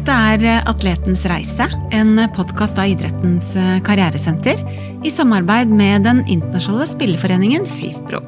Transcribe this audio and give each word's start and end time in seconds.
Dette 0.00 0.14
er 0.16 0.62
Atletens 0.64 1.26
reise, 1.28 1.66
en 1.92 2.16
podkast 2.32 2.78
av 2.80 2.88
idrettens 2.88 3.50
karrieresenter 3.84 4.56
i 5.04 5.10
samarbeid 5.12 5.68
med 5.68 6.06
den 6.06 6.22
internasjonale 6.24 6.86
spilleforeningen 6.88 7.66
FIFPro. 7.68 8.22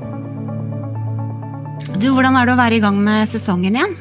Du, 1.96 2.11
Hvordan 2.12 2.37
er 2.37 2.45
det 2.45 2.53
å 2.53 2.58
være 2.58 2.77
i 2.77 2.82
gang 2.82 2.98
med 3.00 3.24
sesongen 3.30 3.79
igjen? 3.79 3.95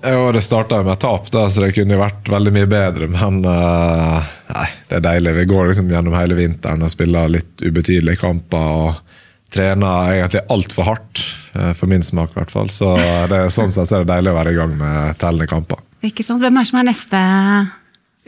Jo, 0.00 0.30
Det 0.32 0.40
starta 0.40 0.78
med 0.86 0.96
tap, 1.02 1.28
da, 1.34 1.42
så 1.52 1.66
det 1.66 1.74
kunne 1.76 1.98
vært 2.00 2.30
veldig 2.32 2.54
mye 2.56 2.70
bedre. 2.72 3.08
Men 3.12 3.42
uh, 3.44 4.30
nei, 4.54 4.68
det 4.88 4.96
er 4.96 5.04
deilig. 5.10 5.34
Vi 5.42 5.44
går 5.50 5.68
liksom 5.68 5.92
gjennom 5.92 6.16
hele 6.16 6.38
vinteren 6.38 6.86
og 6.86 6.94
spiller 6.94 7.28
litt 7.34 7.66
ubetydelige 7.68 8.22
kamper. 8.22 8.72
og 8.86 9.52
Trener 9.52 10.14
egentlig 10.14 10.40
altfor 10.56 10.88
hardt, 10.88 11.20
for 11.52 11.84
min 11.92 12.04
smak 12.04 12.32
i 12.32 12.40
hvert 12.40 12.56
fall. 12.56 12.72
Så 12.72 12.94
det 13.28 13.42
er 13.42 13.52
sånn 13.52 13.76
sett 13.76 13.92
er 13.92 14.08
det 14.08 14.14
deilig 14.14 14.32
å 14.32 14.38
være 14.40 14.56
i 14.56 14.58
gang 14.62 14.72
med 14.80 15.20
tellende 15.20 15.50
kamper. 15.52 15.84
Ikke 16.06 16.24
sant? 16.26 16.42
Hvem 16.42 16.56
er 16.58 16.66
det 16.66 16.70
som 16.70 16.80
er 16.80 16.88
neste 16.88 17.20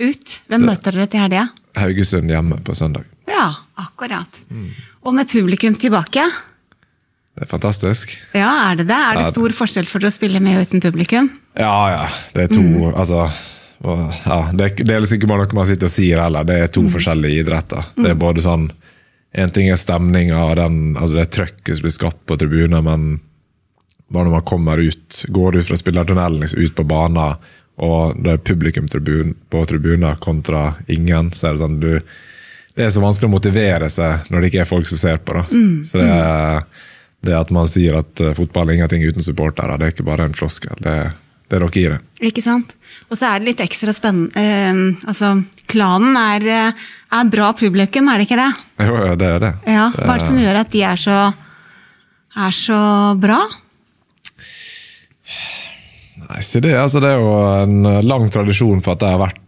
ut? 0.01 0.37
Hvem 0.51 0.65
det, 0.65 0.67
møter 0.67 0.97
dere 0.97 1.11
til 1.11 1.25
helga? 1.25 1.47
Haugesund 1.79 2.31
hjemme 2.33 2.59
på 2.67 2.75
søndag. 2.75 3.07
Ja, 3.31 3.47
akkurat. 3.79 4.41
Mm. 4.51 4.71
Og 5.07 5.15
med 5.15 5.31
publikum 5.31 5.77
tilbake? 5.79 6.25
Det 7.37 7.47
er 7.47 7.51
fantastisk. 7.51 8.17
Ja, 8.35 8.51
Er 8.71 8.77
det 8.77 8.89
det? 8.91 8.99
Er 8.99 9.21
det 9.21 9.31
stor 9.31 9.55
forskjell 9.55 9.87
for 9.89 10.05
å 10.05 10.11
spille 10.13 10.43
med 10.43 10.59
og 10.59 10.69
uten 10.69 10.83
publikum? 10.83 11.31
Ja, 11.57 11.77
ja. 11.93 12.03
Det 12.35 12.49
er 12.49 12.53
to 12.53 12.65
mm. 12.65 12.91
altså, 12.99 13.31
ja, 13.81 14.51
det, 14.53 14.75
det, 14.83 14.93
er 14.93 15.01
liksom 15.01 15.21
ikke 15.21 15.31
bare 15.31 15.47
noe 15.47 15.61
man 15.61 15.71
sitter 15.71 15.89
og 15.89 15.95
sier 15.95 16.21
heller. 16.21 16.45
Det 16.45 16.59
er 16.59 16.75
to 16.75 16.85
mm. 16.85 16.93
forskjellige 16.97 17.45
idretter. 17.45 17.91
Det 17.97 18.11
er 18.11 18.19
mm. 18.19 18.25
både 18.27 18.45
sånn 18.45 18.71
En 19.31 19.51
ting 19.55 19.69
er 19.71 19.79
stemninga 19.79 20.41
og 20.43 20.59
altså 20.59 21.15
det 21.15 21.25
trøkket 21.31 21.77
som 21.79 21.85
blir 21.85 21.93
skapt 21.95 22.25
på 22.27 22.35
tribuner, 22.35 22.81
men 22.83 23.21
bare 24.11 24.27
når 24.27 24.33
man 24.33 24.43
kommer 24.43 24.81
ut, 24.83 25.21
går 25.31 25.61
ut 25.61 25.69
fra 25.69 25.79
spillertunnelen, 25.79 26.41
liksom, 26.43 26.65
ut 26.67 26.75
på 26.75 26.85
banen 26.91 27.37
og 27.81 28.19
det 28.21 28.35
er 28.35 28.43
publikum 28.45 28.89
på 28.91 29.63
tribuner 29.69 30.19
kontra 30.21 30.75
ingen, 30.89 31.31
så 31.33 31.49
er 31.49 31.57
det 31.57 31.63
sånn 31.63 31.79
du, 31.81 31.93
Det 32.77 32.85
er 32.85 32.93
så 32.93 33.03
vanskelig 33.03 33.31
å 33.31 33.33
motivere 33.33 33.89
seg 33.89 34.31
når 34.31 34.41
det 34.41 34.51
ikke 34.51 34.63
er 34.65 34.69
folk 34.69 34.89
som 34.91 35.01
ser 35.01 35.23
på. 35.25 35.41
Mm. 35.49 35.81
Så 35.89 36.01
det, 36.01 36.11
det, 37.27 37.35
at 37.39 37.51
man 37.55 37.69
sier 37.69 37.97
at 38.03 38.21
eh, 38.21 38.37
fotball 38.37 38.69
er 38.69 38.79
ingenting 38.81 39.07
uten 39.09 39.25
supportere, 39.25 39.79
det 39.81 39.89
er 39.89 39.95
ikke 39.95 40.07
bare 40.07 40.29
en 40.29 40.37
floskel. 40.37 40.77
Det, 40.77 40.97
det 41.49 41.57
er 41.57 41.65
dere 41.65 41.81
i 41.81 41.87
det. 41.95 41.99
Ikke 42.31 42.45
sant. 42.45 42.77
Og 43.09 43.19
så 43.19 43.31
er 43.31 43.41
det 43.41 43.49
litt 43.51 43.63
ekstra 43.65 43.95
spennende 43.97 44.39
eh, 44.39 45.09
Altså, 45.09 45.33
klanen 45.71 46.21
er, 46.21 46.47
eh, 46.47 46.85
er, 47.17 47.33
bra 47.33 47.51
publikum, 47.57 48.13
er 48.13 48.21
det 48.21 48.29
ikke 48.29 48.41
det? 48.43 48.51
Jo, 48.87 49.01
det 49.17 49.33
er 49.33 49.43
det. 49.47 49.55
Ja, 49.67 49.89
Hva 49.97 50.13
er 50.13 50.21
det 50.21 50.29
som 50.29 50.45
gjør 50.45 50.61
at 50.61 50.77
de 50.77 50.85
er 50.93 51.01
så, 51.01 51.19
er 52.45 52.61
så 52.61 52.85
bra? 53.25 53.41
Nei, 56.31 56.43
så 56.47 56.61
det, 56.63 56.77
altså, 56.79 57.01
det, 57.03 57.11
er 57.11 57.19
jo 57.19 57.31
en 57.65 58.07
lang 58.07 58.29
tradisjon 58.31 58.83
for 58.85 58.95
at 58.95 59.03
det 59.03 59.11
har 59.11 59.19
vært, 59.19 59.41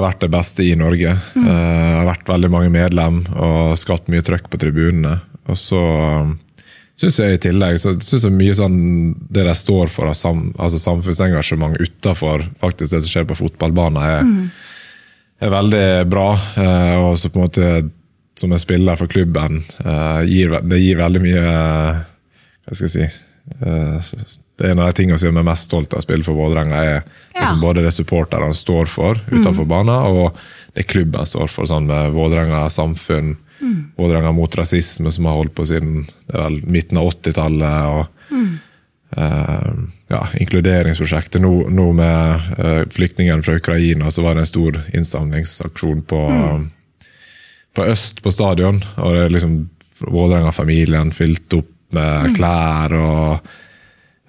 vært 0.00 0.22
det 0.24 0.30
beste 0.32 0.64
i 0.64 0.72
Norge. 0.78 1.12
Mm. 1.36 1.44
Uh, 1.44 1.92
har 1.98 2.08
vært 2.08 2.30
veldig 2.30 2.50
mange 2.52 2.72
medlem 2.72 3.20
og 3.34 3.76
skapt 3.76 4.08
mye 4.12 4.24
trøkk 4.24 4.48
på 4.52 4.60
tribunene. 4.62 5.18
Og 5.50 5.58
så 5.60 5.82
um, 6.22 6.32
syns 6.96 7.18
jeg 7.20 7.36
i 7.36 7.42
tillegg 7.48 7.76
så 7.82 7.92
synes 7.98 8.24
jeg 8.24 8.36
mye 8.38 8.54
sånn 8.56 8.78
det 9.28 9.44
de 9.44 9.56
står 9.58 9.92
for 9.92 10.08
av 10.08 10.16
sam, 10.16 10.48
altså 10.56 10.80
samfunnsengasjement 10.80 11.76
utafor 11.84 12.46
det 12.64 12.88
som 12.88 13.04
skjer 13.04 13.28
på 13.28 13.36
fotballbanen, 13.42 14.00
er, 14.00 14.24
mm. 14.24 14.48
er 15.44 15.54
veldig 15.58 15.84
bra. 16.08 16.30
Uh, 16.56 16.96
og 17.10 17.20
så 17.20 17.28
på 17.28 17.42
en 17.42 17.46
måte 17.50 17.74
som 18.40 18.52
en 18.52 18.60
spiller 18.60 18.96
for 18.96 19.12
klubben, 19.12 19.60
uh, 19.84 20.24
gir, 20.24 20.56
det 20.64 20.80
gir 20.80 20.98
veldig 21.00 21.24
mye 21.24 21.44
Hva 22.66 22.74
skal 22.74 22.88
jeg 22.88 22.96
si 22.96 24.42
det 24.56 24.64
er 24.64 24.72
en 24.72 24.80
av 24.80 24.88
de 24.88 24.96
tingene 24.96 25.18
som 25.20 25.28
gjør 25.28 25.34
meg 25.36 25.48
mest 25.50 25.68
stolt 25.68 25.92
av 25.92 26.00
å 26.00 26.04
spille 26.04 26.24
for 26.24 26.38
Vålerenga. 26.38 26.76
er 26.80 27.02
liksom 27.36 27.60
både 27.60 27.82
det 27.84 27.92
supporterne 27.92 28.54
står 28.56 28.88
for 28.88 29.18
utenfor 29.28 29.66
mm. 29.66 29.68
banen, 29.68 30.06
og 30.08 30.38
det 30.76 30.86
klubben 30.88 31.28
står 31.28 31.50
for. 31.52 31.68
sånn 31.68 31.88
med 31.90 32.14
Vålerenga 32.16 32.62
samfunn, 32.72 33.34
mm. 33.60 33.82
Vålerenga 33.98 34.32
mot 34.32 34.56
rasisme, 34.56 35.12
som 35.12 35.28
har 35.28 35.36
holdt 35.36 35.54
på 35.58 35.66
siden 35.68 36.06
vel, 36.32 36.62
midten 36.64 37.02
av 37.02 37.10
80-tallet. 37.10 37.90
og 37.92 38.32
mm. 38.32 38.48
uh, 39.18 39.84
ja, 40.14 40.22
Inkluderingsprosjektet. 40.40 41.42
Nå, 41.44 41.52
nå 41.68 41.90
med 42.00 42.48
uh, 42.56 42.80
flyktningene 42.96 43.44
fra 43.44 43.58
Ukraina 43.60 44.10
så 44.10 44.24
var 44.24 44.38
det 44.38 44.46
en 44.46 44.52
stor 44.54 44.80
innsamlingsaksjon 44.96 46.00
på, 46.08 46.22
mm. 46.32 46.66
på 47.76 47.88
Øst 47.92 48.24
på 48.24 48.32
stadion. 48.32 48.80
og 48.96 49.12
det 49.12 49.26
er 49.26 49.36
liksom 49.36 49.62
Vålerenga-familien 50.00 51.12
fylt 51.16 51.60
opp 51.60 51.72
med 51.96 52.32
mm. 52.32 52.34
klær 52.40 52.98
og 52.98 53.54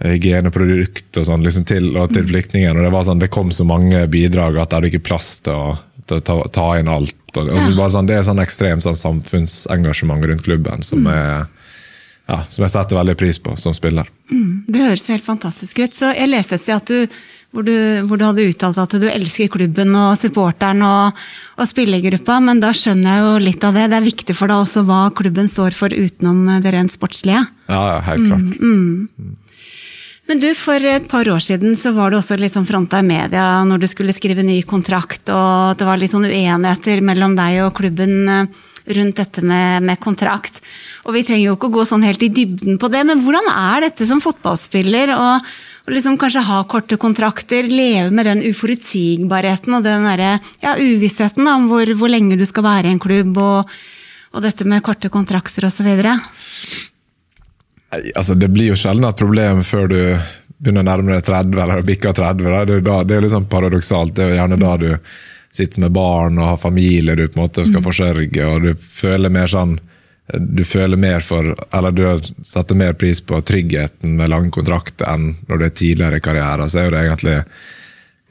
hygieneprodukt 0.04 1.18
og 1.18 1.26
sånn 1.26 1.46
liksom 1.46 1.66
til, 1.70 1.90
til 2.14 2.26
flyktningene. 2.30 2.78
og 2.78 2.86
Det 2.86 2.94
var 2.94 3.06
sånn, 3.08 3.22
det 3.24 3.32
kom 3.34 3.52
så 3.54 3.66
mange 3.68 4.04
bidrag 4.12 4.60
at 4.60 4.70
det 4.70 4.80
hadde 4.80 4.92
ikke 4.92 5.08
plass 5.10 5.38
til 5.46 5.58
å, 5.58 5.78
til 6.06 6.20
å 6.20 6.26
ta, 6.26 6.36
ta, 6.54 6.68
inn 6.80 6.92
alt. 6.92 7.16
Og, 7.34 7.48
og 7.50 7.62
så 7.64 7.90
sånn, 7.98 8.10
det 8.10 8.20
er 8.20 8.28
sånn 8.28 8.44
ekstremt 8.44 8.86
sånn 8.86 9.00
samfunnsengasjement 9.00 10.28
rundt 10.30 10.46
klubben 10.46 10.86
som, 10.86 11.08
mm. 11.08 11.14
er, 11.14 11.80
ja, 12.30 12.44
som 12.46 12.68
jeg 12.68 12.76
setter 12.76 13.00
veldig 13.00 13.18
pris 13.18 13.42
på 13.42 13.56
som 13.58 13.74
spiller. 13.78 14.10
Mm, 14.30 14.68
det 14.70 14.86
høres 14.86 15.10
helt 15.14 15.26
fantastisk 15.26 15.82
ut. 15.82 15.98
Så 15.98 16.14
Jeg 16.14 16.30
leste 16.30 16.60
et 16.60 16.66
sted 16.68 16.94
du 16.94 17.18
hvor 17.56 17.64
du, 17.64 17.74
hvor 18.06 18.20
du, 18.20 18.26
hadde 18.28 18.44
uttalt 18.52 18.78
at 18.82 18.94
du 19.00 19.06
elsker 19.08 19.48
klubben 19.50 19.96
og 19.96 20.18
supporteren 20.20 20.84
og, 20.84 21.22
og 21.58 21.70
spillergruppa, 21.70 22.42
men 22.44 22.60
da 22.62 22.74
skjønner 22.76 23.08
jeg 23.08 23.24
jo 23.24 23.32
litt 23.46 23.64
av 23.66 23.78
det. 23.78 23.86
Det 23.88 23.98
er 23.98 24.06
viktig 24.06 24.36
for 24.36 24.52
deg 24.52 24.66
også 24.66 24.84
hva 24.86 25.00
klubben 25.16 25.48
står 25.50 25.74
for 25.78 25.96
utenom 25.96 26.60
det 26.62 26.76
rent 26.76 26.94
sportslige. 26.94 27.46
Ja, 27.72 28.02
helt 28.06 28.28
klart. 28.28 28.60
Mm, 28.60 29.08
mm. 29.08 29.36
Men 30.28 30.42
du, 30.44 30.50
For 30.60 30.84
et 30.84 31.08
par 31.08 31.28
år 31.32 31.44
siden 31.44 31.78
så 31.80 31.94
var 31.96 32.12
du 32.12 32.18
også 32.20 32.36
litt 32.40 32.52
sånn 32.52 32.68
fronta 32.68 33.00
i 33.00 33.08
media 33.08 33.64
når 33.68 33.84
du 33.84 33.88
skulle 33.88 34.16
skrive 34.16 34.44
ny 34.44 34.60
kontrakt, 34.68 35.30
og 35.32 35.78
det 35.80 35.88
var 35.88 36.00
litt 36.00 36.12
sånn 36.12 36.28
uenigheter 36.28 37.04
mellom 37.06 37.38
deg 37.38 37.62
og 37.64 37.78
klubben 37.78 38.18
eh, 38.28 38.66
rundt 38.98 39.20
dette 39.20 39.44
med, 39.44 39.84
med, 39.88 40.00
kontrakt. 40.04 40.60
Og 41.08 41.16
Vi 41.16 41.24
trenger 41.28 41.46
jo 41.46 41.56
ikke 41.56 41.70
å 41.72 41.76
gå 41.80 41.88
sånn 41.88 42.06
helt 42.08 42.24
i 42.24 42.32
dybden 42.32 42.80
på 42.80 42.92
det, 42.92 43.06
men 43.08 43.24
hvordan 43.24 43.48
er 43.54 43.88
dette 43.88 44.08
som 44.08 44.24
fotballspiller? 44.24 45.16
og 45.16 45.48
liksom 45.88 46.18
kanskje 46.20 46.44
ha 46.44 46.64
korte 46.68 46.98
kontrakter, 47.00 47.64
leve 47.64 48.12
med 48.12 48.28
den 48.28 48.44
uforutsigbarheten 48.44 49.78
og 49.78 49.86
den 49.86 50.04
der, 50.10 50.42
ja, 50.60 50.76
uvissheten 50.76 51.48
om 51.48 51.70
hvor, 51.72 51.88
hvor, 51.96 52.12
lenge 52.12 52.36
du 52.36 52.44
skal 52.48 52.68
være 52.68 52.92
i 52.92 52.98
en 52.98 53.00
klubb, 53.04 53.40
og, 53.40 53.72
og 54.36 54.44
dette 54.44 54.68
med 54.68 54.84
korte 54.84 55.12
kontrakter 55.14 55.70
osv.? 55.70 55.88
Altså, 57.92 58.36
det 58.36 58.50
blir 58.52 58.74
jo 58.74 58.80
sjelden 58.80 59.08
et 59.08 59.20
problem 59.20 59.64
før 59.64 59.88
du 59.92 60.00
begynner 60.58 60.84
å 60.84 60.90
nærme 60.90 61.16
deg 61.16 61.26
30 61.28 61.62
eller 61.64 61.86
bikker 61.88 62.16
30. 62.18 62.48
Det, 62.68 62.80
det 63.08 63.18
er 63.18 63.24
liksom 63.24 63.48
paradoksalt. 63.52 64.16
Det 64.16 64.26
er 64.26 64.34
jo 64.34 64.40
gjerne 64.42 64.60
da 64.62 64.74
du 64.82 64.90
sitter 65.58 65.86
med 65.86 65.94
barn 65.96 66.40
og 66.42 66.52
har 66.52 66.60
familie 66.62 67.16
du 67.16 67.28
på 67.28 67.40
en 67.40 67.46
måte 67.46 67.66
skal 67.66 67.82
mm. 67.82 67.86
forsørge, 67.86 68.48
og 68.48 68.68
du 68.68 68.74
føler 68.76 69.34
mer 69.34 69.52
sånn 69.52 69.78
du 70.28 70.66
føler 70.68 71.00
mer 71.00 71.22
for, 71.24 71.54
eller 71.72 71.94
du 71.96 72.04
setter 72.44 72.76
mer 72.76 72.98
pris 73.00 73.22
på 73.24 73.40
tryggheten 73.48 74.18
med 74.18 74.28
lange 74.28 74.52
kontrakter 74.52 75.08
enn 75.08 75.30
når 75.48 75.62
du 75.62 75.64
er 75.64 75.72
tidligere 75.72 76.20
i 76.20 76.24
karrieren. 76.26 76.68
Så 76.68 76.82
er 76.82 76.92
det 76.92 77.04
egentlig 77.06 77.36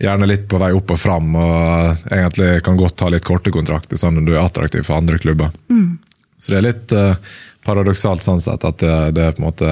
gjerne 0.04 0.28
litt 0.28 0.44
på 0.50 0.60
vei 0.60 0.74
opp 0.76 0.92
og 0.92 1.00
fram, 1.00 1.30
og 1.40 2.10
egentlig 2.12 2.60
kan 2.66 2.76
godt 2.76 3.00
ha 3.00 3.08
litt 3.14 3.24
korte 3.24 3.52
kontrakter, 3.54 3.96
sånn 3.96 4.20
at 4.20 4.28
du 4.28 4.34
er 4.34 4.42
attraktiv 4.42 4.84
for 4.84 5.00
andre 5.00 5.16
klubber. 5.22 5.56
Mm. 5.72 5.96
Så 6.36 6.52
det 6.52 6.58
er 6.58 6.66
litt 6.66 6.92
uh, 6.92 7.38
paradoksalt 7.66 8.24
sånn 8.24 8.42
sett 8.42 8.64
at 8.66 8.80
det, 8.82 8.96
det, 9.16 9.24
er 9.24 9.36
på 9.36 9.42
en 9.42 9.48
måte 9.48 9.70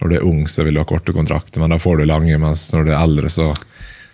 Når 0.00 0.10
du 0.10 0.16
er 0.16 0.26
ung, 0.26 0.44
så 0.48 0.64
vil 0.66 0.76
du 0.76 0.82
ha 0.82 0.88
korte 0.88 1.12
kontrakter, 1.12 1.60
men 1.60 1.74
da 1.74 1.78
får 1.82 2.00
du 2.00 2.04
lange. 2.06 2.38
Mens 2.38 2.68
når 2.72 2.86
du 2.86 2.92
er 2.92 3.00
eldre, 3.00 3.30
så, 3.32 3.50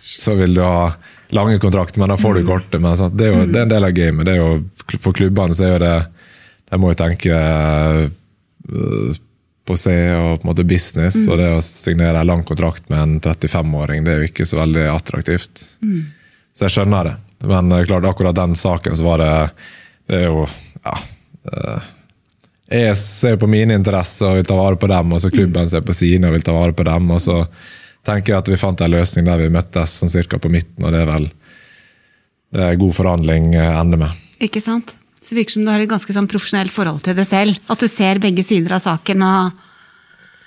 så 0.01 0.33
vil 0.39 0.57
du 0.57 0.63
ha 0.65 0.95
lange 1.35 1.59
kontrakter, 1.61 2.01
men 2.01 2.09
da 2.09 2.17
får 2.17 2.39
du 2.39 2.41
mm. 2.41 2.47
korte. 2.47 2.81
Men 2.81 2.97
sant? 2.97 3.17
det 3.17 3.27
er 3.27 3.35
jo 3.35 3.45
det 3.45 3.59
er 3.59 3.67
en 3.67 3.73
del 3.75 3.87
av 3.87 3.93
gamet. 3.95 4.25
Det 4.27 4.37
jo, 4.39 4.49
for 4.97 5.15
klubbene 5.15 5.55
så 5.55 5.67
er 5.67 5.75
jo 5.75 5.83
det 5.85 5.95
De 6.71 6.79
må 6.81 6.89
jo 6.89 6.97
tenke 6.97 7.37
uh, 7.37 9.11
på 9.65 9.77
C 9.77 9.93
og 10.13 10.41
på 10.41 10.45
en 10.45 10.49
måte 10.49 10.65
business, 10.67 11.23
mm. 11.23 11.29
og 11.29 11.39
det 11.41 11.49
å 11.55 11.61
signere 11.63 12.21
en 12.21 12.29
lang 12.29 12.43
kontrakt 12.45 12.89
med 12.89 13.01
en 13.01 13.15
35-åring, 13.21 14.03
det 14.05 14.13
er 14.13 14.19
jo 14.21 14.29
ikke 14.29 14.45
så 14.45 14.59
veldig 14.59 14.83
attraktivt. 14.93 15.63
Mm. 15.81 16.03
Så 16.53 16.67
jeg 16.67 16.75
skjønner 16.75 17.09
det. 17.09 17.15
Men 17.49 17.73
klart, 17.85 18.05
akkurat 18.09 18.37
den 18.37 18.53
saken 18.57 18.97
så 18.97 19.05
var 19.05 19.21
det 19.21 19.31
Det 20.07 20.19
er 20.21 20.27
jo 20.29 20.45
ja, 20.85 20.93
uh, 21.51 21.91
jeg 22.65 22.97
ser 22.97 23.37
på 23.37 23.49
mine 23.49 23.77
interesser 23.77 24.31
og 24.31 24.39
vil 24.39 24.47
ta 24.49 24.57
vare 24.57 24.79
på 24.81 24.89
dem, 24.89 25.13
og 25.13 25.21
så 25.21 25.29
klubben 25.33 25.69
ser 25.69 25.83
på 25.85 25.93
sine 25.93 26.29
og 26.29 26.37
vil 26.37 26.45
ta 26.45 26.55
vare 26.55 26.73
på 26.73 26.85
dem. 26.87 27.11
Og 27.13 27.21
så 27.21 27.43
tenker 28.05 28.33
jeg 28.33 28.41
at 28.41 28.51
vi 28.51 28.61
fant 28.61 28.81
en 28.81 28.93
løsning 28.93 29.27
der 29.27 29.43
vi 29.43 29.51
møttes 29.53 29.99
sånn 30.01 30.11
cirka 30.11 30.41
på 30.41 30.51
midten, 30.53 30.85
og 30.85 30.93
det 30.93 31.03
er 31.03 31.11
vel 31.11 31.27
det 32.55 32.63
er 32.63 32.79
god 32.79 32.93
forhandling 32.95 33.53
eh, 33.57 33.79
ender 33.81 33.99
med. 34.05 34.23
Ikke 34.45 34.61
sant? 34.63 34.95
Så 35.19 35.33
det 35.33 35.41
virker 35.41 35.57
som 35.57 35.65
du 35.65 35.71
har 35.73 35.81
et 35.81 35.89
ganske 35.89 36.13
sånn 36.13 36.29
profesjonelt 36.29 36.73
forhold 36.73 37.01
til 37.03 37.17
det 37.17 37.25
selv. 37.27 37.57
At 37.71 37.81
du 37.81 37.89
ser 37.89 38.21
begge 38.23 38.45
sider 38.45 38.77
av 38.77 38.83
saken 38.83 39.23
og 39.25 39.63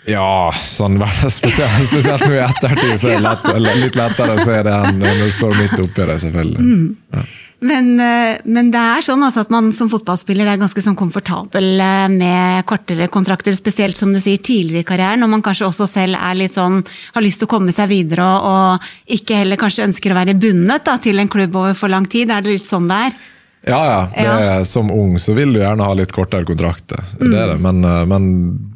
ja, 0.08 0.48
sånn, 0.54 0.96
spesielt, 1.28 1.82
spesielt 1.84 2.22
nå 2.24 2.36
i 2.38 2.40
ettertid 2.40 2.94
så 3.02 3.10
er 3.10 3.18
det 3.18 3.24
lett, 3.26 3.48
litt 3.82 3.98
lettere 3.98 4.38
å 4.38 4.44
se 4.46 4.62
det 4.64 4.72
enn 4.72 5.02
når 5.02 5.18
du 5.20 5.32
står 5.34 5.56
midt 5.58 5.74
oppi 5.82 6.06
det, 6.08 6.16
selvfølgelig. 6.22 6.64
Mm. 6.64 6.86
Ja. 7.12 7.24
Men, 7.60 8.00
eh, 8.00 8.38
men, 8.44 8.68
det 8.70 8.78
er 8.78 9.02
sånn 9.02 9.22
altså 9.26 9.42
at 9.42 9.50
man 9.50 9.72
som 9.74 9.88
fotballspiller 9.90 10.46
er 10.46 10.60
ganske 10.60 10.82
sånn 10.82 10.96
komfortabel 10.98 11.80
eh, 11.82 12.04
med 12.12 12.66
kortere 12.70 13.08
kontrakter, 13.10 13.56
spesielt 13.56 13.98
som 13.98 14.12
du 14.14 14.20
sier 14.22 14.38
tidligere 14.38 14.84
i 14.84 14.86
karrieren, 14.86 15.24
når 15.24 15.32
man 15.32 15.42
kanskje 15.42 15.66
også 15.66 15.88
selv 15.90 16.20
er 16.20 16.38
litt 16.38 16.54
sånn, 16.54 16.84
har 17.16 17.24
lyst 17.24 17.42
til 17.42 17.48
å 17.48 17.54
komme 17.56 17.74
seg 17.74 17.90
videre 17.90 18.28
og, 18.28 18.46
og 18.46 19.16
ikke 19.18 19.40
heller 19.40 19.58
kanskje 19.58 19.88
ønsker 19.88 20.14
å 20.14 20.20
være 20.20 20.38
bundet 20.38 20.86
da, 20.86 20.94
til 21.02 21.18
en 21.18 21.32
klubb 21.32 21.58
over 21.58 21.74
for 21.78 21.90
lang 21.90 22.06
tid. 22.06 22.30
Er 22.30 22.46
det 22.46 22.60
litt 22.60 22.70
sånn 22.70 22.86
det 22.90 23.02
er? 23.08 23.18
Ja, 23.66 23.80
ja. 23.90 24.00
Det, 24.14 24.26
ja. 24.46 24.64
Som 24.64 24.92
ung 24.94 25.16
så 25.18 25.34
vil 25.34 25.56
du 25.56 25.58
gjerne 25.58 25.86
ha 25.88 25.96
litt 25.98 26.14
kortere 26.14 26.46
kontrakter, 26.46 27.02
mm. 27.18 27.24
det 27.26 27.40
er 27.40 27.56
det. 27.56 27.62
Men, 27.64 27.82
eh, 27.82 28.04
men, 28.06 28.28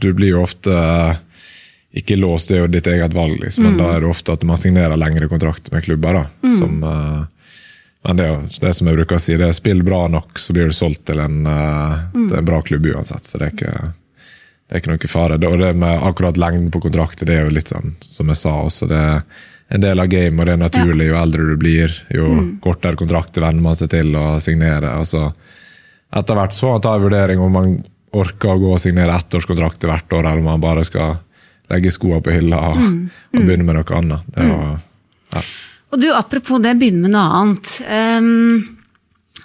du 0.03 0.11
blir 0.11 0.35
jo 0.35 0.43
ofte 0.43 0.75
ikke 1.95 2.17
låst, 2.17 2.51
er 2.51 2.65
jo 2.65 2.73
ditt 2.73 2.89
eget 2.89 3.15
valg, 3.15 3.37
liksom. 3.45 3.63
men 3.69 3.77
mm. 3.77 3.81
da 3.85 3.93
er 3.95 4.03
det 4.03 4.11
ofte 4.11 4.35
at 4.35 4.43
man 4.49 4.59
signerer 4.59 4.99
lengre 4.99 5.29
kontrakter 5.31 5.71
med 5.77 5.85
klubber. 5.85 6.19
da, 6.19 6.49
mm. 6.49 6.57
som 6.59 6.83
men 8.03 8.19
det, 8.19 8.29
det 8.61 8.73
som 8.75 8.89
jeg 8.89 8.99
bruker 8.99 9.19
å 9.19 9.23
si, 9.23 9.37
det 9.39 9.47
er 9.47 9.55
spill 9.55 9.85
bra 9.87 10.05
nok, 10.11 10.39
så 10.41 10.55
blir 10.55 10.71
du 10.71 10.75
solgt 10.75 11.05
til 11.07 11.23
en, 11.23 11.45
uh, 11.47 12.01
mm. 12.11 12.27
til 12.27 12.39
en 12.41 12.49
bra 12.49 12.59
klubb 12.67 12.89
uansett. 12.91 13.29
Så 13.29 13.39
det 13.39 13.47
er 13.47 13.55
ikke, 13.55 13.77
det 14.67 14.75
er 14.75 14.83
ikke 14.83 14.91
noe 14.91 15.11
fare. 15.13 15.39
Det, 15.39 15.51
og 15.51 15.63
det 15.63 15.71
med 15.79 16.03
akkurat 16.11 16.41
lengden 16.41 16.73
på 16.75 16.83
kontrakter, 16.89 17.31
det 17.31 17.39
er 17.39 17.47
jo 17.47 17.55
litt 17.55 17.71
sånn 17.71 17.95
som 18.03 18.33
jeg 18.33 18.43
sa 18.43 18.57
også. 18.65 18.91
det 18.91 18.99
er 18.99 19.23
en 19.73 19.81
del 19.87 20.03
av 20.03 20.11
gamet, 20.11 20.41
og 20.41 20.49
det 20.49 20.57
er 20.57 20.63
naturlig. 20.65 21.09
Jo 21.09 21.23
eldre 21.23 21.49
du 21.49 21.57
blir, 21.61 21.97
jo 22.13 22.29
mm. 22.35 22.53
kortere 22.65 22.99
kontrakter 22.99 23.47
venner 23.47 23.71
man 23.71 23.79
seg 23.79 23.95
til 23.95 24.19
å 24.19 24.27
signere. 24.43 24.97
og 24.99 25.09
så 25.09 25.29
Etter 26.13 26.37
hvert 26.37 26.53
så 26.53 26.67
får 26.67 26.75
man 26.75 26.85
ta 26.85 26.97
en 26.99 27.05
vurdering 27.07 27.41
om 27.41 27.55
man 27.57 27.77
orker 28.13 28.53
å 28.53 28.61
gå 28.61 28.73
og 28.75 28.81
signere 28.83 29.15
ettårskontrakter 29.17 29.89
hvert 29.89 30.13
år, 30.13 30.27
eller 30.27 30.43
om 30.43 30.51
man 30.51 30.61
bare 30.61 30.85
skal 30.85 31.21
legge 31.73 31.93
skoene 31.95 32.21
på 32.21 32.35
hylla 32.35 32.59
og, 32.73 32.83
mm. 32.83 33.05
og 33.33 33.47
begynne 33.47 33.65
med 33.65 33.79
noe 33.79 34.01
annet. 34.01 34.27
Det 34.35 34.43
er 34.43 34.51
ja. 34.51 34.73
Og 35.93 36.01
du, 36.01 36.09
Apropos 36.17 36.63
det, 36.65 36.77
begynne 36.81 37.05
med 37.05 37.13
noe 37.13 37.41
annet. 37.41 37.73
Um, 37.87 38.79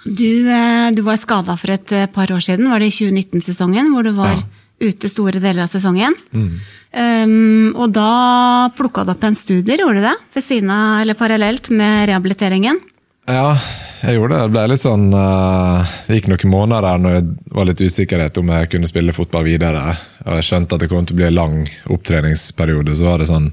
du, 0.04 0.48
uh, 0.48 0.88
du, 0.96 1.02
var 1.04 1.20
skada 1.20 1.58
for 1.60 1.74
et 1.74 1.92
uh, 1.92 2.06
par 2.12 2.32
år 2.32 2.40
siden, 2.44 2.70
var 2.72 2.80
det 2.80 2.88
i 2.88 2.96
2019-sesongen? 2.96 3.92
Hvor 3.92 4.06
du 4.08 4.14
var 4.16 4.32
ja. 4.32 4.44
ute 4.88 5.10
store 5.12 5.42
deler 5.44 5.66
av 5.66 5.72
sesongen. 5.72 6.16
Mm. 6.32 6.52
Um, 6.88 7.74
og 7.76 7.92
da 7.92 8.70
plukka 8.78 9.04
du 9.04 9.12
opp 9.12 9.26
en 9.28 9.36
studie, 9.36 9.76
gjorde 9.76 10.00
du 10.00 10.08
det? 10.08 10.16
Ved 10.38 10.46
siden 10.46 10.72
av, 10.72 11.02
eller 11.02 11.18
parallelt 11.18 11.68
med 11.68 12.08
rehabiliteringen? 12.08 12.80
Ja, 13.28 13.52
jeg 14.00 14.16
gjorde 14.16 14.38
det. 14.38 14.44
Det 14.46 14.52
ble 14.54 14.62
litt 14.72 14.80
sånn 14.80 15.08
uh, 15.12 15.96
Det 16.06 16.16
gikk 16.16 16.30
noen 16.32 16.52
måneder 16.52 16.86
der 16.86 17.00
når 17.02 17.16
jeg 17.18 17.24
var 17.58 17.66
litt 17.68 17.82
usikkerhet 17.84 18.40
om 18.40 18.52
jeg 18.54 18.70
kunne 18.72 18.88
spille 18.88 19.16
fotball 19.16 19.44
videre. 19.50 19.82
Og 20.24 20.38
jeg 20.38 20.48
skjønte 20.48 20.78
at 20.78 20.84
det 20.84 20.88
kom 20.88 21.04
til 21.04 21.18
å 21.18 21.20
bli 21.20 21.28
en 21.28 21.36
lang 21.36 21.58
opptreningsperiode. 21.92 22.96
Så 22.96 23.10
var 23.10 23.20
det 23.20 23.28
sånn 23.28 23.50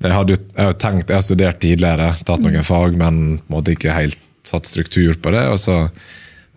jeg, 0.00 0.16
hadde, 0.16 0.38
jeg 0.38 0.64
hadde 0.64 0.80
tenkt, 0.80 1.10
jeg 1.10 1.18
har 1.18 1.26
studert 1.26 1.60
tidligere, 1.60 2.08
tatt 2.24 2.42
noen 2.44 2.64
fag, 2.66 2.96
men 2.96 3.20
på 3.40 3.50
en 3.50 3.56
måte 3.58 3.76
ikke 3.76 3.96
helt 3.96 4.18
satt 4.46 4.66
struktur 4.68 5.18
på 5.20 5.32
det. 5.34 5.44
og 5.52 5.60
så 5.60 5.82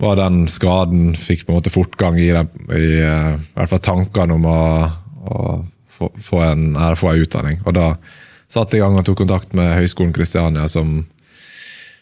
var 0.02 0.18
den 0.18 0.48
skaden 0.52 1.14
Fikk 1.20 1.46
på 1.46 1.54
en 1.54 1.60
måte 1.60 1.72
fortgang 1.74 2.18
i, 2.20 2.32
den, 2.34 2.50
i, 2.74 2.88
eh, 3.04 3.34
i 3.38 3.56
hvert 3.58 3.72
fall 3.72 3.84
tankene 3.84 4.38
om 4.38 4.48
å, 4.50 4.60
å 5.24 5.40
få, 5.88 6.10
få, 6.18 6.42
en, 6.44 6.74
få, 7.00 7.14
en, 7.14 7.24
utdanning. 7.24 7.60
Og 7.66 7.76
da 7.78 7.88
satte 8.52 8.78
jeg 8.78 8.82
i 8.82 8.86
gang 8.86 8.98
og 9.00 9.06
tok 9.08 9.22
kontakt 9.24 9.54
med 9.58 9.76
Høgskolen 9.78 10.14
Kristiania, 10.16 10.68
som, 10.68 11.04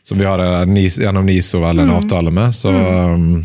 som 0.03 0.19
vi 0.19 0.27
har 0.27 0.41
en, 0.41 0.77
gjennom 0.77 1.27
NISO 1.27 1.61
vel 1.63 1.83
en 1.83 1.91
mm. 1.91 1.97
avtale 1.99 2.33
med. 2.33 2.55
Så 2.55 2.71
mm. 2.71 3.35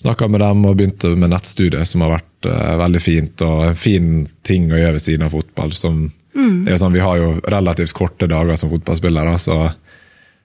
Snakka 0.00 0.28
med 0.32 0.40
dem 0.40 0.64
og 0.64 0.78
begynte 0.78 1.12
med 1.16 1.32
nettstudiet, 1.34 1.88
som 1.88 2.04
har 2.04 2.16
vært 2.16 2.48
uh, 2.48 2.78
veldig 2.80 3.02
fint. 3.04 3.44
Og 3.46 3.68
en 3.68 3.78
fin 3.78 4.10
ting 4.46 4.70
å 4.72 4.80
gjøre 4.80 4.96
ved 4.96 5.04
siden 5.04 5.28
av 5.28 5.36
fotball. 5.36 5.76
som 5.76 6.08
Mm. 6.34 6.64
Det 6.64 6.78
sånn, 6.78 6.92
Vi 6.92 7.00
har 7.02 7.16
jo 7.18 7.40
relativt 7.42 7.92
korte 7.92 8.26
dager 8.30 8.56
som 8.56 8.70
fotballspillere. 8.70 9.38
så 9.38 9.72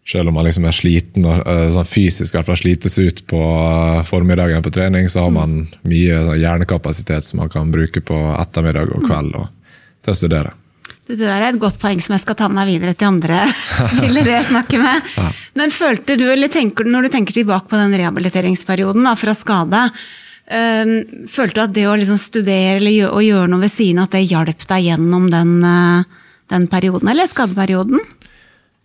selv 0.07 0.27
om 0.27 0.33
man 0.33 0.45
liksom 0.45 0.65
er 0.65 0.71
sliten 0.71 1.25
og 1.25 1.47
uh, 1.47 1.69
sånn 1.73 1.85
fysisk 1.85 2.35
hvert 2.35 2.45
fall 2.45 2.57
slites 2.57 2.99
ut 2.99 3.23
på 3.27 3.39
uh, 3.41 4.03
formiddagen 4.05 4.61
på 4.61 4.69
trening, 4.69 5.09
så 5.09 5.25
har 5.25 5.31
man 5.33 5.67
mye 5.81 6.19
sånn, 6.25 6.41
hjernekapasitet 6.41 7.25
som 7.25 7.41
man 7.41 7.49
kan 7.49 7.71
bruke 7.73 8.01
på 8.05 8.19
ettermiddag 8.37 8.93
og 8.93 9.07
kveld 9.07 9.33
og, 9.39 9.47
til 10.05 10.13
å 10.13 10.19
studere. 10.19 10.51
Det 11.05 11.19
der 11.21 11.37
er 11.37 11.51
et 11.51 11.61
godt 11.61 11.77
poeng 11.77 11.99
som 12.01 12.15
jeg 12.15 12.23
skal 12.23 12.37
ta 12.39 12.47
med 12.49 12.63
meg 12.63 12.71
videre 12.73 12.95
til 12.97 13.11
andre 13.11 13.43
spillere 13.93 14.39
jeg 14.39 14.47
snakker 14.49 14.81
med. 14.81 15.15
Men 15.59 15.73
følte 15.73 16.17
du, 16.17 16.25
eller 16.31 16.49
tenker 16.49 16.87
du, 16.87 16.93
når 16.93 17.05
du 17.05 17.13
tenker 17.13 17.35
tilbake 17.37 17.69
på 17.69 17.77
den 17.77 17.93
rehabiliteringsperioden 17.93 19.05
da, 19.05 19.13
fra 19.19 19.35
skade, 19.37 19.83
Ehm, 20.45 21.25
følte 21.25 21.57
du 21.57 21.63
at 21.63 21.73
det 21.73 21.87
å 21.89 21.95
liksom 21.97 22.19
studere 22.21 22.77
eller 22.77 22.93
gjøre, 22.93 23.23
gjøre 23.25 23.49
noe 23.49 23.63
ved 23.63 23.73
siden 23.73 24.03
at 24.03 24.13
det 24.13 24.27
hjalp 24.29 24.67
deg 24.69 24.91
gjennom 24.91 25.29
den, 25.33 25.55
eh, 25.65 26.03
den, 26.53 26.67
perioden, 26.69 27.09
eller 27.09 27.29
skadeperioden? 27.29 28.03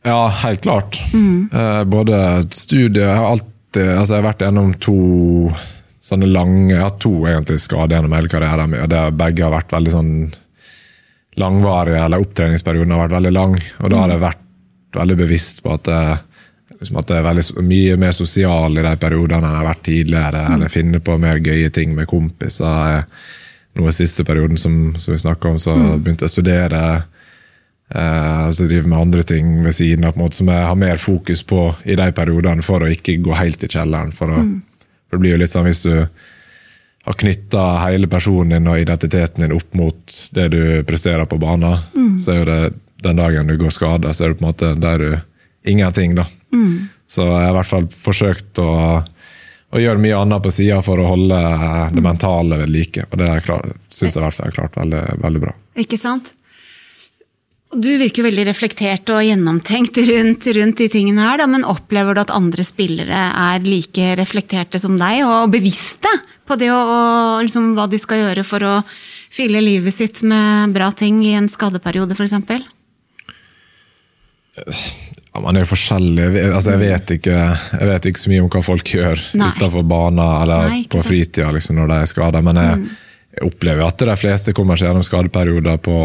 Ja, 0.04 0.28
helt 0.46 0.62
klart. 0.64 0.96
Mm. 1.12 1.50
Både 1.92 2.16
studiet 2.56 3.02
Jeg 3.04 3.16
har 3.18 3.34
alltid 3.34 3.98
altså 3.98 4.14
jeg 4.14 4.22
har 4.22 4.30
vært 4.30 4.44
gjennom 4.46 4.70
to 4.80 4.94
sånne 6.00 6.30
lange 6.32 6.72
Jeg 6.72 6.80
har 6.80 6.94
to 6.96 7.12
egentlig 7.28 7.58
skader 7.60 7.98
gjennom 7.98 8.14
hele 8.16 8.30
karrieren 8.32 8.70
min. 8.72 8.80
og 8.80 9.18
Begge 9.20 9.44
har 9.44 9.52
vært 9.52 9.74
veldig 9.76 9.92
sånn 9.92 10.14
langvarige, 11.38 12.00
eller 12.04 12.24
opptreningsperioden 12.24 12.94
har 12.94 13.04
vært 13.04 13.18
veldig 13.18 13.32
lang. 13.34 13.54
Og 13.80 13.92
da 13.92 14.02
har 14.02 14.14
jeg 14.14 14.24
vært 14.24 14.46
veldig 14.96 15.16
bevisst 15.20 15.62
på 15.62 15.76
at 15.76 15.86
det 15.86 16.00
liksom 16.80 16.96
at 16.96 17.12
jeg 17.12 17.20
er 17.20 17.26
veldig, 17.26 17.44
mye 17.66 17.96
mer 18.00 18.14
sosial 18.16 18.78
i 18.80 18.84
de 18.86 18.94
periodene 19.00 19.44
enn 19.44 19.52
jeg 19.52 19.60
har 19.60 19.68
vært 19.68 19.84
tidligere. 19.86 20.42
Mm. 20.46 20.54
Eller 20.56 20.72
finner 20.72 21.04
på 21.04 21.18
mer 21.20 21.42
gøye 21.44 21.70
ting 21.76 21.94
med 21.96 22.08
kompiser. 22.10 23.04
Nå 23.76 23.86
i 23.86 23.94
siste 23.94 24.24
perioden 24.26 24.58
som, 24.58 24.76
som 24.98 25.14
vi 25.14 25.20
snakka 25.20 25.52
om, 25.52 25.58
så 25.60 25.76
mm. 25.76 25.88
begynte 26.00 26.26
jeg 26.26 26.32
å 26.32 26.36
studere. 26.38 26.82
Eh, 27.90 28.46
så 28.56 28.66
driver 28.66 28.88
med 28.88 28.98
andre 28.98 29.26
ting 29.28 29.52
ved 29.64 29.76
siden 29.76 30.08
av, 30.08 30.18
måte, 30.18 30.40
som 30.40 30.50
jeg 30.50 30.66
har 30.70 30.78
mer 30.78 31.00
fokus 31.02 31.44
på 31.46 31.68
i 31.84 31.98
de 32.00 32.08
periodene, 32.16 32.64
for 32.64 32.82
å 32.82 32.90
ikke 32.90 33.18
gå 33.22 33.36
helt 33.38 33.66
i 33.66 33.70
kjelleren. 33.70 34.14
For, 34.16 34.32
å, 34.32 34.42
mm. 34.46 34.86
for 35.10 35.18
det 35.18 35.24
blir 35.24 35.36
jo 35.36 35.42
litt 35.44 35.52
sånn 35.52 35.68
hvis 35.68 35.84
du 35.84 35.94
har 37.04 37.16
knytta 37.16 37.64
hele 37.86 38.08
personen 38.10 38.58
din 38.58 38.70
og 38.70 38.80
identiteten 38.80 39.44
din 39.44 39.56
opp 39.56 39.74
mot 39.74 40.16
det 40.36 40.48
du 40.52 40.62
presterer 40.84 41.24
på 41.26 41.38
banen, 41.40 41.78
mm. 41.94 42.18
så 42.20 42.32
er 42.34 42.40
jo 42.40 42.48
det 42.48 42.60
den 43.00 43.16
dagen 43.16 43.48
du 43.48 43.56
går 43.56 43.72
skada, 43.72 44.12
så 44.12 44.24
er 44.24 44.32
det 44.32 44.40
på 44.40 44.44
en 44.44 44.50
måte 44.50 44.74
der 44.76 44.98
du 44.98 45.70
ingenting, 45.70 46.14
da. 46.14 46.26
Mm. 46.52 46.88
Så 47.06 47.24
jeg 47.24 47.46
har 47.46 47.54
i 47.54 47.56
hvert 47.56 47.70
fall 47.70 47.86
forsøkt 47.94 48.60
å, 48.62 48.72
å 49.70 49.80
gjøre 49.80 50.02
mye 50.02 50.18
annet 50.18 50.44
på 50.44 50.52
sida 50.52 50.82
for 50.84 51.00
å 51.00 51.08
holde 51.08 51.40
det 51.94 52.04
mentale 52.04 52.60
ved 52.60 52.72
like. 52.72 53.06
Og 53.10 53.22
det 53.22 53.30
syns 53.40 54.14
jeg 54.14 54.20
i 54.20 54.26
hvert 54.26 54.36
fall 54.36 54.50
jeg 54.50 54.52
har 54.52 54.58
klart 54.58 54.78
veldig, 54.78 55.02
veldig 55.24 55.42
bra. 55.42 55.54
Ikke 55.80 55.98
sant? 56.00 56.34
Du 57.70 57.90
virker 58.00 58.24
veldig 58.26 58.48
reflektert 58.48 59.10
og 59.14 59.22
gjennomtenkt 59.22 60.00
rundt, 60.08 60.46
rundt 60.56 60.80
de 60.80 60.88
tingene 60.90 61.22
her, 61.22 61.38
da, 61.38 61.46
men 61.46 61.62
opplever 61.62 62.16
du 62.16 62.20
at 62.24 62.32
andre 62.34 62.64
spillere 62.66 63.20
er 63.30 63.62
like 63.62 64.08
reflekterte 64.18 64.80
som 64.82 64.96
deg, 64.98 65.22
og 65.22 65.52
bevisste 65.54 66.10
på 66.50 66.58
det 66.58 66.72
og, 66.74 66.90
og 66.90 67.44
liksom, 67.46 67.68
hva 67.78 67.86
de 67.86 68.00
skal 68.02 68.24
gjøre 68.24 68.42
for 68.46 68.66
å 68.66 68.72
fylle 69.30 69.62
livet 69.62 69.94
sitt 69.94 70.24
med 70.26 70.74
bra 70.74 70.88
ting 70.90 71.22
i 71.22 71.36
en 71.38 71.46
skadeperiode, 71.50 72.18
f.eks.? 72.18 72.34
Ja, 75.30 75.38
Man 75.38 75.54
er 75.54 75.62
jo 75.62 75.70
forskjellig. 75.70 76.26
Altså, 76.50 76.74
jeg, 76.74 76.82
vet 76.82 77.14
ikke, 77.20 77.38
jeg, 77.54 77.86
vet 77.92 78.10
ikke, 78.10 78.24
så 78.24 78.32
mye 78.32 78.42
om 78.42 78.50
hva 78.50 78.64
folk 78.66 78.94
gjør 78.96 79.22
utafor 79.38 79.86
banen 79.86 80.24
eller 80.26 80.66
Nei, 80.72 80.82
på 80.90 81.04
fritida 81.06 81.54
liksom, 81.54 81.78
når 81.78 81.94
de 81.94 82.00
er 82.00 82.10
skada, 82.10 82.42
men 82.42 82.58
jeg, 82.58 82.82
mm. 82.82 82.90
jeg, 83.38 83.46
opplever 83.46 83.86
at 83.86 84.06
de 84.10 84.18
fleste 84.18 84.58
kommer 84.58 84.74
seg 84.74 84.90
gjennom 84.90 85.06
skadeperioder 85.06 85.78
på 85.86 85.96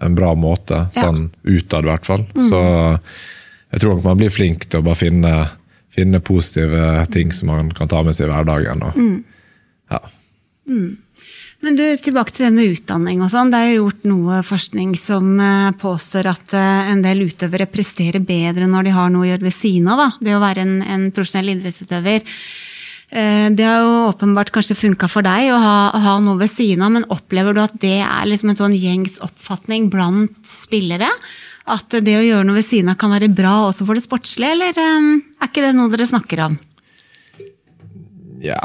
en 0.00 0.16
bra 0.16 0.32
måte. 0.38 0.86
Ja. 0.94 1.08
Sånn 1.08 1.28
utad, 1.42 1.84
i 1.84 1.92
hvert 1.92 2.08
fall. 2.08 2.26
Mm. 2.34 2.48
Så 2.48 2.60
jeg 3.74 3.82
tror 3.82 3.96
nok 3.96 4.04
man 4.06 4.20
blir 4.20 4.32
flink 4.32 4.68
til 4.68 4.82
å 4.82 4.86
bare 4.86 5.00
finne, 5.00 5.32
finne 5.94 6.22
positive 6.24 7.04
ting 7.14 7.32
som 7.34 7.52
man 7.52 7.72
kan 7.74 7.90
ta 7.90 8.02
med 8.06 8.16
seg 8.16 8.28
i 8.28 8.32
hverdagen. 8.32 8.84
Og, 8.86 8.98
mm. 8.98 9.16
ja. 9.94 10.04
Mm. 10.70 10.92
Men 11.64 11.78
du, 11.78 11.84
tilbake 11.96 12.34
til 12.34 12.44
det 12.44 12.52
med 12.52 12.74
utdanning 12.74 13.22
og 13.24 13.30
sånn. 13.32 13.50
Det 13.52 13.60
er 13.60 13.70
jo 13.72 13.86
gjort 13.86 14.02
noe 14.10 14.40
forskning 14.44 14.92
som 15.00 15.30
eh, 15.40 15.70
påstår 15.80 16.28
at 16.28 16.54
eh, 16.58 16.90
en 16.92 17.00
del 17.04 17.24
utøvere 17.24 17.70
presterer 17.72 18.20
bedre 18.20 18.68
når 18.68 18.84
de 18.84 18.92
har 18.92 19.12
noe 19.12 19.24
å 19.24 19.30
gjøre 19.30 19.46
ved 19.46 19.56
siden 19.56 19.88
av. 19.94 20.02
Da. 20.02 20.08
Det 20.28 20.36
å 20.36 20.42
være 20.42 20.66
en, 20.66 20.74
en 20.84 21.06
profesjonell 21.14 21.54
idrettsutøver. 21.54 22.26
Eh, 23.14 23.46
det 23.54 23.62
har 23.62 23.84
jo 23.84 24.08
åpenbart 24.08 24.50
kanskje 24.50 24.74
funka 24.74 25.06
for 25.10 25.22
deg 25.22 25.52
å 25.54 25.58
ha, 25.62 25.78
ha, 25.94 26.18
noe 26.18 26.40
ved 26.40 26.50
siden 26.50 26.82
av, 26.82 26.90
men 26.96 27.06
opplever 27.14 27.54
du 27.54 27.62
at 27.62 27.76
det 27.78 28.00
er 28.02 28.26
liksom 28.26 28.50
en 28.50 28.58
sånn 28.58 28.74
gjengs 28.74 29.20
oppfatning 29.22 29.86
blant 29.92 30.34
spillere? 30.50 31.12
At 31.70 31.94
det 31.94 32.16
å 32.18 32.24
gjøre 32.24 32.44
noe 32.48 32.58
ved 32.58 32.66
siden 32.66 32.90
av 32.90 32.98
kan 33.00 33.14
være 33.14 33.30
bra 33.32 33.54
også 33.68 33.86
for 33.86 33.96
det 33.96 34.04
sportslige, 34.04 34.56
eller 34.56 34.80
er 34.82 35.46
ikke 35.46 35.62
det 35.62 35.76
noe 35.78 35.92
dere 35.92 36.10
snakker 36.10 36.42
om? 36.48 36.58
Ja, 38.44 38.60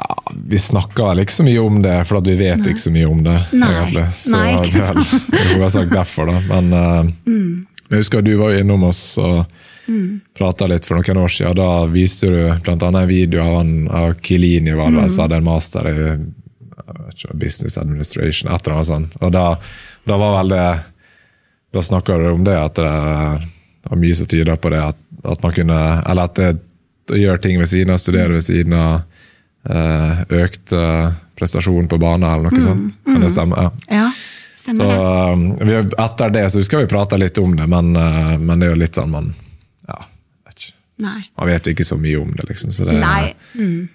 vi 0.50 0.60
snakker 0.60 1.12
vel 1.12 1.22
ikke 1.24 1.38
så 1.38 1.46
mye 1.46 1.62
om 1.64 1.78
det, 1.86 1.96
for 2.10 2.20
vi 2.26 2.36
vet 2.42 2.60
Nei. 2.60 2.74
ikke 2.74 2.84
så 2.84 2.92
mye 2.92 3.08
om 3.08 3.22
det. 3.24 3.38
Nei. 3.54 3.70
egentlig. 3.78 4.08
Så 4.18 4.34
Nei, 4.34 4.50
det 4.66 5.46
er 5.46 5.62
jo 5.62 5.70
sagt 5.72 5.94
derfor, 5.94 6.34
da. 6.34 6.42
Men 6.50 6.74
uh, 6.74 7.14
mm. 7.30 7.79
Jeg 7.90 8.04
husker 8.04 8.22
du 8.22 8.36
var 8.38 8.54
innom 8.54 8.84
oss 8.86 9.18
og 9.18 9.46
mm. 9.88 10.20
prata 10.38 10.68
litt 10.70 10.86
for 10.86 11.00
noen 11.00 11.24
år 11.24 11.32
siden. 11.34 11.58
Da 11.58 11.86
viste 11.90 12.30
du 12.30 12.38
bl.a. 12.64 12.76
en 12.78 13.08
video 13.10 13.42
av, 13.44 13.56
han, 13.60 13.74
av 13.90 14.14
Kilini, 14.22 14.76
var 14.78 14.94
det, 14.94 15.08
mm. 15.08 15.10
som 15.10 15.26
hadde 15.26 15.40
en 15.40 15.48
master 15.48 15.90
i 15.90 15.98
ikke, 17.10 17.34
business 17.34 17.78
administration. 17.82 18.54
et 18.54 18.62
eller 18.62 18.78
annet 18.78 18.92
sånt. 18.92 19.18
Og 19.22 19.34
da, 19.34 19.46
da 20.06 20.22
var 20.22 20.40
vel 20.40 20.56
det 20.56 20.70
Da 21.70 21.82
snakka 21.86 22.16
du 22.18 22.32
om 22.32 22.44
det, 22.44 22.56
at 22.58 22.80
det 22.80 22.90
var 23.90 23.98
mye 24.02 24.16
som 24.18 24.26
tyder 24.26 24.56
på 24.58 24.72
det, 24.74 24.80
at, 24.82 24.98
at 25.22 25.44
man 25.44 25.54
kunne 25.54 25.78
Eller 26.02 26.26
at 26.26 26.40
det 26.40 26.48
å 27.14 27.18
gjøre 27.18 27.42
ting 27.42 27.60
ved 27.62 27.70
siden 27.70 27.94
av, 27.94 27.98
studere 28.02 28.34
ved 28.38 28.46
siden 28.46 28.74
av. 28.78 29.02
økt 29.66 30.30
økte 30.34 30.82
prestasjon 31.38 31.88
på 31.90 31.98
bane, 31.98 32.26
eller 32.26 32.50
noe 32.50 32.54
mm, 32.54 32.66
sånt. 32.66 33.00
Kan 33.06 33.24
det 33.24 33.32
stemme? 33.34 33.64
Ja. 33.64 33.72
ja 34.02 34.10
stemmer 34.60 34.90
så, 34.92 35.04
det. 35.60 35.68
Vi, 35.70 35.78
etter 36.06 36.34
det 36.36 36.46
så 36.54 36.64
skal 36.66 36.84
vi 36.84 36.92
prate 36.92 37.20
litt 37.20 37.38
om 37.42 37.56
det, 37.58 37.68
men, 37.72 37.94
uh, 37.96 38.36
men 38.38 38.60
det 38.60 38.70
er 38.70 38.76
jo 38.76 38.82
litt 38.82 39.00
sånn 39.00 39.14
man 39.14 39.32
ja, 39.88 40.02
vet 40.48 40.66
ikke. 40.66 40.76
Nei. 41.06 41.22
Man 41.40 41.50
vet 41.50 41.72
ikke 41.74 41.88
så 41.88 41.98
mye 42.00 42.20
om 42.20 42.36
det, 42.36 42.50
liksom. 42.52 42.74
Så 42.76 42.88
det, 42.90 42.98
Nei. 43.00 43.32
Mm. 43.56 43.88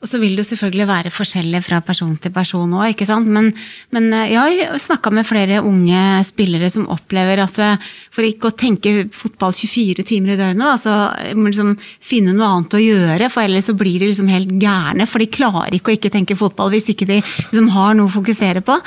Og 0.00 0.10
så 0.10 0.20
vil 0.20 0.36
det 0.36 0.44
jo 0.44 0.50
selvfølgelig 0.50 0.86
være 0.88 1.12
forskjellig 1.14 1.62
fra 1.64 1.80
person 1.84 2.14
til 2.20 2.32
person 2.34 2.74
òg, 2.76 2.92
ikke 2.92 3.08
sant. 3.08 3.28
Men, 3.32 3.50
men 3.94 4.08
eh, 4.14 4.32
jeg 4.34 4.68
har 4.70 4.82
snakka 4.82 5.12
med 5.14 5.28
flere 5.28 5.62
unge 5.64 6.02
spillere 6.26 6.70
som 6.72 6.88
opplever 6.92 7.42
at 7.44 7.60
eh, 7.62 7.88
for 8.14 8.26
ikke 8.26 8.50
å 8.50 8.56
tenke 8.56 8.94
fotball 9.14 9.54
24 9.56 10.06
timer 10.06 10.34
i 10.34 10.38
døgnet, 10.40 10.82
så 10.82 10.96
må 11.36 11.50
liksom 11.50 11.74
finne 11.80 12.36
noe 12.36 12.52
annet 12.52 12.78
å 12.78 12.84
gjøre, 12.84 13.32
for 13.32 13.46
ellers 13.46 13.70
så 13.70 13.76
blir 13.78 14.00
de 14.02 14.10
liksom 14.10 14.30
helt 14.32 14.54
gærne. 14.60 15.08
For 15.08 15.22
de 15.22 15.30
klarer 15.32 15.76
ikke 15.76 15.92
å 15.92 15.98
ikke 15.98 16.14
tenke 16.14 16.38
fotball 16.38 16.72
hvis 16.74 16.92
ikke 16.94 17.08
de 17.08 17.20
liksom 17.20 17.70
har 17.76 17.96
noe 17.98 18.10
å 18.10 18.16
fokusere 18.16 18.64
på. 18.66 18.78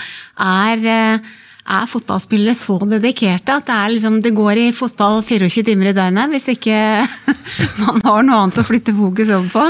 Er 0.50 0.90
eh, 0.90 1.30
er 1.70 1.90
fotballspillere 1.90 2.56
så 2.58 2.78
dedikerte 2.90 3.58
at 3.60 3.68
det, 3.70 3.80
liksom, 3.96 4.20
det, 4.26 4.34
går 4.38 4.62
i 4.62 4.68
fotball 4.76 5.22
24 5.26 5.64
timer 5.68 5.92
i 5.92 5.96
døgnet 5.98 6.34
hvis 6.34 6.48
ikke 6.56 6.78
man 7.84 8.02
har 8.06 8.26
noe 8.26 8.40
annet 8.44 8.62
å 8.62 8.68
flytte 8.68 8.96
fokus 8.98 9.32
over 9.36 9.52
på? 9.54 9.66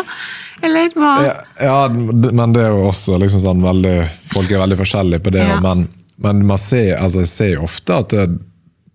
Eller 0.65 0.91
hva? 0.95 1.13
Ja, 1.23 1.35
ja, 1.63 1.79
men 1.89 2.55
det 2.55 2.65
er 2.65 2.73
jo 2.75 2.89
også 2.89 3.15
liksom 3.21 3.43
sånn 3.43 3.61
veldig 3.63 3.95
Folk 4.33 4.51
er 4.51 4.59
veldig 4.59 4.77
forskjellige 4.81 5.23
på 5.23 5.31
det. 5.31 5.45
Ja. 5.47 5.59
Men, 5.63 5.87
men, 6.19 6.43
man 6.47 6.59
ser, 6.59 6.97
altså, 6.99 7.23
jeg 7.23 7.31
ser 7.31 7.63
ofte 7.63 8.01
at 8.03 8.15
det, 8.15 8.25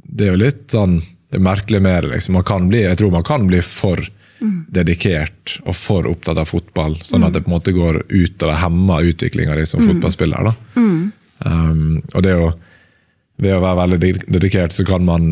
det 0.04 0.28
er 0.28 0.34
jo 0.34 0.42
litt 0.44 0.66
sånn 0.74 0.98
er 1.34 1.42
merkelig 1.42 1.80
med 1.82 2.04
det. 2.04 2.10
Liksom. 2.12 2.36
Man 2.38 2.46
kan 2.46 2.68
bli, 2.68 2.84
jeg 2.84 2.98
tror 3.00 3.10
man 3.10 3.26
kan 3.26 3.46
bli 3.48 3.60
for 3.64 4.00
mm. 4.40 4.66
dedikert 4.76 5.56
og 5.64 5.76
for 5.76 6.06
opptatt 6.10 6.38
av 6.38 6.46
fotball, 6.50 6.98
sånn 7.02 7.24
mm. 7.24 7.26
at 7.26 7.34
det 7.34 7.42
på 7.44 7.50
en 7.50 7.56
måte 7.56 7.74
går 7.74 8.04
utover 8.12 8.60
hemmer 8.62 9.08
utviklinga 9.10 9.56
di 9.58 9.66
som 9.66 9.82
mm. 9.82 9.88
fotballspiller. 9.92 10.52
Mm. 10.76 11.00
Um, 11.44 11.98
og 12.14 12.22
det 12.24 12.36
å, 12.38 12.52
ved 13.42 13.56
å 13.56 13.62
være 13.62 13.80
veldig 13.80 14.12
dedikert, 14.36 14.74
så 14.74 14.84
kan 14.86 15.02
man 15.06 15.24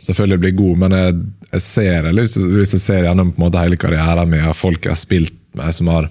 selvfølgelig 0.00 0.40
bli 0.44 0.52
god, 0.62 0.80
men 0.84 0.96
jeg, 0.96 1.18
jeg 1.50 1.64
ser, 1.66 2.08
hvis 2.14 2.72
jeg 2.76 2.80
ser 2.80 3.04
gjennom 3.04 3.34
på 3.34 3.40
en 3.40 3.46
måte 3.46 3.64
hele 3.64 3.78
karrieren 3.80 4.30
min, 4.30 4.48
og 4.48 4.56
folk 4.56 4.86
jeg 4.86 4.94
har 4.94 5.00
spilt 5.00 5.36
med, 5.58 5.74
som 5.76 5.90
har 5.92 6.08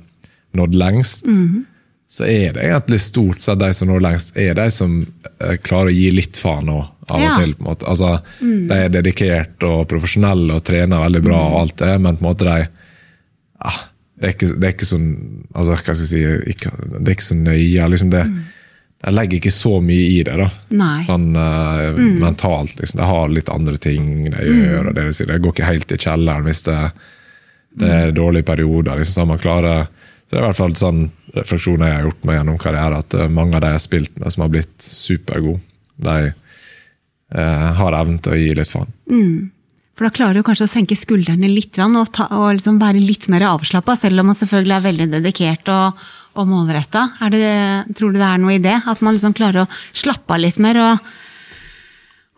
nådd 0.57 0.77
lengst, 0.77 1.25
mm. 1.25 1.63
så 2.09 2.27
er 2.29 2.53
det 2.53 2.67
egentlig 2.67 3.01
stort 3.01 3.45
sett 3.45 3.61
de 3.61 3.71
som 3.73 3.89
når 3.89 4.05
lengst, 4.05 4.37
er 4.37 4.53
de 4.59 4.67
som 4.73 4.99
eh, 5.01 5.55
klarer 5.57 5.89
å 5.89 5.97
gi 5.97 6.09
litt 6.13 6.37
faen 6.37 6.69
òg, 6.73 6.85
av 7.09 7.23
ja. 7.23 7.31
og 7.31 7.41
til. 7.41 7.55
på 7.57 7.63
en 7.63 7.69
måte. 7.71 7.87
Altså, 7.89 8.11
mm. 8.41 8.65
De 8.69 8.77
er 8.77 8.93
dedikert 8.93 9.65
og 9.65 9.87
profesjonelle 9.89 10.59
og 10.59 10.65
trener 10.69 11.05
veldig 11.07 11.23
bra, 11.25 11.41
og 11.49 11.63
alt 11.63 11.79
det, 11.81 11.95
men 11.97 12.19
på 12.19 12.25
en 12.25 12.29
måte 12.29 12.49
de 12.49 12.59
ja, 12.59 13.73
det, 14.19 14.27
er 14.27 14.35
ikke, 14.35 14.53
det 14.53 14.67
er 14.67 14.75
ikke 14.75 14.87
sånn 14.87 15.09
altså, 15.55 15.73
hva 15.73 15.81
skal 15.81 15.97
jeg 15.97 16.09
si, 16.11 16.21
ikke, 16.53 16.71
Det 16.93 17.01
er 17.01 17.15
ikke 17.17 17.25
så 17.25 17.37
nøye. 17.39 17.89
liksom 17.91 18.13
det 18.13 18.23
mm. 18.29 18.39
Jeg 18.99 19.15
legger 19.15 19.39
ikke 19.39 19.53
så 19.55 19.77
mye 19.79 20.07
i 20.11 20.17
det, 20.27 20.33
da. 20.41 20.49
Sånn 21.05 21.29
uh, 21.37 21.85
mm. 21.95 22.17
mentalt. 22.19 22.73
liksom. 22.81 22.99
Jeg 22.99 23.11
har 23.13 23.31
litt 23.31 23.51
andre 23.53 23.77
ting 23.79 24.09
jeg 24.27 24.49
gjør. 24.49 24.81
Mm. 24.81 24.89
og 24.89 24.97
det, 24.97 25.05
vil 25.07 25.15
si, 25.15 25.27
Jeg 25.29 25.43
går 25.45 25.55
ikke 25.55 25.69
helt 25.69 25.95
i 25.95 26.01
kjelleren 26.03 26.49
hvis 26.49 26.65
det 26.67 26.81
det 27.79 27.89
er 27.89 28.11
dårlige 28.11 28.43
perioder. 28.43 28.97
Liksom, 28.97 29.13
så 29.13 29.25
man 29.29 29.39
klarer 29.39 29.87
så 30.29 30.35
det 30.35 30.37
er 30.37 30.43
i 30.43 30.45
hvert 30.45 30.59
fall 30.59 30.75
sånn 30.77 30.99
refleksjoner 31.33 31.87
jeg 31.89 31.95
har 31.95 32.03
gjort 32.05 32.25
meg 32.29 32.35
gjennom 32.37 32.57
karrieren, 32.61 33.01
at 33.01 33.15
eh, 33.17 33.31
mange 33.33 33.57
av 33.57 33.63
de 33.63 33.71
jeg 33.71 33.77
har 33.79 33.81
spilt 33.81 34.19
med 34.21 34.33
som 34.33 34.43
har 34.43 34.51
blitt 34.53 34.75
supergode, 34.85 35.61
de 35.99 36.17
uh, 36.29 37.69
har 37.79 37.97
evnen 37.97 38.19
til 38.21 38.35
å 38.35 38.37
gi 38.37 38.51
litt 38.59 38.69
faen. 38.69 38.93
Mm. 39.09 39.49
For 39.99 40.07
da 40.07 40.15
klarer 40.15 40.37
du 40.39 40.45
kanskje 40.47 40.63
å 40.63 40.71
senke 40.71 40.95
skuldrene 40.95 41.49
litt 41.51 41.75
og, 41.83 42.05
ta, 42.15 42.29
og 42.31 42.53
liksom 42.55 42.77
være 42.79 43.01
litt 43.03 43.25
mer 43.27 43.43
avslappa, 43.49 43.97
selv 43.99 44.21
om 44.21 44.29
man 44.31 44.37
selvfølgelig 44.37 44.75
er 44.77 44.85
veldig 44.85 45.07
dedikert 45.17 45.71
og, 45.73 46.05
og 46.39 46.47
målretta. 46.47 47.01
Tror 47.19 48.13
du 48.13 48.15
det 48.15 48.29
er 48.29 48.39
noe 48.39 48.53
i 48.55 48.61
det? 48.63 48.77
At 48.87 49.01
man 49.03 49.17
liksom 49.17 49.35
klarer 49.35 49.65
å 49.65 49.73
slappe 49.91 50.37
av 50.37 50.39
litt 50.45 50.61
mer 50.63 50.79
og 50.85 51.09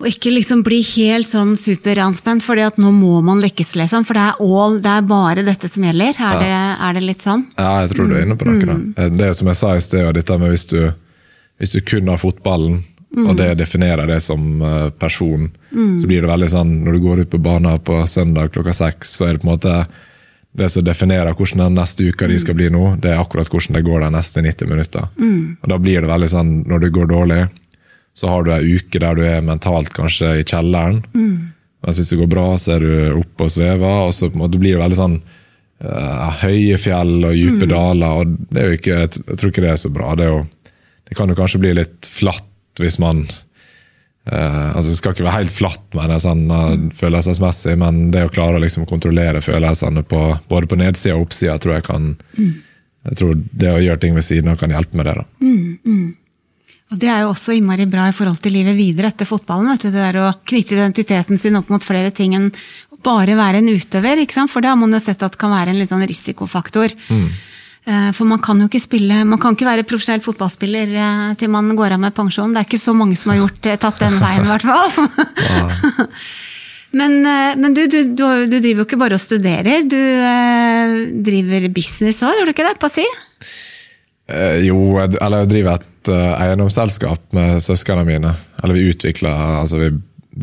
og 0.01 0.07
ikke 0.09 0.31
liksom 0.33 0.63
bli 0.65 0.79
helt 0.81 1.29
sånn 1.29 1.51
superanspent, 1.61 2.41
for 2.41 2.57
nå 2.57 2.91
må 2.95 3.19
man 3.21 3.37
lykkes, 3.37 3.75
liksom. 3.77 4.01
For 4.09 4.17
det 4.17 4.23
er, 4.31 4.39
all, 4.41 4.79
det 4.81 4.95
er 4.95 5.03
bare 5.05 5.43
dette 5.45 5.69
som 5.69 5.85
gjelder. 5.85 6.15
Er, 6.17 6.23
ja. 6.23 6.39
det, 6.41 6.55
er, 6.87 6.95
det, 6.97 7.03
litt 7.05 7.21
sånn? 7.21 7.43
Ja, 7.53 7.83
jeg 7.83 7.91
tror 7.93 8.09
du 8.09 8.15
er 8.17 8.25
inne 8.25 8.37
på 8.39 8.47
noe. 8.49 8.57
Mm. 8.65 8.87
Da. 8.97 9.11
det 9.13 9.27
er 9.27 9.37
som 9.37 9.51
jeg 9.51 9.59
sa 9.59 9.75
i 9.77 9.83
sted, 9.85 10.09
dette 10.17 10.39
med 10.41 10.55
hvis 10.55 10.65
du, 10.73 10.79
hvis 11.61 11.75
du 11.75 11.83
kun 11.85 12.09
har 12.09 12.17
fotballen, 12.17 12.81
mm. 13.17 13.25
og 13.25 13.35
det 13.39 13.49
definerer 13.59 14.09
det 14.09 14.19
som 14.23 14.61
eh, 14.61 14.89
person, 14.89 15.49
mm. 15.71 15.97
så 16.01 16.09
blir 16.09 16.23
det 16.23 16.31
veldig 16.31 16.51
sånn 16.53 16.77
når 16.85 16.97
du 16.97 17.03
går 17.07 17.25
ut 17.25 17.33
på 17.33 17.41
banen 17.43 17.83
på 17.85 17.99
søndag 18.07 18.53
klokka 18.55 18.73
seks, 18.75 19.17
så 19.17 19.27
er 19.27 19.35
det 19.35 19.43
på 19.43 19.49
en 19.49 19.53
måte 19.53 19.75
det 20.51 20.67
som 20.69 20.83
definerer 20.83 21.31
hvordan 21.31 21.63
den 21.63 21.77
neste 21.79 22.09
uka 22.11 22.27
de 22.27 22.37
skal 22.41 22.57
bli 22.59 22.67
nå, 22.73 22.97
det 23.03 23.13
er 23.13 23.21
akkurat 23.21 23.47
hvordan 23.47 23.77
det 23.77 23.85
går 23.87 24.03
de 24.03 24.09
neste 24.17 24.43
90 24.43 24.67
minutter. 24.67 25.07
Mm. 25.15 25.57
Og 25.61 25.69
Da 25.71 25.77
blir 25.79 26.03
det 26.03 26.11
veldig 26.11 26.31
sånn, 26.33 26.51
når 26.67 26.83
det 26.83 26.95
går 26.97 27.07
dårlig, 27.11 27.41
så 28.13 28.27
har 28.27 28.43
du 28.43 28.51
ei 28.51 28.75
uke 28.75 28.99
der 28.99 29.15
du 29.15 29.23
er 29.23 29.45
mentalt 29.47 29.93
kanskje 29.95 30.41
i 30.41 30.43
kjelleren. 30.43 30.99
Mm. 31.15 31.53
Mens 31.85 31.97
hvis 31.97 32.11
det 32.11 32.19
går 32.19 32.31
bra, 32.33 32.47
så 32.59 32.75
er 32.75 32.83
du 32.83 33.21
oppe 33.21 33.47
og 33.47 33.53
svever. 33.53 34.09
Og 34.09 34.13
så 34.13 34.27
det 34.27 34.59
blir 34.59 34.75
det 34.75 34.83
veldig 34.83 34.99
sånn 34.99 35.17
uh, 35.21 36.27
høye 36.43 36.77
fjell 36.81 37.15
og 37.23 37.31
dype 37.31 37.65
mm. 37.65 37.71
daler. 37.71 38.19
og 38.19 38.35
det 38.51 38.61
er 38.61 38.67
jo 38.67 38.79
ikke, 38.81 38.99
Jeg 39.07 39.39
tror 39.39 39.53
ikke 39.53 39.65
det 39.65 39.71
er 39.71 39.81
så 39.81 39.93
bra. 39.93 40.13
Det, 40.19 40.27
jo, 40.27 40.43
det 41.07 41.17
kan 41.17 41.31
jo 41.31 41.39
kanskje 41.39 41.63
bli 41.63 41.73
litt 41.79 42.11
flatt 42.11 42.50
hvis 42.83 42.99
man 43.01 43.23
uh, 43.25 44.71
altså 44.75 44.89
Det 44.89 44.97
skal 44.99 45.15
ikke 45.15 45.27
være 45.27 45.39
helt 45.39 45.53
flatt 45.53 45.97
med 45.97 46.13
det 46.13 46.19
sånn, 46.25 46.43
uh, 46.51 46.73
følelsesmessig, 46.97 47.77
men 47.81 48.07
det 48.13 48.25
å 48.27 48.33
klare 48.33 48.59
å 48.59 48.63
liksom 48.63 48.87
kontrollere 48.89 49.43
følelsene 49.45 50.05
på, 50.07 50.23
både 50.51 50.71
på 50.71 50.79
nedsida 50.81 51.17
og 51.17 51.29
oppsida, 51.29 51.57
tror 51.61 51.77
jeg 51.77 51.87
kan 51.89 52.15
mm. 52.37 52.55
jeg 53.11 53.21
tror 53.21 53.37
det 53.37 53.75
å 53.75 53.83
gjøre 53.83 54.03
ting 54.03 54.17
ved 54.17 54.27
siden 54.27 54.51
av 54.51 54.59
kan 54.61 54.73
hjelpe 54.73 54.99
med 54.99 55.09
det. 55.09 55.19
da. 55.21 55.29
Mm, 55.45 55.77
mm. 55.85 56.09
Og 56.91 56.99
Det 56.99 57.07
er 57.07 57.21
jo 57.23 57.31
også 57.31 57.53
innmari 57.55 57.85
bra 57.87 58.09
i 58.09 58.15
forhold 58.15 58.41
til 58.43 58.51
livet 58.57 58.75
videre 58.75 59.13
etter 59.13 59.27
fotballen. 59.27 59.69
vet 59.71 59.85
du, 59.85 59.91
Det 59.91 60.01
der 60.01 60.17
å 60.19 60.31
knytte 60.43 60.75
identiteten 60.75 61.39
sin 61.39 61.55
opp 61.55 61.69
mot 61.71 61.83
flere 61.83 62.11
ting 62.11 62.35
enn 62.35 62.49
bare 63.01 63.37
være 63.37 63.61
en 63.61 63.71
utøver. 63.71 64.19
ikke 64.21 64.35
sant? 64.35 64.51
For 64.51 64.61
det 64.61 64.69
har 64.69 64.79
man 64.79 64.91
jo 64.93 64.99
sett 64.99 65.23
at 65.23 65.37
kan 65.39 65.53
være 65.53 65.71
en 65.71 65.79
litt 65.79 65.89
sånn 65.89 66.05
risikofaktor. 66.05 66.93
Mm. 67.09 67.29
Eh, 67.81 68.11
for 68.13 68.29
man 68.29 68.41
kan 68.45 68.59
jo 68.61 68.67
ikke 68.69 68.83
spille, 68.83 69.23
man 69.25 69.39
kan 69.41 69.55
ikke 69.55 69.65
være 69.65 69.85
profesjonell 69.89 70.21
fotballspiller 70.21 70.91
eh, 70.93 71.23
til 71.41 71.49
man 71.53 71.71
går 71.77 71.95
av 71.95 72.03
med 72.03 72.13
pensjon. 72.13 72.53
Det 72.53 72.61
er 72.61 72.69
ikke 72.69 72.81
så 72.81 72.93
mange 72.93 73.17
som 73.17 73.33
har 73.33 73.41
gjort, 73.41 73.65
eh, 73.65 73.79
tatt 73.81 74.03
den 74.03 74.19
veien, 74.21 74.45
i 74.45 74.51
hvert 74.51 74.67
fall. 74.69 74.93
men, 76.99 77.17
men 77.57 77.73
du, 77.77 77.87
du, 77.89 77.99
du, 78.13 78.23
du, 78.45 78.57
driver 78.59 78.83
jo 78.83 78.87
ikke 78.87 79.01
bare 79.01 79.17
og 79.17 79.23
studerer, 79.23 79.81
du 79.89 79.97
driver 81.25 81.67
business 81.73 82.21
òg, 82.21 82.37
gjør 82.37 82.51
du 82.51 82.53
ikke 82.53 82.69
det? 82.69 82.77
På 82.81 82.91
si? 82.91 83.07
Eh, 84.31 84.61
jo, 84.67 84.77
eller 85.01 85.43
jeg 85.43 85.51
driver 85.55 85.81
et 85.81 86.11
uh, 86.13 86.37
eiendomsselskap 86.37 87.33
med 87.35 87.61
søsknene 87.65 88.05
mine. 88.07 88.37
Eller 88.61 88.77
vi 88.77 88.89
utvikler 88.93 89.57
Altså, 89.61 89.81
vi 89.81 89.91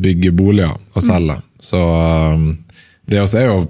bygger 0.08 0.34
boliger 0.36 0.74
og 0.74 1.02
selger. 1.04 1.38
Mm. 1.38 1.62
Så 1.62 1.80
det 3.08 3.22
også 3.22 3.38
er 3.40 3.46
jo 3.48 3.60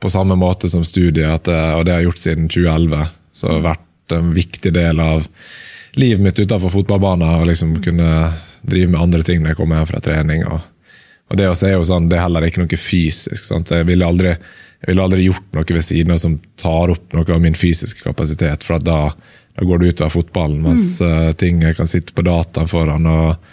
på 0.00 0.10
samme 0.10 0.36
måte 0.40 0.68
som 0.68 0.84
studiet, 0.84 1.44
det, 1.44 1.58
og 1.76 1.84
det 1.84 1.92
har 1.92 2.00
jeg 2.00 2.10
gjort 2.10 2.22
siden 2.22 2.48
2011. 2.48 3.08
Så 3.32 3.46
det 3.46 3.56
har 3.58 3.66
vært 3.66 4.14
en 4.16 4.30
viktig 4.34 4.72
del 4.74 5.02
av 5.04 5.26
livet 6.00 6.24
mitt 6.24 6.40
utenfor 6.40 6.72
fotballbanen. 6.72 7.40
Å 7.40 7.48
liksom 7.48 7.76
kunne 7.84 8.32
drive 8.62 8.92
med 8.92 9.00
andre 9.00 9.22
ting 9.26 9.42
når 9.42 9.52
jeg 9.52 9.60
kommer 9.60 9.80
hjem 9.80 9.90
fra 9.92 10.02
trening. 10.04 10.46
Og, 10.48 10.96
og 11.30 11.40
det 11.40 11.50
også 11.50 11.68
er 11.68 11.76
jo 11.76 11.84
sånn, 11.88 12.08
det 12.10 12.18
er 12.18 12.24
heller 12.26 12.48
ikke 12.48 12.64
noe 12.64 12.80
fysisk. 12.80 13.44
Sant? 13.44 13.74
Jeg 13.76 13.88
ville 13.88 14.08
aldri, 14.08 14.32
vil 14.88 15.04
aldri 15.04 15.28
gjort 15.28 15.52
noe 15.56 15.76
ved 15.76 15.84
siden 15.84 16.16
av 16.16 16.22
som 16.24 16.38
tar 16.60 16.94
opp 16.96 17.16
noe 17.16 17.36
av 17.36 17.44
min 17.44 17.58
fysiske 17.58 18.04
kapasitet. 18.06 18.64
for 18.64 18.80
da 18.80 19.02
da 19.60 19.64
går 19.64 19.84
ut 19.84 19.94
utover 19.94 20.10
fotballen, 20.10 20.62
mens 20.62 21.00
mm. 21.00 21.10
uh, 21.10 21.32
ting 21.32 21.62
jeg 21.62 21.76
kan 21.76 21.88
sitte 21.88 22.14
på 22.16 22.24
dataen 22.24 22.68
foran 22.70 23.08
og 23.10 23.50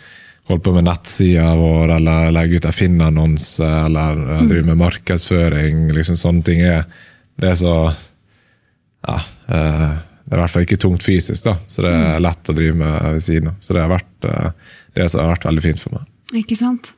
holde 0.48 0.64
på 0.64 0.74
med 0.76 0.88
nettsider 0.88 1.60
vår, 1.60 1.94
eller 1.98 2.34
legge 2.36 2.60
ut 2.60 2.68
en 2.68 2.76
Finn-annonse, 2.76 3.68
eller 3.68 4.20
uh, 4.24 4.44
drive 4.48 4.66
med 4.70 4.80
markedsføring. 4.80 5.88
liksom 5.96 6.20
Sånne 6.20 6.46
ting 6.48 6.64
er 6.66 6.86
det 7.38 7.52
er 7.52 7.58
så 7.60 7.74
ja, 9.08 9.18
uh, 9.18 9.90
Det 10.26 10.34
er 10.34 10.40
i 10.40 10.42
hvert 10.42 10.52
fall 10.52 10.66
ikke 10.66 10.80
tungt 10.82 11.06
fysisk, 11.06 11.46
da, 11.46 11.56
så 11.68 11.86
det 11.86 11.92
er 11.94 12.18
mm. 12.18 12.24
lett 12.26 12.52
å 12.52 12.56
drive 12.58 12.78
med 12.82 12.96
ved 13.16 13.24
siden 13.24 13.52
av. 13.54 13.60
Så 13.64 13.76
det 13.76 13.84
har 13.84 13.94
vært 13.94 14.28
det 14.98 15.06
som 15.08 15.22
har 15.24 15.36
vært 15.36 15.48
veldig 15.48 15.64
fint 15.64 15.84
for 15.84 15.96
meg. 15.96 16.10
Ikke 16.42 16.58
sant. 16.60 16.92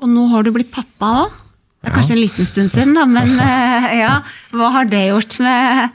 Og 0.00 0.08
nå 0.08 0.24
har 0.32 0.46
du 0.46 0.52
blitt 0.54 0.72
pappa 0.72 1.10
òg. 1.26 1.42
Det 1.84 1.90
er 1.90 1.96
kanskje 1.98 2.14
en 2.14 2.22
liten 2.22 2.48
stund 2.48 2.72
siden, 2.72 2.94
da, 2.96 3.04
men 3.04 3.36
ja, 4.04 4.14
hva 4.56 4.70
har 4.78 4.88
det 4.88 5.02
gjort 5.10 5.36
med 5.44 5.92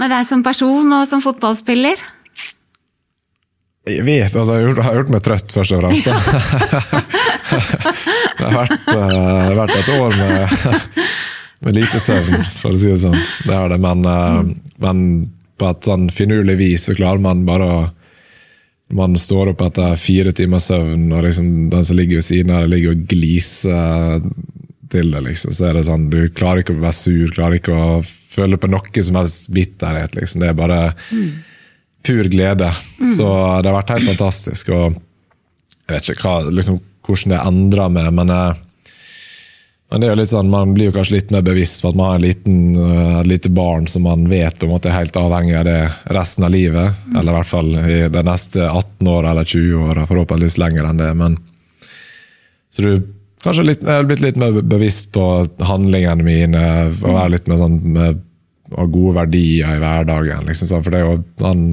med 0.00 0.10
deg 0.10 0.26
som 0.26 0.42
person 0.42 0.96
og 0.96 1.06
som 1.08 1.22
fotballspiller? 1.22 2.00
Jeg 3.84 4.00
vet, 4.06 4.32
altså 4.32 4.54
jeg 4.56 4.78
har 4.80 4.94
gjort 4.96 5.10
meg 5.12 5.20
trøtt, 5.24 5.52
først 5.52 5.72
og 5.76 5.82
fremst. 5.82 6.06
det 8.38 8.46
har 8.46 8.54
vært, 8.54 8.86
uh, 8.88 9.50
vært, 9.58 9.74
et 9.76 9.90
år 9.92 10.14
med, 10.16 10.36
med, 11.66 11.76
lite 11.76 12.00
søvn, 12.00 12.46
for 12.56 12.72
å 12.72 12.78
si 12.80 12.88
det 12.88 13.02
sånn. 13.02 13.18
Det 13.44 13.52
har 13.52 13.68
det, 13.74 13.78
men, 13.84 14.00
uh, 14.08 14.40
men 14.80 14.96
på 15.60 15.68
et 15.68 15.84
sånn 15.90 16.08
finurlig 16.14 16.56
vis 16.62 16.88
så 16.88 16.96
klarer 16.96 17.20
man 17.22 17.44
bare 17.48 17.66
å 17.68 17.84
man 18.94 19.16
står 19.18 19.48
opp 19.54 19.62
etter 19.64 19.96
fire 19.98 20.30
timers 20.36 20.68
søvn, 20.70 21.12
og 21.16 21.24
liksom 21.24 21.70
den 21.72 21.84
som 21.84 21.96
ligger 21.98 22.20
ved 22.20 22.26
siden 22.26 22.52
av, 22.54 22.68
ligger 22.70 22.94
og 22.94 23.06
gliser 23.10 24.20
til 24.92 25.10
det, 25.10 25.22
liksom, 25.24 25.54
så 25.56 25.62
er 25.68 25.78
det 25.78 25.86
sånn, 25.88 26.10
du 26.12 26.20
klarer 26.36 26.58
ikke 26.62 26.76
å 26.76 26.84
være 26.84 26.96
sur, 26.96 27.32
klarer 27.34 27.56
ikke 27.58 27.74
å 27.74 28.02
føle 28.34 28.58
på 28.60 28.70
noe 28.70 29.04
som 29.06 29.18
helst 29.18 29.50
bitterhet. 29.54 30.14
Liksom. 30.18 30.42
Det 30.42 30.50
er 30.50 30.58
bare 30.58 30.80
pur 32.04 32.28
glede. 32.32 32.70
Så 33.12 33.28
det 33.62 33.70
har 33.70 33.78
vært 33.78 33.94
helt 33.96 34.10
fantastisk. 34.12 34.70
og 34.74 34.98
Jeg 35.84 35.96
vet 35.96 36.12
ikke 36.14 36.28
hva, 36.28 36.52
liksom, 36.52 36.78
hvordan 37.04 37.34
det 37.34 37.40
endrer 37.44 37.90
meg, 37.92 38.12
men, 38.16 38.30
eh, 38.32 38.60
men 39.92 40.00
det 40.00 40.08
er 40.08 40.14
jo 40.14 40.20
litt 40.22 40.32
sånn, 40.32 40.50
man 40.50 40.72
blir 40.74 40.88
jo 40.88 40.94
kanskje 40.96 41.18
litt 41.18 41.32
mer 41.34 41.44
bevisst 41.46 41.82
på 41.84 41.90
at 41.92 41.98
man 41.98 42.08
har 42.08 42.20
en 42.20 42.24
liten, 42.24 42.60
eh, 42.80 43.18
et 43.20 43.30
lite 43.30 43.52
barn 43.54 43.86
som 43.86 44.06
man 44.08 44.24
vet 44.28 44.58
på 44.58 44.66
en 44.66 44.72
måte 44.72 44.88
er 44.90 44.96
helt 44.98 45.16
avhengig 45.20 45.58
av 45.58 45.66
det 45.68 45.80
resten 46.16 46.44
av 46.44 46.54
livet. 46.54 47.02
Eller 47.12 47.32
i 47.32 47.36
hvert 47.38 47.52
fall 47.52 47.74
i 47.84 47.98
de 48.08 48.22
neste 48.26 48.64
18 48.64 49.12
åra 49.12 49.34
eller 49.34 49.44
20 49.44 49.90
åra, 49.90 50.06
forhåpentligvis 50.08 50.58
lenger 50.58 50.88
enn 50.88 51.02
det. 51.02 51.12
men 51.14 51.38
så 52.74 52.82
du 52.82 53.04
kanskje 53.44 53.66
litt, 53.68 53.82
er 53.86 54.06
blitt 54.08 54.22
litt 54.24 54.38
mer 54.40 54.56
bevisst 54.66 55.12
på 55.14 55.22
handlingene 55.62 56.26
mine, 56.26 56.62
og 56.90 57.04
være 57.04 57.34
litt 57.36 57.50
mer 57.50 57.60
sånn 57.60 57.76
med, 57.84 58.22
med 58.72 58.94
gode 58.94 59.14
verdier 59.20 59.76
i 59.76 59.82
hverdagen. 59.82 60.48
Liksom, 60.48 60.70
sånn, 60.70 60.82
for 60.82 60.94
det 60.94 61.02
er 61.02 61.06
jo, 61.06 61.18
han 61.44 61.66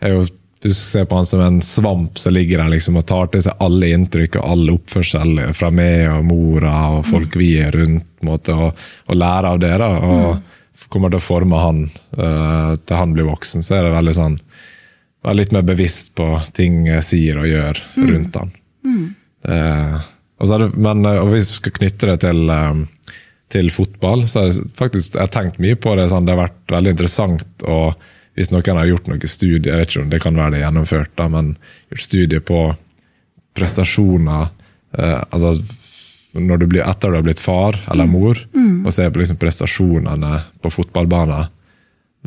er 0.00 0.14
jo 0.16 0.26
Hvis 0.60 0.76
du 0.76 0.82
ser 0.84 1.06
på 1.08 1.16
han 1.16 1.24
som 1.24 1.40
en 1.40 1.62
svamp 1.64 2.18
som 2.20 2.34
ligger 2.36 2.60
der 2.60 2.68
liksom, 2.74 2.98
og 3.00 3.06
tar 3.08 3.30
til 3.32 3.40
seg 3.46 3.62
alle 3.64 3.94
inntrykk 3.94 4.34
og 4.36 4.42
all 4.44 4.72
oppførsel 4.74 5.38
fra 5.56 5.70
meg 5.72 6.04
og 6.12 6.26
mora 6.28 6.74
og 6.98 7.06
folk 7.08 7.38
vi 7.40 7.54
er 7.62 7.72
rundt, 7.72 8.10
måte, 8.20 8.52
og, 8.52 8.82
og 9.08 9.16
lærer 9.16 9.48
av 9.54 9.62
det. 9.62 9.72
Da, 9.80 9.88
og 10.04 10.90
kommer 10.92 11.08
til 11.08 11.16
å 11.16 11.24
forme 11.24 11.62
han 11.62 11.80
uh, 12.18 12.76
til 12.76 13.00
han 13.00 13.16
blir 13.16 13.30
voksen. 13.30 13.64
Så 13.64 13.78
er 13.78 13.88
det 13.88 13.96
veldig 13.96 14.16
sånn 14.16 14.38
Være 15.20 15.36
litt 15.36 15.50
mer 15.52 15.64
bevisst 15.68 16.14
på 16.16 16.26
ting 16.56 16.86
jeg 16.88 17.04
sier 17.04 17.40
og 17.40 17.48
gjør 17.48 17.80
rundt 18.08 18.36
han. 18.40 18.52
Så 20.40 20.54
er 20.56 20.62
det, 20.62 20.68
men 20.80 21.04
eh, 21.04 21.18
og 21.20 21.34
hvis 21.34 21.50
vi 21.50 21.58
skal 21.58 21.74
knytte 21.76 22.08
det 22.08 22.14
til, 22.22 22.54
til 23.52 23.68
fotball, 23.74 24.24
så 24.24 24.40
har 24.40 24.48
jeg 24.48 24.70
faktisk 24.78 25.18
jeg 25.18 25.26
har 25.26 25.34
tenkt 25.34 25.60
mye 25.60 25.76
på 25.76 25.92
det. 25.98 26.06
Sånn, 26.08 26.24
det 26.24 26.32
har 26.32 26.46
vært 26.46 26.72
veldig 26.72 26.94
interessant 26.96 27.66
og 27.68 28.08
hvis 28.38 28.52
noen 28.52 28.78
har 28.78 28.88
gjort 28.88 29.10
noe 29.10 29.28
studie, 29.28 29.70
jeg 29.70 29.80
vet 29.80 29.90
ikke 29.90 30.04
om 30.04 30.10
det 30.12 30.22
kan 30.22 30.38
være 30.38 30.54
det 30.54 30.62
gjennomført, 30.62 31.12
da, 31.18 31.28
men 31.32 31.54
gjort 31.90 32.06
studie 32.06 32.40
på 32.40 32.60
prestasjoner 33.58 34.48
eh, 34.98 35.20
altså 35.30 35.54
når 36.38 36.60
du 36.62 36.66
blir, 36.70 36.84
etter 36.86 37.10
du 37.10 37.18
har 37.18 37.24
blitt 37.26 37.42
far 37.42 37.74
eller 37.90 38.06
mor, 38.06 38.38
og 38.86 38.92
ser 38.94 39.10
på 39.10 39.18
liksom 39.18 39.38
prestasjonene 39.40 40.36
på 40.62 40.70
fotballbanen 40.70 41.48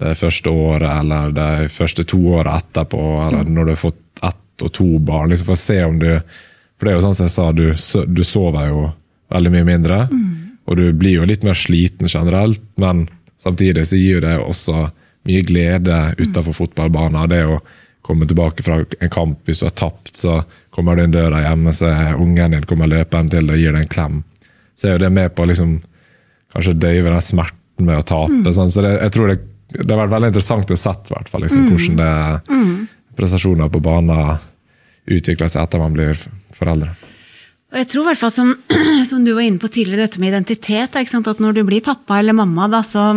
det 0.01 0.15
første 0.17 0.49
året 0.49 0.89
eller 0.89 1.33
de 1.35 1.69
første 1.71 2.03
to 2.09 2.19
åra 2.35 2.57
etterpå, 2.59 3.03
eller 3.27 3.47
når 3.47 3.65
du 3.65 3.71
har 3.71 3.79
fått 3.79 4.23
ett 4.25 4.65
og 4.65 4.71
to 4.73 4.87
barn. 4.99 5.29
liksom 5.29 5.51
For 5.51 5.55
å 5.55 5.61
se 5.63 5.77
om 5.85 5.99
du 6.01 6.09
For 6.09 6.87
det 6.87 6.91
er 6.91 6.97
jo 6.97 7.03
sånn 7.05 7.15
som 7.15 7.27
jeg 7.27 7.33
sa, 7.35 7.45
du, 7.53 7.67
du 8.09 8.23
sover 8.25 8.67
jo 8.67 8.79
veldig 9.31 9.51
mye 9.53 9.67
mindre. 9.67 9.99
Og 10.65 10.77
du 10.79 10.87
blir 10.97 11.19
jo 11.19 11.27
litt 11.29 11.45
mer 11.45 11.55
sliten 11.55 12.09
generelt, 12.09 12.63
men 12.75 13.05
samtidig 13.37 13.85
så 13.87 13.95
gir 13.95 14.23
det 14.25 14.33
også 14.41 14.89
mye 15.27 15.45
glede 15.47 15.99
utenfor 16.19 16.55
fotballbanen. 16.57 17.29
Det 17.31 17.41
å 17.47 17.61
komme 18.03 18.27
tilbake 18.27 18.65
fra 18.65 18.81
en 18.83 19.13
kamp 19.13 19.47
hvis 19.47 19.63
du 19.63 19.67
har 19.69 19.75
tapt, 19.79 20.15
så 20.19 20.41
kommer 20.73 20.95
du 20.95 21.05
inn 21.05 21.15
døra 21.15 21.43
hjemme, 21.45 21.73
så 21.75 21.89
er 21.91 22.19
ungen 22.19 22.57
din 22.57 22.67
kommer 22.67 22.91
løpende 22.91 23.37
til 23.37 23.47
deg 23.47 23.55
og 23.55 23.63
gir 23.63 23.75
deg 23.77 23.85
en 23.85 23.93
klem. 23.93 24.21
Så 24.75 24.89
er 24.89 24.97
jo 24.97 25.03
det 25.05 25.13
med 25.13 25.35
på 25.35 25.45
å 25.45 25.49
liksom, 25.49 25.77
kanskje 26.55 26.75
døyve 26.81 27.13
den 27.13 27.23
smerten 27.23 27.87
med 27.87 28.01
å 28.01 28.07
tape. 28.07 28.55
Sånn. 28.55 28.71
Så 28.73 28.83
det, 28.83 28.97
jeg 28.97 29.15
tror 29.15 29.31
det, 29.31 29.39
det 29.77 29.87
har 29.87 30.03
vært 30.03 30.15
veldig 30.17 30.33
interessant 30.33 30.73
å 30.73 30.79
sett 30.79 31.13
hvert 31.13 31.31
fall, 31.31 31.45
liksom, 31.45 31.69
hvordan 31.69 32.01
det, 32.01 32.11
prestasjoner 33.17 33.71
på 33.71 33.81
banen 33.83 34.43
utvikler 35.03 35.51
seg 35.51 35.65
etter 35.65 35.81
man 35.81 35.95
blir 35.95 36.19
foreldre. 36.55 36.93
Og 37.73 37.79
jeg 37.81 37.89
tror 37.89 38.03
i 38.03 38.07
hvert 38.11 38.21
fall 38.21 38.33
som, 38.33 38.51
som 39.09 39.23
du 39.25 39.33
var 39.33 39.45
inne 39.47 39.61
på 39.61 39.71
tidligere, 39.73 40.05
dette 40.05 40.21
med 40.21 40.33
identitet. 40.33 40.93
At 40.93 41.41
når 41.41 41.57
du 41.57 41.63
blir 41.65 41.81
pappa 41.85 42.19
eller 42.21 42.35
mamma, 42.37 42.67
da, 42.69 42.83
så, 42.85 43.07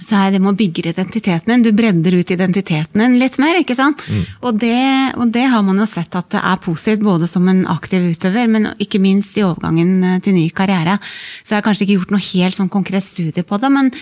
så 0.00 0.18
er 0.18 0.32
det 0.32 0.40
med 0.42 0.54
å 0.54 0.58
bygge 0.58 0.86
identiteten 0.90 1.52
din. 1.52 1.64
Du 1.66 1.70
bredder 1.76 2.16
ut 2.16 2.30
identiteten 2.32 3.02
din 3.02 3.18
litt 3.20 3.38
mer. 3.42 3.58
ikke 3.60 3.76
sant? 3.78 4.02
Og, 4.40 4.56
det, 4.58 4.78
og 5.18 5.30
det 5.34 5.44
har 5.52 5.62
man 5.66 5.78
jo 5.82 5.86
sett 5.90 6.14
at 6.18 6.30
det 6.34 6.40
er 6.40 6.62
positivt, 6.64 7.04
både 7.04 7.28
som 7.30 7.46
en 7.50 7.64
aktiv 7.70 8.08
utøver, 8.14 8.48
men 8.50 8.72
ikke 8.82 9.02
minst 9.02 9.36
i 9.38 9.44
overgangen 9.46 9.92
eh, 10.04 10.18
til 10.24 10.36
ny 10.38 10.48
karriere. 10.54 10.98
Så 11.42 11.54
jeg 11.54 11.60
har 11.60 11.68
kanskje 11.68 11.86
ikke 11.86 12.00
gjort 12.00 12.16
noe 12.16 12.26
helt 12.32 12.58
sånn 12.58 12.72
konkret 12.72 13.06
studie 13.06 13.46
på 13.46 13.60
det, 13.62 13.70
men 13.72 13.92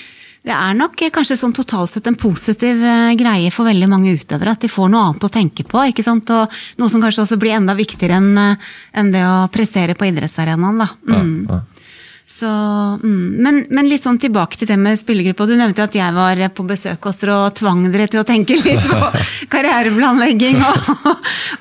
det 0.46 0.54
er 0.56 0.76
nok 0.78 1.02
eh, 1.04 1.12
kanskje 1.12 1.36
sånn 1.40 1.56
totalt 1.56 1.92
sett 1.92 2.08
en 2.08 2.18
positiv 2.20 2.80
eh, 2.80 3.16
greie 3.20 3.50
for 3.52 3.68
veldig 3.68 3.90
mange 3.90 4.14
utøvere. 4.16 4.56
At 4.56 4.64
de 4.64 4.72
får 4.72 4.92
noe 4.92 5.08
annet 5.10 5.26
å 5.26 5.32
tenke 5.32 5.66
på. 5.68 5.82
ikke 5.90 6.06
sant? 6.06 6.32
Og 6.32 6.62
noe 6.80 6.92
som 6.92 7.02
kanskje 7.02 7.26
også 7.26 7.40
blir 7.40 7.58
enda 7.58 7.76
viktigere 7.76 8.20
enn 8.22 8.32
enn 8.40 9.12
det 9.12 9.26
å 9.26 9.50
prestere 9.52 9.98
på 9.98 10.08
idrettsarenaen. 10.08 10.80
da. 10.80 10.88
Mm. 11.10 11.36
Ja, 11.48 11.60
ja. 11.60 11.79
Så, 12.30 12.46
mm. 13.02 13.42
men, 13.42 13.56
men 13.74 13.88
litt 13.90 14.04
sånn 14.04 14.20
tilbake 14.22 14.60
til 14.60 14.68
det 14.70 14.76
med 14.78 14.98
spillergruppa. 15.00 15.48
Du 15.50 15.56
nevnte 15.58 15.82
at 15.88 15.96
jeg 15.98 16.14
var 16.14 16.38
på 16.54 16.62
besøk 16.68 17.08
hos 17.08 17.18
dere 17.18 17.34
og 17.48 17.56
tvang 17.58 17.82
dere 17.90 18.06
til 18.12 18.20
å 18.22 18.28
tenke 18.28 18.54
litt 18.54 18.84
på 18.86 18.98
karriereplanlegging 19.52 20.60
og, 20.62 21.08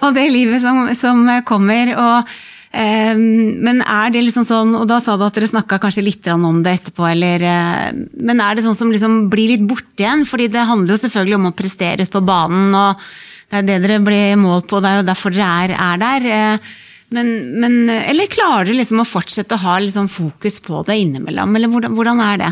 og 0.06 0.14
det 0.14 0.28
livet 0.30 0.62
som, 0.62 0.84
som 0.94 1.24
kommer. 1.48 1.90
og 1.98 2.30
eh, 2.70 3.18
men 3.18 3.82
er 3.82 4.14
det 4.14 4.22
liksom 4.28 4.46
sånn, 4.46 4.76
og 4.78 4.86
da 4.92 5.00
sa 5.02 5.16
du 5.18 5.26
at 5.26 5.40
dere 5.40 5.50
snakka 5.50 5.80
kanskje 5.82 6.06
litt 6.06 6.30
om 6.36 6.62
det 6.62 6.76
etterpå, 6.78 7.08
eller, 7.16 7.48
eh, 7.50 8.04
men 8.22 8.44
er 8.46 8.60
det 8.60 8.68
sånn 8.68 8.78
som 8.78 8.94
liksom 8.94 9.24
blir 9.34 9.56
litt 9.56 9.66
borte 9.66 10.06
igjen? 10.06 10.22
Fordi 10.30 10.52
det 10.54 10.68
handler 10.70 10.94
jo 10.94 11.02
selvfølgelig 11.02 11.40
om 11.40 11.50
å 11.50 11.56
prestere 11.64 12.06
ute 12.06 12.14
på 12.14 12.22
banen, 12.30 12.78
og 12.78 13.10
det 13.50 13.64
er 13.64 13.66
det 13.72 13.80
dere 13.88 14.06
blir 14.06 14.38
målt 14.38 14.70
på, 14.70 14.84
det 14.86 14.94
er 14.94 15.02
jo 15.02 15.10
derfor 15.10 15.34
dere 15.34 15.50
er, 15.66 15.76
er 15.88 16.06
der. 16.06 16.30
eh, 16.36 16.78
Men, 17.10 17.30
men, 17.62 17.78
eller 17.90 18.30
klarer 18.30 18.70
du 18.70 18.74
liksom 18.78 19.02
å 19.02 19.08
fortsette 19.08 19.56
å 19.58 19.64
ha 19.64 19.78
liksom 19.82 20.10
fokus 20.14 20.60
på 20.62 20.84
det 20.86 21.00
innimellom, 21.02 21.56
eller 21.58 21.72
hvordan, 21.72 21.96
hvordan 21.98 22.22
er 22.22 22.44
det? 22.44 22.52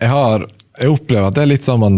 Jeg 0.00 0.08
har 0.10 0.46
jeg 0.80 0.88
opplever 0.94 1.28
at 1.28 1.36
det 1.36 1.42
er 1.44 1.50
litt 1.52 1.66
sånn 1.66 1.82
man 1.82 1.96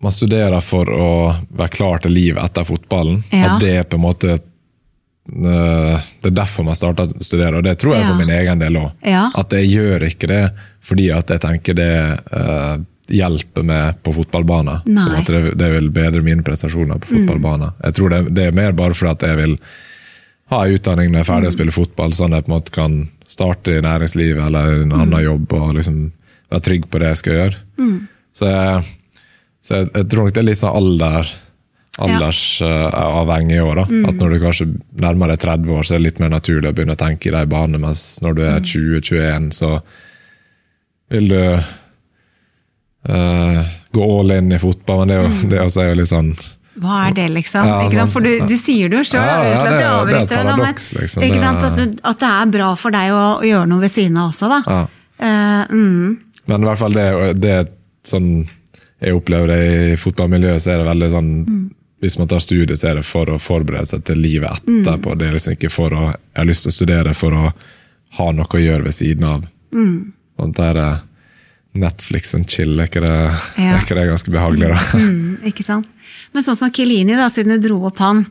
man 0.00 0.12
studerer 0.14 0.62
for 0.64 0.88
å 0.88 1.08
være 1.52 1.74
klar 1.74 2.00
til 2.00 2.14
livet 2.16 2.40
etter 2.40 2.64
fotballen. 2.64 3.18
Ja. 3.36 3.50
At 3.52 3.60
det 3.60 3.74
er 3.76 3.84
på 3.84 3.98
en 3.98 4.04
måte 4.06 4.30
øh, 4.32 5.98
Det 6.00 6.30
er 6.30 6.36
derfor 6.38 6.64
man 6.64 6.78
starter 6.78 7.10
å 7.12 7.24
studere, 7.24 7.60
og 7.60 7.66
det 7.66 7.74
tror 7.82 7.94
jeg 7.98 8.06
Ja. 8.06 8.08
for 8.08 8.16
min 8.22 8.32
egen 8.32 8.62
del 8.64 8.78
òg. 8.80 8.90
Ja. 9.04 9.26
At 9.36 9.52
jeg 9.52 9.68
gjør 9.74 10.06
ikke 10.08 10.30
det 10.32 10.44
fordi 10.80 11.10
at 11.12 11.28
jeg 11.28 11.42
tenker 11.44 11.76
det 11.76 11.92
øh, 12.32 12.80
hjelper 13.10 13.66
meg 13.66 14.00
på 14.06 14.14
fotballbanen. 14.16 14.82
På 14.86 15.32
det, 15.32 15.54
det 15.58 15.70
vil 15.74 15.90
bedre 15.94 16.22
mine 16.26 16.44
prestasjoner 16.46 17.00
på 17.02 17.12
fotballbanen. 17.14 17.76
Jeg 17.84 17.96
tror 17.98 18.14
det, 18.14 18.20
det 18.36 18.48
er 18.48 18.56
mer 18.56 18.76
bare 18.78 18.96
fordi 18.96 19.12
at 19.12 19.26
jeg 19.28 19.40
vil 19.40 19.56
ha 20.50 20.62
en 20.66 20.76
utdanning 20.76 21.10
når 21.10 21.20
jeg 21.20 21.26
er 21.26 21.30
ferdig 21.32 21.50
å 21.50 21.56
spille 21.56 21.74
fotball, 21.74 22.14
sånn 22.16 22.34
at 22.34 22.42
jeg 22.42 22.46
på 22.46 22.50
en 22.50 22.56
måte 22.56 22.74
kan 22.74 22.96
starte 23.30 23.76
i 23.76 23.84
næringslivet 23.84 24.42
eller 24.46 24.80
en 24.80 24.96
annen 24.96 25.22
jobb 25.22 25.52
og 25.58 25.76
liksom 25.76 26.00
være 26.50 26.66
trygg 26.66 26.88
på 26.90 27.02
det 27.02 27.12
jeg 27.12 27.20
skal 27.20 27.38
gjøre. 27.38 27.60
Så, 28.34 28.48
jeg, 28.50 29.22
så 29.62 29.78
jeg, 29.78 29.92
jeg 29.94 30.10
tror 30.10 30.26
nok 30.26 30.34
det 30.34 30.42
er 30.42 30.50
litt 30.50 30.62
sånn 30.62 30.80
alder 30.80 31.30
aldersavhengig 32.00 33.60
òg. 33.64 33.80
At 34.08 34.16
når 34.16 34.32
du 34.32 34.38
kanskje 34.42 34.66
nærmer 35.02 35.32
deg 35.32 35.42
30 35.42 35.74
år, 35.74 35.84
så 35.84 35.94
er 35.94 36.00
det 36.00 36.06
litt 36.06 36.22
mer 36.22 36.32
naturlig 36.32 36.70
å 36.70 36.76
begynne 36.76 36.96
å 36.96 37.00
tenke 37.00 37.30
i 37.30 37.34
de 37.34 37.42
banene, 37.50 37.82
mens 37.82 38.04
når 38.24 38.38
du 38.38 38.42
er 38.46 38.64
20-21, 38.64 39.50
så 39.56 39.72
vil 41.10 41.28
du 41.30 41.42
eh, 43.08 43.60
gå 43.92 44.08
all 44.20 44.30
in 44.36 44.52
i 44.52 44.58
fotball. 44.58 45.04
Men 45.04 45.08
det 45.08 45.18
er 45.18 45.22
jo, 45.28 45.50
det 45.52 45.60
også 45.64 45.84
er 45.84 45.92
jo 45.92 45.98
litt 46.02 46.12
sånn 46.12 46.30
Hva 46.80 47.00
er 47.08 47.16
det, 47.16 47.26
liksom? 47.34 47.66
Ja, 47.66 47.80
ikke 47.84 47.98
sant? 47.98 48.12
For 48.14 48.24
du, 48.24 48.30
du 48.48 48.56
sier 48.56 48.88
det 48.92 49.00
jo 49.02 49.08
sjøl, 49.10 49.26
Ja, 49.26 49.40
ja, 49.44 49.56
det 49.56 49.72
er- 49.74 50.06
det 50.06 50.14
er 50.14 50.22
et 50.22 50.32
paradoks, 50.36 50.92
liksom. 50.96 51.26
Ikke 51.26 51.42
sant? 51.42 51.66
At, 51.66 51.76
du, 51.76 51.98
at 52.12 52.22
det 52.22 52.30
er 52.30 52.54
bra 52.54 52.70
for 52.78 52.94
deg 52.94 53.12
å, 53.12 53.24
å 53.40 53.44
gjøre 53.44 53.68
noe 53.68 53.84
ved 53.84 53.92
siden 53.92 54.16
av 54.20 54.30
også, 54.30 54.48
da. 54.52 54.62
Ja. 54.66 54.86
Uh, 55.20 55.74
mm. 55.76 56.18
Men 56.48 56.62
i 56.64 56.70
hvert 56.70 56.80
fall 56.80 56.94
det, 56.96 57.04
det 57.42 57.50
er 57.58 57.66
sånn 58.08 58.30
jeg 59.00 59.16
opplever 59.16 59.48
det 59.48 59.60
i 59.92 59.96
fotballmiljøet, 60.00 60.60
så 60.60 60.74
er 60.74 60.82
det 60.82 60.88
veldig 60.90 61.10
sånn 61.14 61.30
Hvis 62.00 62.16
man 62.16 62.28
tar 62.28 62.40
studie, 62.40 62.76
så 62.76 62.90
er 62.90 62.94
det 63.00 63.04
for 63.04 63.28
å 63.28 63.36
forberede 63.40 63.88
seg 63.88 64.04
til 64.08 64.20
livet 64.20 64.62
etterpå. 64.62 65.18
Det 65.20 65.26
er 65.28 65.34
liksom 65.36 65.56
ikke 65.56 65.70
for 65.72 65.92
å 65.92 66.06
Jeg 66.12 66.38
har 66.38 66.48
lyst 66.48 66.64
til 66.64 66.72
å 66.72 66.76
studere 66.78 67.14
for 67.16 67.36
å 67.36 67.50
ha 68.16 68.32
noe 68.32 68.48
å 68.48 68.60
gjøre 68.60 68.86
ved 68.88 68.96
siden 68.96 69.24
av. 69.28 69.44
Sånn 69.70 70.54
der 70.56 70.80
eh, 70.80 70.96
Netflix 71.74 72.34
and 72.34 72.48
chill, 72.50 72.78
er 72.80 72.88
ikke 72.90 73.02
det, 73.04 73.16
Ja. 73.60 73.74
er 73.76 73.80
ikke 73.84 73.94
det 73.98 74.08
ganske 74.10 74.32
behagelig, 74.34 74.68
da? 74.72 74.78
Mm, 74.98 75.36
ikke 75.52 75.64
sant? 75.66 75.86
Men 76.34 76.42
sånn 76.42 76.56
som 76.58 76.70
Kilini, 76.74 77.14
da, 77.18 77.28
siden 77.30 77.56
du 77.60 77.68
dro 77.68 77.84
opp 77.86 77.98
han. 78.02 78.24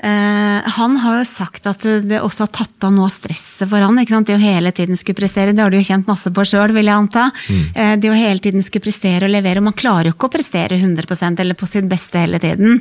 Uh, 0.00 0.64
han 0.64 0.94
har 0.96 1.18
jo 1.18 1.24
sagt 1.28 1.66
at 1.68 1.82
det 1.84 2.22
også 2.24 2.46
har 2.46 2.52
tatt 2.56 2.84
av 2.88 2.92
noe 2.94 3.04
av 3.04 3.12
stresset 3.12 3.68
for 3.68 3.84
han. 3.84 3.98
ikke 4.00 4.14
sant? 4.14 4.26
Det 4.30 4.38
å 4.38 4.40
hele 4.40 4.72
tiden 4.72 4.96
skulle 4.96 5.18
prestere, 5.20 5.52
det 5.52 5.60
har 5.60 5.68
du 5.72 5.76
jo 5.76 5.84
kjent 5.84 6.08
masse 6.08 6.32
på 6.32 6.44
sjøl, 6.48 6.72
vil 6.72 6.88
jeg 6.88 6.96
anta. 6.96 7.26
Eh, 7.74 7.96
det 8.00 8.08
å 8.08 8.16
hele 8.16 8.40
tiden 8.40 8.64
skulle 8.64 8.86
prestere 8.88 9.28
og 9.28 9.34
levere. 9.34 9.60
og 9.60 9.68
Man 9.68 9.76
klarer 9.76 10.08
jo 10.08 10.14
ikke 10.16 10.30
å 10.30 10.32
prestere 10.38 10.78
100% 10.80 11.40
eller 11.44 11.54
på 11.60 11.68
sitt 11.68 11.84
beste 11.88 12.16
hele 12.16 12.40
tiden. 12.40 12.80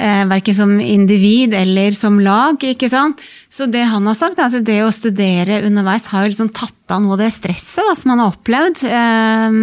Eh, 0.00 0.24
Verken 0.30 0.56
som 0.56 0.70
individ 0.80 1.54
eller 1.54 1.92
som 1.92 2.16
lag. 2.20 2.56
ikke 2.64 2.88
sant? 2.88 3.20
Så 3.52 3.66
det 3.68 3.84
han 3.84 4.06
har 4.08 4.16
sagt, 4.16 4.38
altså 4.40 4.62
det 4.64 4.80
å 4.84 4.92
studere 4.94 5.60
underveis 5.66 6.08
har 6.08 6.24
jo 6.24 6.32
liksom 6.32 6.52
tatt 6.56 6.94
av 6.94 7.02
noe 7.02 7.18
av 7.18 7.24
det 7.24 7.32
stresset 7.34 7.84
da, 7.84 7.96
som 7.98 8.14
han 8.14 8.22
har 8.24 8.32
opplevd. 8.32 8.84
Eh, 8.88 9.58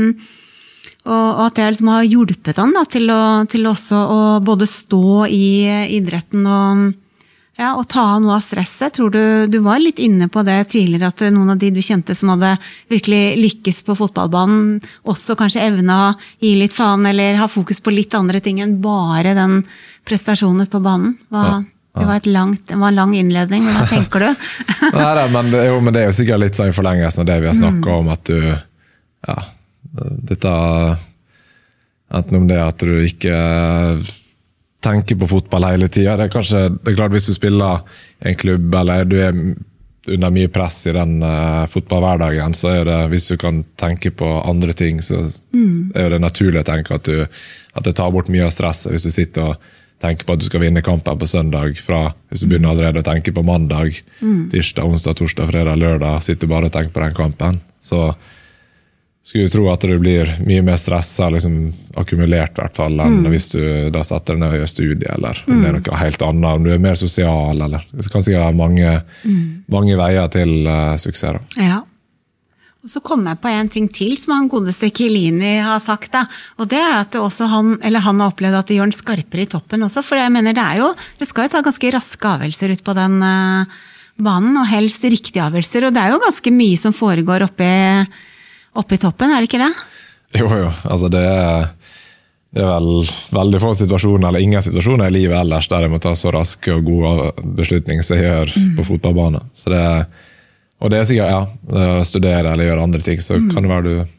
og 1.07 1.41
at 1.45 1.55
det 1.55 1.71
liksom 1.71 1.89
har 1.89 2.05
hjulpet 2.05 2.57
han 2.59 2.73
da, 2.75 2.83
til, 2.85 3.09
å, 3.09 3.21
til 3.49 3.65
også 3.69 3.97
å 3.97 4.21
både 4.43 4.67
stå 4.67 5.25
i 5.31 5.45
idretten 5.97 6.45
og 6.51 6.87
Ja, 7.57 7.71
Og 7.73 7.87
ta 7.89 8.03
av 8.15 8.21
noe 8.21 8.35
av 8.37 8.43
stresset. 8.45 8.93
Tror 8.93 9.09
du, 9.13 9.21
du 9.49 9.57
var 9.65 9.79
litt 9.81 9.97
inne 9.99 10.27
på 10.29 10.43
det 10.45 10.59
tidligere, 10.75 11.09
at 11.09 11.23
noen 11.33 11.55
av 11.55 11.61
de 11.61 11.71
du 11.73 11.81
kjente 11.81 12.13
som 12.15 12.35
hadde 12.35 12.51
virkelig 12.93 13.37
lykkes 13.41 13.81
på 13.87 13.95
fotballbanen, 13.97 14.77
også 15.09 15.33
kanskje 15.39 15.65
evna 15.65 15.95
å 16.03 16.11
gi 16.43 16.53
litt 16.59 16.75
faen, 16.75 17.07
eller 17.09 17.39
ha 17.41 17.47
fokus 17.49 17.81
på 17.81 17.93
litt 17.95 18.13
andre 18.17 18.43
ting 18.45 18.61
enn 18.61 18.77
bare 18.83 19.33
den 19.37 19.63
prestasjonen 20.05 20.69
på 20.69 20.83
banen? 20.85 21.17
Hva, 21.33 21.47
ja. 21.49 21.57
Det, 21.97 22.05
var 22.05 22.29
langt, 22.29 22.61
det, 22.69 22.77
var 22.77 22.93
en 22.93 22.99
lang 22.99 23.15
innledning, 23.17 23.65
men 23.65 23.73
hva 23.73 23.87
tenker 23.89 24.21
du? 24.21 24.47
Nei, 24.99 25.11
da, 25.17 25.25
men, 25.33 25.49
det, 25.49 25.65
jo, 25.65 25.81
men 25.81 25.95
det 25.95 26.03
er 26.03 26.11
jo 26.11 26.17
sikkert 26.19 26.43
litt 26.43 26.59
sånn 26.59 26.69
i 26.69 26.77
forlengelsen 26.77 27.25
av 27.25 27.31
det 27.31 27.39
vi 27.41 27.49
har 27.49 27.57
snakka 27.57 27.89
mm. 27.89 27.97
om, 27.97 28.13
at 28.13 28.29
du 28.29 28.39
Ja, 29.27 29.37
dette 30.29 30.51
Enten 32.07 32.37
om 32.37 32.45
det 32.47 32.59
at 32.61 32.85
du 32.85 32.93
ikke 33.03 33.33
tenker 34.83 35.17
på 35.17 35.27
fotball 35.27 35.65
hele 35.71 35.87
tida. 35.87 36.17
Det, 36.17 36.29
det, 36.29 36.91
er 36.91 36.95
klart 36.95 37.15
Hvis 37.15 37.29
du 37.29 37.33
spiller 37.33 37.81
i 38.21 38.31
en 38.31 38.39
klubb 38.39 38.75
eller 38.75 39.05
du 39.05 39.17
er 39.21 39.33
under 40.07 40.31
mye 40.31 40.47
press 40.47 40.85
i 40.87 40.93
den 40.95 41.17
uh, 41.23 41.65
fotballhverdagen, 41.67 42.53
så 42.55 42.71
er 42.77 42.85
det, 42.87 42.99
hvis 43.11 43.27
du 43.27 43.35
kan 43.41 43.63
tenke 43.79 44.13
på 44.15 44.27
andre 44.39 44.71
ting, 44.77 45.01
så 45.03 45.25
mm. 45.51 45.97
er 45.99 46.13
det 46.13 46.21
naturlig 46.23 46.61
å 46.61 46.67
tenke 46.67 46.95
at, 46.95 47.09
du, 47.09 47.25
at, 47.73 47.83
det 47.83 47.97
tar 47.97 48.13
bort 48.15 48.31
mye 48.31 48.45
av 48.47 48.53
stresset. 48.55 48.93
Hvis 48.93 49.07
du 49.09 49.11
sitter 49.11 49.51
og 49.51 49.67
tenker 49.99 50.27
på 50.27 50.37
at 50.37 50.41
du 50.41 50.47
skal 50.47 50.63
vinne 50.63 50.85
kampen 50.85 51.19
på 51.19 51.27
søndag, 51.27 51.75
fra 51.83 52.05
hvis 52.29 52.43
du 52.43 52.47
begynner 52.47 52.71
allerede 52.71 53.03
å 53.03 53.07
tenke 53.07 53.33
på 53.35 53.43
mandag, 53.43 53.99
mm. 54.21 54.47
tirsdag, 54.53 54.87
onsdag, 54.87 55.19
torsdag, 55.19 55.51
fredag, 55.51 55.81
lørdag, 55.81 56.21
sitter 56.23 56.51
bare 56.51 56.69
og 56.69 56.75
tenker 56.77 56.95
på 56.95 57.03
den 57.03 57.17
kampen. 57.17 57.61
Så 57.83 58.05
skulle 59.27 59.49
tro 59.51 59.65
at 59.67 59.83
det 59.83 59.97
blir 59.99 60.29
mye 60.47 60.63
mer 60.63 60.77
stressa 60.79 61.27
liksom, 61.33 61.57
akkumulert, 61.99 62.55
i 62.55 62.61
hvert 62.61 62.77
fall, 62.77 62.95
enn 63.03 63.19
mm. 63.25 63.27
hvis 63.33 63.49
du 63.51 63.61
da 63.91 64.03
setter 64.07 64.37
deg 64.37 64.43
ned 64.43 64.55
og 64.55 64.61
gjør 64.61 64.71
studie, 64.71 65.09
eller 65.17 65.41
om 65.43 65.57
det 65.57 65.67
er 65.67 65.75
mm. 65.75 65.81
noe 65.81 65.99
helt 65.99 66.23
annet, 66.29 66.47
om 66.47 66.63
du 66.63 66.71
er 66.71 66.81
mer 66.85 66.95
sosial, 66.99 67.59
eller 67.65 67.83
Det 67.91 68.07
kan 68.13 68.23
sikkert 68.23 68.45
være 68.45 68.57
mange, 68.61 68.93
mm. 69.27 69.43
mange 69.73 69.99
veier 69.99 70.31
til 70.31 70.53
uh, 70.63 70.95
suksess. 70.95 71.41
Da. 71.57 71.65
Ja. 71.65 71.81
Og 72.85 72.93
Så 72.93 73.01
kom 73.03 73.25
jeg 73.27 73.41
på 73.43 73.51
en 73.51 73.71
ting 73.73 73.89
til 73.91 74.15
som 74.15 74.31
han 74.37 74.47
godeste 74.47 74.87
Kilini 74.95 75.57
har 75.65 75.83
sagt. 75.83 76.13
Da. 76.13 76.23
og 76.55 76.71
Det 76.71 76.79
er 76.79 76.95
at 77.01 77.19
han, 77.19 77.75
han, 77.83 78.21
har 78.21 78.29
opplevd 78.29 78.61
at 78.61 78.71
det 78.71 78.79
gjør 78.79 78.87
den 78.87 78.95
skarpere 78.95 79.43
i 79.43 79.51
toppen 79.51 79.83
også. 79.83 80.05
For 80.07 80.15
jeg 80.21 80.31
mener 80.31 80.55
det 80.55 80.63
er 80.63 80.79
jo, 80.85 80.93
det 81.19 81.27
skal 81.27 81.49
jo 81.49 81.55
ta 81.57 81.65
ganske 81.65 81.91
raske 81.97 82.31
avgjørelser 82.31 82.77
ut 82.77 82.85
på 82.87 82.95
den 82.95 83.19
uh, 83.19 83.83
banen, 84.15 84.55
og 84.55 84.71
helst 84.71 85.03
riktige 85.03 85.43
avgjørelser. 85.43 85.89
Og 85.89 85.99
det 85.99 86.05
er 86.05 86.15
jo 86.15 86.23
ganske 86.23 86.57
mye 86.63 86.79
som 86.79 86.95
foregår 86.95 87.49
oppi 87.49 87.73
oppe 88.77 88.97
i 88.97 89.01
toppen, 89.01 89.31
er 89.31 89.41
det 89.41 89.49
ikke 89.49 89.63
det? 89.63 89.71
Jo, 90.37 90.47
jo. 90.51 90.71
Altså 90.87 91.09
det 91.11 91.23
er, 91.23 91.67
det 92.55 92.63
er 92.63 92.71
vel 92.71 92.89
veldig 93.35 93.61
få 93.63 93.73
situasjoner, 93.79 94.29
eller 94.29 94.43
ingen 94.43 94.63
situasjoner 94.63 95.09
i 95.09 95.15
livet 95.19 95.37
ellers 95.39 95.69
der 95.71 95.85
jeg 95.85 95.93
må 95.93 96.01
ta 96.03 96.13
så 96.17 96.33
raske 96.35 96.75
og 96.75 96.87
gode 96.87 97.31
beslutninger 97.57 98.05
som 98.05 98.19
jeg 98.19 98.27
gjør 98.27 98.53
mm. 98.55 98.73
på 98.77 98.87
fotballbane. 98.91 99.43
Så 99.57 99.73
det, 99.73 99.83
og 100.77 100.93
det 100.93 101.01
er 101.01 101.09
sikkert, 101.09 101.33
ja, 101.33 102.03
studere 102.05 102.53
eller 102.53 102.69
gjøre 102.69 102.85
andre 102.89 103.03
ting, 103.03 103.23
så 103.23 103.39
mm. 103.39 103.49
kan 103.53 103.65
det 103.65 103.73
være 103.73 103.87
du 103.87 104.13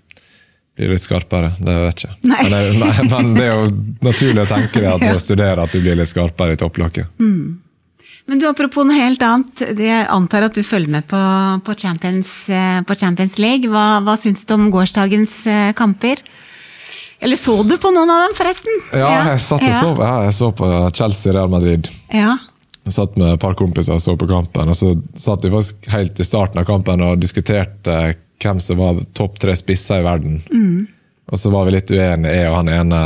blir 0.78 0.92
litt 0.94 1.02
skarpere. 1.02 1.52
Det 1.58 1.78
vet 1.82 2.04
jeg 2.04 2.14
ikke. 2.14 2.28
Men 2.30 2.52
det, 2.52 3.08
men 3.10 3.32
det, 3.34 3.46
er 3.48 3.56
jo 3.56 3.70
naturlig 4.06 4.44
å 4.44 4.50
tenke 4.50 4.82
det 4.82 4.90
at 4.92 5.00
du 5.02 5.08
studerer 5.08 5.24
studere 5.24 5.64
at 5.66 5.74
du 5.74 5.80
blir 5.82 5.98
litt 5.98 6.10
skarpere 6.10 6.54
i 6.54 6.60
topplokket. 6.60 7.18
Mm. 7.18 7.58
Men 8.28 8.40
du, 8.40 8.44
apropos 8.48 8.84
noe 8.84 8.96
helt 8.98 9.22
annet. 9.24 9.62
Jeg 9.80 10.04
antar 10.12 10.44
at 10.44 10.56
du 10.56 10.60
følger 10.66 10.92
med 10.98 11.06
på, 11.08 11.20
på, 11.64 11.76
Champions, 11.80 12.32
eh, 12.52 12.82
på 12.84 12.96
Champions, 13.00 13.38
League. 13.40 13.70
Hva, 13.72 14.02
hva 14.04 14.18
syns 14.20 14.44
du 14.44 14.52
om 14.52 14.66
gårsdagens 14.72 15.38
eh, 15.48 15.70
kamper? 15.76 16.20
Eller 17.24 17.40
så 17.40 17.56
du 17.64 17.74
på 17.80 17.90
noen 17.94 18.12
av 18.12 18.26
dem, 18.26 18.36
forresten? 18.36 18.82
Ja, 18.92 19.08
jeg, 19.32 19.40
satt 19.42 19.64
og 19.64 19.72
ja. 19.72 19.80
Så, 19.80 19.94
ja, 19.96 20.12
jeg 20.26 20.36
så 20.36 20.50
på 20.60 20.68
Chelsea-Real 21.00 21.50
Madrid. 21.50 21.88
Ja. 22.12 22.36
Jeg 22.84 22.94
satt 22.98 23.16
med 23.16 23.32
et 23.32 23.42
par 23.42 23.56
kompiser 23.56 23.96
og 23.96 24.04
så 24.04 24.14
på 24.20 24.28
kampen. 24.28 24.68
og 24.68 24.76
Så 24.76 24.92
satt 25.16 25.48
vi 25.48 25.54
faktisk 25.54 25.88
helt 25.92 26.20
i 26.20 26.28
starten 26.28 26.60
av 26.60 26.68
kampen 26.68 27.04
og 27.08 27.24
diskuterte 27.24 27.98
hvem 28.44 28.60
som 28.62 28.78
var 28.78 29.00
topp 29.16 29.40
tre 29.40 29.56
spisser 29.58 30.02
i 30.02 30.06
verden. 30.06 30.38
Mm. 30.52 30.86
Og 31.28 31.38
så 31.38 31.50
var 31.52 31.66
vi 31.66 31.74
litt 31.74 31.90
uenige, 31.92 32.32
jeg 32.32 32.48
og 32.48 32.54
han 32.56 32.70
ene 32.72 32.98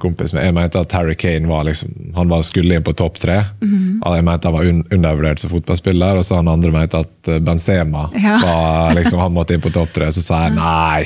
kompisen. 0.00 0.38
Jeg 0.40 0.54
mente 0.56 0.80
at 0.80 0.94
Harry 0.96 1.12
Kane 1.18 1.48
var 1.48 1.66
liksom, 1.68 1.90
han 2.16 2.30
var 2.30 2.44
skulle 2.48 2.78
inn 2.78 2.84
på 2.84 2.94
topp 2.96 3.18
tre. 3.20 3.36
Mm 3.60 3.68
-hmm. 4.00 4.14
Jeg 4.16 4.24
mente 4.24 4.48
han 4.48 4.54
var 4.54 4.64
un 4.64 4.84
undervurdert 4.90 5.38
som 5.38 5.50
fotballspiller, 5.50 6.16
og 6.16 6.24
så 6.24 6.36
han 6.36 6.48
andre 6.48 6.72
mente 6.72 6.98
at 6.98 7.28
eh, 7.28 7.38
Benzema 7.38 8.10
ja. 8.14 8.40
var, 8.42 8.94
liksom, 8.94 9.18
han 9.18 9.32
måtte 9.32 9.54
inn 9.54 9.60
på 9.60 9.70
topp 9.70 9.92
tre. 9.92 10.12
Så 10.12 10.22
sa 10.22 10.42
jeg 10.44 10.54
nei. 10.54 11.04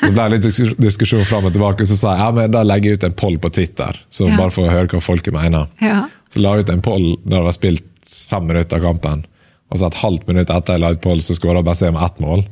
Det 0.00 0.12
ble 0.12 0.28
litt 0.28 0.78
diskusjon 0.80 1.24
fram 1.24 1.44
og 1.44 1.52
tilbake, 1.52 1.86
så 1.86 1.96
sa 1.96 2.10
jeg 2.16 2.18
ja, 2.18 2.30
men 2.30 2.50
da 2.50 2.62
legger 2.62 2.90
jeg 2.90 2.98
ut 2.98 3.04
en 3.04 3.12
poll 3.12 3.38
på 3.38 3.48
Twitter. 3.50 4.00
Så 4.08 4.28
ja. 4.28 4.36
bare 4.36 4.50
for 4.50 4.66
å 4.66 4.70
høre 4.70 4.88
hva 4.88 5.00
folket 5.00 5.34
mener. 5.34 5.66
Ja. 5.80 6.08
Så 6.28 6.40
la 6.40 6.56
jeg 6.56 6.64
ut 6.64 6.70
en 6.70 6.82
poll 6.82 7.18
når 7.24 7.36
det 7.36 7.44
var 7.44 7.52
spilt 7.52 8.14
fem 8.30 8.46
minutter 8.46 8.76
av 8.76 8.82
kampen. 8.82 9.26
Og 9.70 9.78
så 9.78 9.86
et 9.86 10.02
halvt 10.02 10.26
minutt 10.26 10.50
etter 10.50 10.74
jeg 10.74 10.80
la 10.80 10.90
ut 10.90 11.00
poll, 11.00 11.22
så 11.22 11.34
skåra 11.34 11.62
Benzema 11.62 12.04
ett 12.04 12.18
mål. 12.18 12.44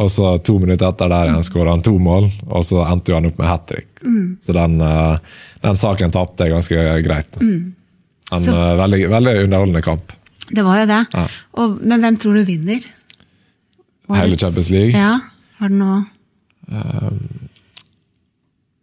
Og 0.00 0.08
så 0.10 0.30
to 0.44 0.56
minutter 0.58 0.88
etter 0.88 1.10
der 1.12 1.28
igjen 1.28 1.44
skåra 1.44 1.74
han 1.74 1.82
to 1.84 1.92
mål, 2.00 2.30
og 2.48 2.64
så 2.64 2.84
endte 2.88 3.12
han 3.12 3.28
opp 3.28 3.40
med 3.40 3.50
hat 3.50 3.66
trick. 3.68 3.90
Mm. 4.00 4.38
Så 4.40 4.54
den, 4.56 4.78
uh, 4.80 5.18
den, 5.60 5.76
saken 5.76 6.14
tapte 6.14 6.48
ganske 6.48 6.86
greit. 7.04 7.36
Mm. 7.40 7.74
En 8.30 8.40
så, 8.40 8.54
uh, 8.56 8.78
veldig, 8.80 9.02
veldig, 9.12 9.34
underholdende 9.44 9.84
kamp. 9.84 10.14
Det 10.48 10.64
var 10.64 10.80
jo 10.80 10.88
det. 10.88 11.02
Ja. 11.12 11.26
Og, 11.60 11.76
men 11.84 12.06
hvem 12.06 12.16
tror 12.22 12.40
du 12.40 12.48
vinner? 12.48 12.88
Årets? 14.08 14.24
Hele 14.24 14.40
Champions 14.40 14.70
League? 14.72 14.96
Ja, 14.96 15.12
Har 15.60 15.70
du 15.70 15.76
noe 15.76 15.98
um, 16.72 17.18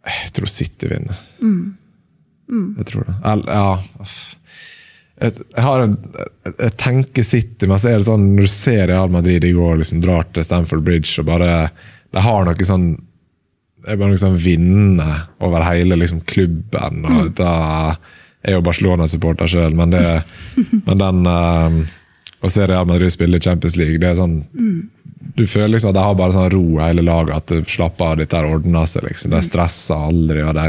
Jeg 0.06 0.30
tror 0.38 0.48
City 0.48 0.88
vinner. 0.88 1.18
Mm. 1.42 1.74
mm. 2.48 2.68
Jeg 2.78 2.92
tror 2.92 3.10
det. 3.10 3.18
ja 3.50 4.06
jeg, 5.18 5.62
har 5.64 5.82
en, 5.82 5.96
jeg 6.46 6.74
tenker 6.78 7.26
City, 7.26 7.66
men 7.66 7.80
så 7.80 7.90
er 7.90 7.98
det 7.98 8.06
sånn 8.06 8.26
når 8.36 8.46
du 8.46 8.52
ser 8.52 8.84
Real 8.90 9.10
Madrid 9.10 9.44
i 9.44 9.54
går 9.56 9.80
liksom 9.80 10.02
drar 10.04 10.28
til 10.30 10.46
Stamford 10.46 10.84
Bridge 10.86 11.18
og 11.22 11.26
bare 11.30 11.70
De 12.14 12.22
har 12.22 12.46
noe 12.46 12.66
sånn 12.66 12.92
det 13.78 13.94
er 13.94 14.00
bare 14.00 14.12
noe 14.12 14.20
sånn 14.20 14.36
vinne 14.36 15.06
over 15.44 15.64
hele 15.64 15.96
liksom, 15.96 16.20
klubben. 16.28 17.04
og 17.06 17.30
mm. 17.30 17.34
da 17.38 17.52
Jeg 18.42 18.52
er 18.52 18.56
jo 18.58 18.66
Barcelona-supporter 18.66 19.50
sjøl, 19.50 19.74
men, 19.78 19.94
det, 19.94 20.02
men 20.86 21.00
den 21.00 21.22
uh, 21.26 21.96
Å 22.44 22.50
se 22.52 22.66
Real 22.68 22.86
Madrid 22.90 23.14
spille 23.14 23.40
i 23.40 23.42
Champions 23.42 23.78
League, 23.80 24.00
det 24.02 24.12
er 24.12 24.18
sånn 24.20 24.42
mm. 24.52 24.78
Du 25.38 25.44
føler 25.46 25.76
liksom 25.76 25.92
at 25.92 25.98
de 25.98 26.02
har 26.02 26.18
bare 26.18 26.34
sånn 26.34 26.50
ro 26.50 26.64
hele 26.82 27.02
laget, 27.06 27.34
at 27.36 27.52
du 27.54 27.70
slapper 27.70 28.12
av, 28.12 28.20
dette 28.20 28.40
ordner 28.42 28.86
seg. 28.90 29.04
liksom, 29.06 29.30
De 29.30 29.38
mm. 29.38 29.46
stresser 29.46 30.06
aldri. 30.08 30.42
og 30.42 30.54
De, 30.56 30.66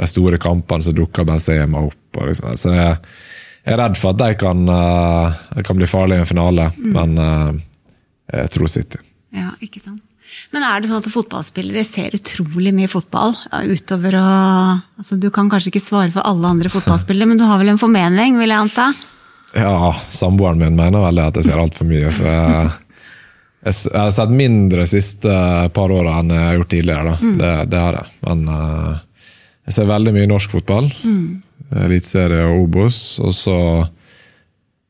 de 0.00 0.08
store 0.08 0.40
kampene 0.40 0.84
så 0.84 0.94
dukker 0.96 1.26
Benzema 1.28 1.82
opp. 1.84 2.20
og 2.20 2.30
liksom, 2.30 2.54
så 2.56 2.72
det 2.72 2.84
er 2.84 3.00
jeg 3.66 3.74
er 3.74 3.80
redd 3.82 3.96
for 3.98 4.14
at 4.14 4.20
de 4.22 4.34
kan, 4.38 4.60
uh, 4.70 5.62
kan 5.66 5.78
bli 5.78 5.88
farlige 5.90 6.22
i 6.22 6.24
en 6.24 6.28
finale, 6.28 6.68
mm. 6.76 6.92
men 6.94 7.16
uh, 7.18 7.56
jeg 8.30 8.52
tror 8.54 8.70
City. 8.70 9.00
Ja, 9.34 9.50
ikke 9.58 9.82
sant. 9.82 10.04
Men 10.54 10.64
er 10.66 10.80
det 10.80 10.90
sånn 10.90 11.00
at 11.02 11.08
fotballspillere 11.10 11.82
ser 11.86 12.14
utrolig 12.14 12.72
mye 12.74 12.90
fotball? 12.90 13.34
utover 13.66 14.16
å... 14.18 14.26
Altså, 15.00 15.18
du 15.18 15.28
kan 15.34 15.50
kanskje 15.50 15.72
ikke 15.72 15.82
svare 15.82 16.12
for 16.14 16.26
alle 16.26 16.50
andre 16.50 16.70
fotballspillere, 16.70 17.28
men 17.30 17.40
du 17.40 17.46
har 17.46 17.58
vel 17.60 17.72
en 17.72 17.80
formening, 17.80 18.38
vil 18.40 18.52
jeg 18.52 18.66
anta? 18.66 18.90
Ja, 19.56 19.94
samboeren 20.12 20.60
min 20.60 20.76
mener 20.78 21.06
vel 21.06 21.22
at 21.22 21.38
jeg 21.38 21.48
ser 21.48 21.62
altfor 21.62 21.88
mye. 21.88 22.10
så 22.12 22.26
jeg, 22.26 23.72
jeg 23.72 23.96
har 23.96 24.12
sett 24.14 24.34
mindre 24.34 24.84
de 24.84 24.90
siste 24.90 25.32
par 25.74 25.94
åra 25.94 26.20
enn 26.20 26.34
jeg 26.34 26.44
har 26.44 26.58
gjort 26.60 26.72
tidligere. 26.74 27.16
Mm. 27.22 27.34
Det, 27.40 27.52
det, 27.72 27.82
har 27.82 27.98
jeg. 28.00 28.14
Men 28.28 28.44
uh, 28.50 29.26
jeg 29.66 29.78
ser 29.78 29.90
veldig 29.90 30.14
mye 30.18 30.30
norsk 30.30 30.58
fotball. 30.58 30.90
Mm. 31.02 31.26
Eliteserie 31.70 32.44
og 32.46 32.66
Obos. 32.66 33.00
Og 33.22 33.34
så, 33.34 33.58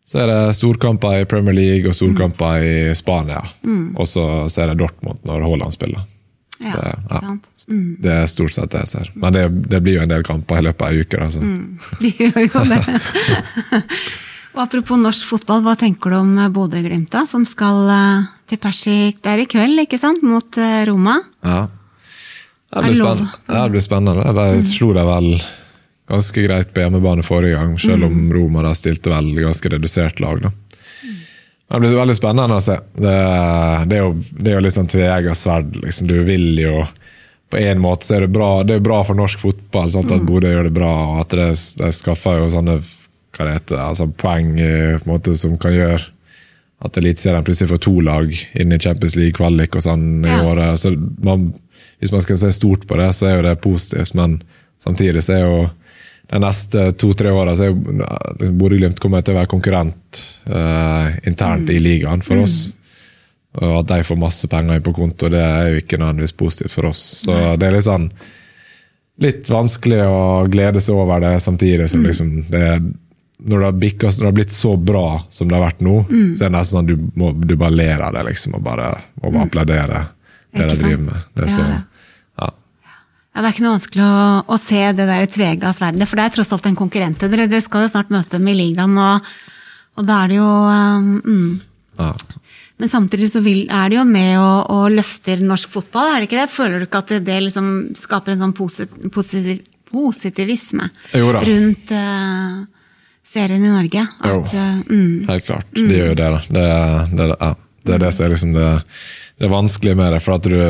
så 0.05 0.21
er 0.23 0.33
det 0.33 0.57
storkamper 0.59 1.23
i 1.23 1.29
Premier 1.29 1.57
League 1.57 1.89
og 1.89 1.97
storkamper 1.97 2.61
mm. 2.61 2.67
i 2.67 2.99
Spania. 2.99 3.43
Mm. 3.62 3.97
Og 3.97 4.09
så 4.11 4.27
ser 4.53 4.73
jeg 4.73 4.83
Dortmund 4.83 5.25
når 5.27 5.47
Haaland 5.47 5.77
spiller. 5.77 6.05
Ja, 6.59 6.73
det, 6.73 6.93
ja. 7.11 7.37
Mm. 7.69 7.97
det, 8.01 8.12
er 8.12 8.29
stort 8.33 8.55
sett 8.55 8.71
det 8.73 8.87
jeg 8.87 8.93
ser. 8.95 9.11
Men 9.15 9.35
det, 9.35 9.49
det, 9.69 9.81
blir 9.85 9.99
jo 9.99 10.07
en 10.07 10.12
del 10.12 10.25
kamper 10.25 10.62
i 10.62 10.65
løpet 10.65 10.87
av 10.87 10.95
ei 10.95 11.03
uke. 11.05 11.21
Altså. 11.27 11.43
Mm. 11.45 11.77
De 12.03 12.12
gjør 12.17 12.39
jo 12.47 12.62
det. 12.71 12.81
og 14.57 14.62
Apropos 14.65 15.01
norsk 15.01 15.29
fotball, 15.35 15.61
hva 15.67 15.77
tenker 15.77 16.15
du 16.15 16.19
om 16.23 16.33
Bodø-Glimt, 16.55 17.17
som 17.29 17.45
skal 17.49 17.93
eh, 17.93 18.31
til 18.49 18.62
Persik 18.62 19.21
der 19.27 19.43
i 19.43 19.49
kveld, 19.51 19.85
ikke 19.85 20.01
sant? 20.01 20.25
Mot 20.25 20.57
eh, 20.57 20.81
Roma? 20.89 21.19
Ja. 21.45 21.67
Det 22.77 22.83
blir, 22.83 22.97
spennende. 22.99 23.29
Det 23.47 23.69
blir 23.73 23.85
spennende. 23.85 24.33
De 24.37 24.49
mm. 24.57 24.65
slo 24.67 24.91
deg 24.97 25.07
vel 25.09 25.31
ganske 26.07 26.42
greit 26.42 26.75
på 26.75 26.85
hjemmebane 26.85 27.25
forrige 27.27 27.59
gang, 27.59 27.75
selv 27.79 28.07
om 28.07 28.14
mm. 28.14 28.31
Roma 28.35 28.62
da 28.66 28.75
stilte 28.79 29.11
vel 29.11 29.33
ganske 29.40 29.73
redusert 29.73 30.21
lag. 30.23 30.42
da. 30.42 30.53
Det 31.66 31.81
blir 31.83 31.97
veldig 31.99 32.14
spennende 32.14 32.57
å 32.57 32.62
se. 32.62 32.77
Det, 32.95 33.14
det, 33.90 33.97
er, 33.97 34.05
jo, 34.05 34.12
det 34.38 34.53
er 34.53 34.59
jo 34.59 34.64
litt 34.69 34.77
sånn 34.77 34.90
tveegget 34.90 35.38
sverd. 35.38 35.75
Liksom. 35.83 36.11
Du 36.11 36.21
vil 36.29 36.53
jo 36.62 36.85
På 37.51 37.59
en 37.59 37.79
måte 37.83 38.07
så 38.07 38.16
er 38.16 38.25
det 38.25 38.35
bra 38.35 38.62
Det 38.66 38.75
er 38.75 38.83
bra 38.83 39.01
for 39.07 39.19
norsk 39.19 39.38
fotball 39.38 39.90
sant? 39.90 40.11
at 40.11 40.23
mm. 40.23 40.27
Bodø 40.27 40.51
gjør 40.51 40.69
det 40.69 40.77
bra, 40.79 40.92
og 41.12 41.25
at 41.25 41.35
det, 41.35 41.49
de 41.81 41.90
skaffer 41.95 42.40
jo 42.40 42.53
sånne 42.55 42.79
hva 43.37 43.45
det 43.45 43.57
heter, 43.59 43.81
altså 43.83 44.07
poeng 44.16 44.55
på 44.57 45.03
en 45.03 45.11
måte 45.11 45.35
som 45.37 45.59
kan 45.61 45.75
gjøre 45.75 45.99
at 46.87 46.97
Eliteserien 46.97 47.45
plutselig 47.45 47.69
får 47.69 47.81
to 47.85 47.92
lag 48.05 48.33
inn 48.33 48.73
i 48.73 48.79
Champions 48.81 49.16
League-kvalik 49.16 49.77
og 49.77 49.85
sånn 49.85 50.07
i 50.25 50.33
ja. 50.33 50.42
året. 50.45 50.81
Så 50.81 50.92
man, 51.25 51.51
hvis 52.01 52.12
man 52.12 52.25
skal 52.25 52.38
se 52.40 52.53
stort 52.57 52.87
på 52.88 52.97
det, 53.01 53.11
så 53.16 53.29
er 53.29 53.38
jo 53.38 53.45
det 53.47 53.55
positivt, 53.64 54.14
men 54.16 54.38
samtidig 54.81 55.25
så 55.25 55.37
er 55.37 55.45
jo 55.45 55.61
de 56.27 56.41
neste 56.43 56.89
to-tre 56.99 57.31
åra 57.31 57.55
så 57.55 57.69
er 57.69 57.75
liksom, 57.77 58.57
Bodø-Glimt 58.59 58.99
kommer 59.03 59.23
til 59.23 59.37
å 59.37 59.41
være 59.41 59.51
konkurrent 59.51 60.23
uh, 60.51 61.12
internt 61.29 61.71
i 61.71 61.79
ligaen 61.83 62.25
for 62.27 62.43
oss. 62.43 62.59
Og 63.57 63.79
at 63.79 63.93
de 63.93 64.03
får 64.05 64.19
masse 64.21 64.49
penger 64.53 64.77
inn 64.77 64.85
på 64.85 64.93
konto, 64.97 65.31
det 65.33 65.41
er 65.41 65.71
jo 65.71 65.85
ikke 65.85 66.01
nødvendigvis 66.01 66.35
positivt 66.37 66.75
for 66.75 66.91
oss. 66.91 67.05
Så 67.23 67.37
det 67.57 67.69
er 67.69 67.79
litt 67.79 67.87
sånn 67.87 68.11
litt 69.23 69.49
vanskelig 69.49 70.03
å 70.05 70.23
glede 70.53 70.83
seg 70.85 70.99
over 70.99 71.23
det 71.25 71.39
samtidig 71.41 71.87
som 71.89 72.03
liksom 72.05 72.35
det 72.53 72.62
er 72.75 72.83
når 73.39 73.59
det, 73.59 73.65
har 73.67 73.73
bikket, 73.73 74.03
når 74.17 74.23
det 74.23 74.29
har 74.29 74.37
blitt 74.39 74.53
så 74.53 74.77
bra 74.81 75.07
som 75.29 75.49
det 75.49 75.57
har 75.59 75.67
vært 75.67 75.83
nå, 75.85 75.97
så 76.09 76.47
er 76.47 76.49
det 76.49 76.55
nesten 76.55 76.79
sånn 76.79 76.87
du, 76.89 76.95
må, 77.21 77.33
du 77.37 77.53
bare 77.61 77.77
ler 77.77 78.05
av 78.07 78.15
det 78.17 78.23
liksom, 78.31 78.55
og 78.57 78.62
bare, 78.65 78.87
og 79.21 79.27
bare 79.29 79.45
applaudere 79.45 79.99
det 80.57 80.62
Ikke 80.62 80.69
de 80.71 80.79
driver 80.81 81.03
med. 81.05 81.27
Det 81.37 81.45
er 81.45 81.53
så, 81.53 81.67
ja. 81.67 81.83
Ja, 83.37 83.42
Det 83.42 83.51
er 83.51 83.53
ikke 83.53 83.64
noe 83.66 83.75
vanskelig 83.75 84.01
å, 84.01 84.20
å 84.49 84.57
se 84.57 84.83
det 84.96 85.05
der 85.11 85.27
tvega 85.29 85.70
sverdet, 85.77 86.09
for 86.09 86.16
det 86.16 86.25
er 86.25 86.33
tross 86.33 86.55
alt 86.57 86.66
en 86.70 86.79
konkurrent 86.79 87.20
dere. 87.20 87.44
Dere 87.44 87.61
skal 87.61 87.85
jo 87.85 87.90
snart 87.92 88.14
møte 88.14 88.38
dem 88.38 88.49
i 88.49 88.55
ligaen, 88.57 88.96
og, 88.96 89.27
og 90.01 90.07
da 90.09 90.22
er 90.22 90.33
det 90.33 90.38
jo 90.38 90.46
um, 90.49 91.11
mm. 91.20 91.51
Ja. 92.01 92.14
Men 92.81 92.92
samtidig 92.92 93.29
så 93.33 93.42
vil, 93.44 93.66
er 93.72 93.92
det 93.92 93.99
jo 93.99 94.07
med 94.09 94.38
og, 94.40 94.72
og 94.72 94.87
løfter 94.94 95.44
norsk 95.44 95.77
fotball, 95.77 96.14
er 96.14 96.25
det 96.25 96.31
ikke 96.31 96.40
det? 96.40 96.55
Føler 96.55 96.81
du 96.81 96.88
ikke 96.88 97.05
at 97.05 97.12
det, 97.12 97.20
det 97.29 97.37
liksom 97.44 97.70
skaper 97.96 98.33
en 98.33 98.40
sånn 98.40 98.57
posit, 98.57 98.96
positiv, 99.12 99.61
positivisme 99.92 100.88
rundt 101.12 101.92
uh, 101.92 102.59
serien 103.20 103.68
i 103.68 103.77
Norge? 103.77 104.09
At, 104.16 104.57
jo, 104.57 104.66
mm, 104.88 105.14
Helt 105.29 105.53
klart. 105.53 105.72
Det 105.77 105.92
gjør 105.92 106.12
jo 106.14 106.18
det, 106.25 106.35
da. 106.38 106.42
Det, 106.49 106.66
det, 107.20 107.31
ja. 107.37 107.55
det 107.85 107.96
er 108.01 108.05
det 108.09 108.16
som 108.16 108.27
er 108.27 108.37
liksom 108.38 108.57
det, 108.57 108.75
det 109.44 109.57
vanskelige 109.61 110.01
med 110.01 110.14
det. 110.16 110.25
For 110.25 110.40
at 110.40 110.53
du 110.53 110.61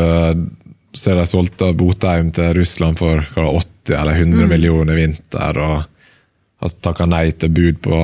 eh, 0.96 1.00
ser 1.00 1.18
de 1.20 1.26
solgte 1.28 1.72
Botheim 1.76 2.32
til 2.34 2.54
Russland 2.56 2.98
for 3.00 3.20
hva, 3.20 3.44
var 3.44 3.52
det, 3.52 3.66
80 3.92 4.00
eller 4.00 4.22
100 4.22 4.48
millioner 4.50 4.96
i 4.96 5.02
vinter, 5.04 5.60
og 5.62 5.84
har 6.56 6.72
takka 6.82 7.06
nei 7.06 7.28
til 7.36 7.52
bud 7.52 7.82
på 7.84 7.98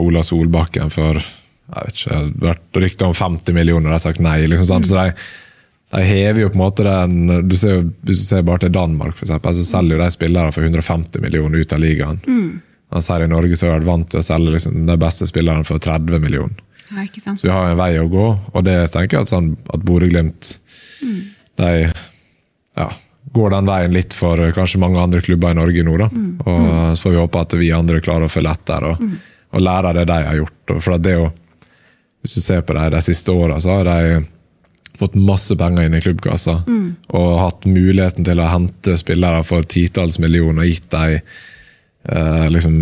Ola 0.00 0.22
Solbakken 0.24 0.92
for 0.94 1.18
jeg 1.66 1.88
vet 1.88 1.96
ikke, 1.98 2.10
det 2.10 2.20
har 2.20 2.52
vært 2.52 2.78
rykter 2.84 3.08
om 3.08 3.16
50 3.18 3.56
millioner, 3.56 3.90
de 3.90 3.96
har 3.96 4.04
sagt 4.04 4.22
nei. 4.22 4.38
liksom 4.46 4.68
sant? 4.68 4.86
Så 4.86 4.94
de, 5.00 5.14
de 5.96 6.04
hever 6.06 6.44
jo 6.44 6.52
på 6.52 6.58
en 6.60 6.62
måte 6.62 6.86
den 6.86 7.48
du 7.48 7.56
ser 7.58 7.80
jo, 7.80 7.80
Hvis 8.06 8.22
du 8.22 8.28
ser 8.28 8.46
bare 8.46 8.62
til 8.62 8.74
Danmark, 8.76 9.16
for 9.18 9.26
eksempel, 9.26 9.56
så 9.58 9.66
selger 9.66 9.96
jo 9.96 10.04
de 10.04 10.14
spillere 10.14 10.54
for 10.54 10.62
150 10.62 11.24
millioner 11.24 11.58
ut 11.58 11.74
av 11.74 11.82
ligaen. 11.82 12.22
Mens 12.94 13.10
her 13.10 13.24
i 13.24 13.30
Norge 13.30 13.58
så 13.58 13.66
har 13.66 13.80
vært 13.80 13.90
vant 13.90 14.08
til 14.14 14.22
å 14.22 14.26
selge 14.28 14.54
liksom, 14.54 14.84
de 14.86 14.98
beste 15.02 15.26
spillerne 15.26 15.66
for 15.66 15.82
30 15.82 16.22
millioner. 16.22 16.62
ja? 17.26 17.34
Så 17.34 17.48
vi 17.48 17.54
har 17.56 17.72
en 17.72 17.80
vei 17.80 17.96
å 17.98 18.06
gå, 18.06 18.26
og 18.54 18.64
det 18.64 18.78
tenker 18.94 19.18
jeg 19.18 19.26
at, 19.26 19.32
sånn, 19.34 19.56
at 19.74 19.82
Bodø-Glimt 19.82 20.52
de 21.58 21.88
ja, 22.76 22.90
går 23.32 23.50
den 23.50 23.66
veien 23.70 23.94
litt 23.94 24.14
for 24.16 24.40
eh, 24.40 24.52
kanskje 24.54 24.80
mange 24.82 25.00
andre 25.02 25.22
klubber 25.24 25.54
i 25.54 25.58
Norge 25.58 25.86
nå. 25.86 25.96
Da. 26.02 26.10
Og 26.46 26.68
Så 26.96 27.06
får 27.06 27.16
vi 27.16 27.24
håpe 27.24 27.42
at 27.42 27.58
vi 27.58 27.72
andre 27.74 28.04
klarer 28.04 28.28
å 28.28 28.32
følge 28.32 28.54
etter 28.54 28.86
og, 28.92 29.02
og 29.56 29.66
lære 29.66 29.96
det 29.98 30.06
de 30.12 30.22
har 30.28 30.38
gjort. 30.40 30.78
For 30.78 31.02
det 31.02 31.16
er 31.16 31.20
jo, 31.24 31.34
Hvis 32.22 32.38
du 32.38 32.40
ser 32.42 32.64
på 32.66 32.74
det 32.74 32.88
de 32.90 33.00
siste 33.06 33.32
åra, 33.32 33.60
så 33.62 33.78
har 33.78 33.84
de 33.90 34.24
fått 34.98 35.14
masse 35.14 35.54
penger 35.56 35.86
inn 35.86 35.94
i 35.94 36.00
klubbkassa. 36.00 36.62
Og 37.18 37.36
hatt 37.38 37.68
muligheten 37.68 38.24
til 38.24 38.40
å 38.40 38.48
hente 38.50 38.96
spillere 38.98 39.44
for 39.44 39.62
titalls 39.62 40.18
millioner 40.18 40.64
og 40.64 40.70
gitt 40.70 40.88
dem 40.90 41.20
eh, 42.08 42.46
liksom 42.50 42.78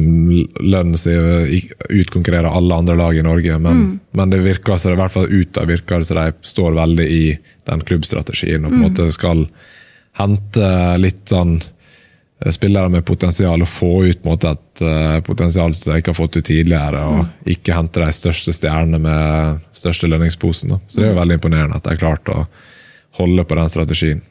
lønnen 0.61 0.97
sin 0.97 1.51
utkonkurrerer 1.91 2.49
alle 2.49 2.79
andre 2.81 2.97
lag 3.01 3.19
i 3.19 3.27
Norge. 3.27 3.59
Men, 3.59 3.85
men 4.13 4.33
det 4.33 4.45
virker 4.45 4.79
så 4.79 4.93
det 4.93 4.99
i 4.99 5.03
hvert 5.03 5.17
fall 5.17 5.29
av 5.29 5.69
virker 5.69 6.01
det 6.01 6.09
som 6.09 6.23
de 6.23 6.55
står 6.55 6.79
veldig 6.79 7.09
i 7.11 7.25
den 7.69 7.81
klubbstrategien 7.81 8.65
og 8.65 8.71
på 8.71 8.79
en 8.79 8.87
måte 8.87 9.11
skal 9.13 9.47
hente 10.19 10.69
litt 11.01 11.25
sånn 11.31 11.57
eh, 11.59 12.53
spillere 12.55 12.91
med 12.93 13.07
potensial 13.07 13.65
og 13.65 13.71
få 13.71 13.93
ut 14.11 14.27
måte, 14.27 14.55
et 14.55 14.85
eh, 14.85 15.19
potensial 15.27 15.75
som 15.75 15.93
de 15.93 16.03
ikke 16.03 16.15
har 16.15 16.21
fått 16.21 16.39
ut 16.39 16.47
tidligere. 16.47 17.03
Og 17.11 17.51
ikke 17.57 17.77
hente 17.77 18.05
de 18.05 18.15
største 18.15 18.55
stjernene 18.55 19.01
med 19.03 19.65
største 19.77 20.11
lønningsposen. 20.11 20.77
Da. 20.77 20.81
Så 20.87 21.01
det 21.01 21.09
er 21.09 21.15
jo 21.15 21.21
veldig 21.21 21.41
imponerende 21.41 21.81
at 21.81 21.87
de 21.87 21.95
har 21.95 22.03
klart 22.05 22.33
å 22.33 22.45
holde 23.19 23.47
på 23.47 23.59
den 23.59 23.71
strategien. 23.71 24.23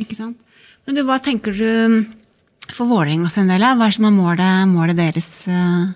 Ikke 0.00 0.18
sant? 0.18 0.38
Men 0.86 0.96
du, 0.96 1.04
hva 1.06 1.20
tenker 1.22 1.54
du 1.54 2.06
for 2.70 2.88
Vålerenga 2.90 3.30
sin 3.32 3.50
del? 3.50 3.62
Hva 3.62 3.88
er 3.88 3.94
som 3.94 4.06
er 4.08 4.14
målet, 4.14 4.70
målet 4.70 4.98
deres 4.98 5.28
eh, 5.50 5.90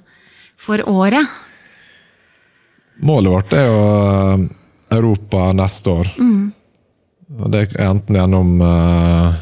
for 0.61 0.83
året? 0.91 1.41
Målet 3.05 3.33
vårt 3.33 3.57
er 3.59 3.65
jo 3.67 3.81
Europa 4.95 5.49
neste 5.57 5.91
år. 5.91 6.13
Og 7.41 7.51
det 7.51 7.65
er 7.65 7.89
enten 7.89 8.19
gjennom 8.19 8.55
uh, 8.63 9.35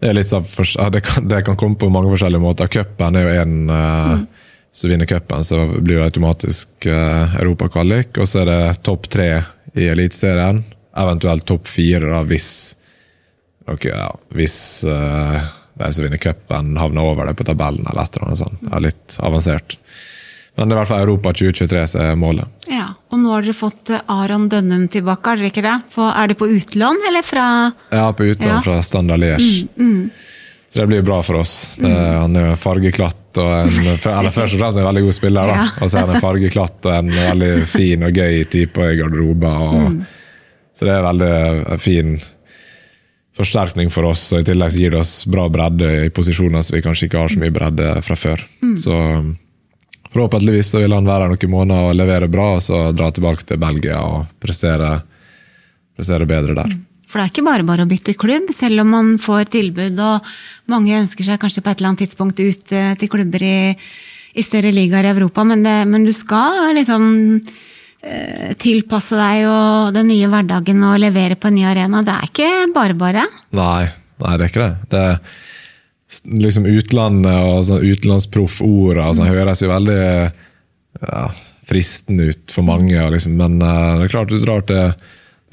Det 0.00 0.10
er 0.10 0.22
sånn 0.26 0.46
fors- 0.48 0.76
ja, 0.78 0.88
det, 0.90 1.04
kan, 1.06 1.28
det 1.30 1.44
kan 1.46 1.58
komme 1.60 1.78
på 1.78 1.90
mange 1.92 2.10
forskjellige 2.12 2.42
måter. 2.42 2.70
Cupen 2.72 3.18
er 3.18 3.28
jo 3.28 3.44
én 3.44 3.56
uh, 3.70 4.16
mm. 4.16 4.26
Som 4.70 4.92
vinner 4.92 5.08
cupen, 5.10 5.42
så 5.42 5.64
blir 5.66 5.96
det 5.98 6.04
automatisk 6.04 6.86
uh, 6.86 7.32
europakvalik. 7.40 8.14
Og 8.22 8.28
så 8.30 8.44
er 8.44 8.50
det 8.52 8.82
topp 8.86 9.08
tre 9.10 9.32
i 9.74 9.88
Eliteserien. 9.90 10.62
Eventuelt 11.00 11.46
topp 11.46 11.66
fire 11.70 12.20
hvis 12.30 12.50
okay, 13.66 13.92
ja, 13.92 14.10
Hvis 14.34 14.84
eh, 14.84 15.42
de 15.74 15.92
som 15.92 16.04
vinner 16.04 16.20
cupen, 16.20 16.76
havner 16.76 17.06
over 17.06 17.28
det 17.28 17.36
på 17.38 17.46
tabellen 17.46 17.86
eller 17.86 18.02
et 18.02 18.16
eller 18.16 18.28
annet 18.28 18.40
sånt. 18.42 18.62
Det 18.64 18.72
er 18.76 18.84
litt 18.84 19.18
avansert. 19.22 19.76
Men 20.56 20.68
det 20.68 20.74
er 20.74 20.76
i 20.76 20.80
hvert 20.80 20.88
fall 20.90 21.04
Europa 21.06 21.32
2023 21.32 21.82
som 21.88 22.00
er 22.04 22.16
målet. 22.20 22.48
Ja, 22.68 22.88
Og 23.10 23.18
nå 23.22 23.30
har 23.32 23.42
dere 23.46 23.54
fått 23.56 23.90
eh, 23.90 24.00
Aron 24.12 24.48
Dønnum 24.50 24.88
tilbake, 24.92 25.30
har 25.30 25.36
dere 25.40 25.50
ikke 25.52 25.62
det? 25.64 25.76
For, 25.94 26.10
er 26.12 26.28
det 26.32 26.36
på 26.38 26.48
utlån, 26.50 26.98
eller 27.08 27.22
fra 27.26 27.46
Ja, 27.92 28.10
på 28.12 28.26
utlån 28.32 28.48
Ja. 28.50 28.58
Mm, 28.58 28.62
fra 28.66 28.82
Standard 28.82 29.20
Liège. 29.22 29.66
Så 30.70 30.78
det 30.80 30.86
blir 30.86 31.02
bra 31.02 31.20
for 31.26 31.40
oss. 31.40 31.76
Det, 31.80 31.90
han 31.90 32.36
er 32.36 32.52
fargeklatt 32.60 33.38
og 33.42 33.48
en, 33.64 33.70
eller 34.20 34.30
først 34.34 34.54
og 34.54 34.60
fremst 34.60 34.78
en 34.78 34.86
veldig 34.86 35.02
god 35.08 35.16
spiller. 35.16 35.50
da. 35.50 35.64
Og 35.82 35.90
så 35.90 35.98
er 35.98 36.06
han 36.06 36.14
en 36.14 36.22
fargeklatt 36.22 36.86
og 36.86 36.94
en 36.94 37.10
veldig 37.14 37.50
fin 37.66 38.02
og 38.06 38.12
gøy 38.20 38.44
type 38.50 38.90
i 38.92 38.98
garderoben. 39.00 39.50
og- 39.50 39.90
Mm. 39.90 40.04
Så 40.74 40.86
det 40.86 40.92
er 40.94 41.02
veldig 41.02 41.80
fin 41.82 42.12
forsterkning 43.36 43.90
for 43.92 44.04
oss, 44.10 44.32
og 44.32 44.40
i 44.40 44.46
tillegg 44.46 44.76
gir 44.78 44.90
det 44.94 45.00
oss 45.00 45.24
bra 45.30 45.48
bredde 45.52 45.88
i 46.06 46.10
posisjoner 46.14 46.62
som 46.62 46.76
vi 46.76 46.82
kanskje 46.84 47.08
ikke 47.08 47.18
har 47.20 47.28
så 47.32 47.40
mye 47.42 47.54
bredde 47.54 47.88
fra 48.06 48.16
før. 48.18 48.42
Mm. 48.62 48.76
Så 48.80 48.94
forhåpentligvis 50.12 50.72
så 50.74 50.82
vil 50.82 50.94
han 50.94 51.08
være 51.08 51.26
her 51.26 51.34
noen 51.34 51.54
måneder 51.54 51.88
og 51.88 51.98
levere 51.98 52.28
bra, 52.30 52.52
og 52.58 52.62
så 52.64 52.90
dra 52.96 53.10
tilbake 53.14 53.46
til 53.46 53.60
Belgia 53.62 54.00
og 54.02 54.30
prestere, 54.42 55.00
prestere 55.96 56.28
bedre 56.30 56.56
der. 56.58 56.78
For 57.10 57.18
det 57.18 57.24
er 57.24 57.32
ikke 57.32 57.46
bare 57.48 57.66
bare 57.66 57.84
å 57.86 57.90
bytte 57.90 58.14
klubb, 58.18 58.52
selv 58.54 58.84
om 58.84 58.92
man 58.94 59.10
får 59.22 59.50
tilbud, 59.56 59.98
og 59.98 60.30
mange 60.70 61.00
ønsker 61.00 61.26
seg 61.26 61.40
kanskje 61.42 61.64
på 61.64 61.72
et 61.72 61.80
eller 61.80 61.90
annet 61.90 62.04
tidspunkt 62.04 62.38
ut 62.38 62.76
eh, 62.76 62.92
til 63.00 63.10
klubber 63.10 63.42
i, 63.42 63.58
i 64.38 64.46
større 64.46 64.70
ligaer 64.74 65.08
i 65.08 65.12
Europa, 65.14 65.44
men, 65.46 65.64
det, 65.66 65.76
men 65.90 66.06
du 66.06 66.12
skal 66.14 66.70
liksom 66.78 67.04
eh, 67.40 68.52
tilpasse 68.62 69.18
deg 69.18 69.48
og 69.50 69.90
den 69.96 70.10
nye 70.12 70.30
hverdagen 70.30 70.86
og 70.86 71.00
levere 71.02 71.38
på 71.38 71.50
en 71.50 71.58
ny 71.58 71.66
arena. 71.72 72.04
Det 72.06 72.14
er 72.14 72.30
ikke 72.30 72.50
bare 72.76 72.98
bare. 72.98 73.26
Nei, 73.58 73.88
nei, 74.22 74.34
det 74.36 74.46
er 74.46 74.52
ikke 74.52 74.68
det. 74.68 74.74
det 74.94 75.06
liksom 76.24 76.66
Utlandet 76.70 77.46
og 77.46 77.64
sånn 77.68 77.86
utenlandsproffordene 77.86 79.08
så 79.12 79.20
sånn, 79.20 79.30
høres 79.30 79.62
jo 79.62 79.70
veldig 79.70 80.02
ja, 80.02 81.24
fristende 81.70 82.30
ut 82.32 82.54
for 82.54 82.66
mange. 82.66 83.00
Liksom, 83.14 83.34
men 83.38 83.58
uh, 83.62 83.98
det 84.00 84.08
er 84.08 84.14
klart 84.14 84.32
du 84.32 84.38
drar 84.42 84.64
til, 84.68 84.94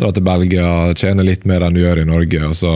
drar 0.01 0.13
til 0.15 0.25
Belgia, 0.25 0.69
tjener 0.97 1.27
litt 1.27 1.45
mer 1.49 1.65
enn 1.65 1.77
du 1.77 1.83
gjør 1.83 2.03
i 2.03 2.07
Norge, 2.09 2.43
og 2.49 2.55
så 2.57 2.75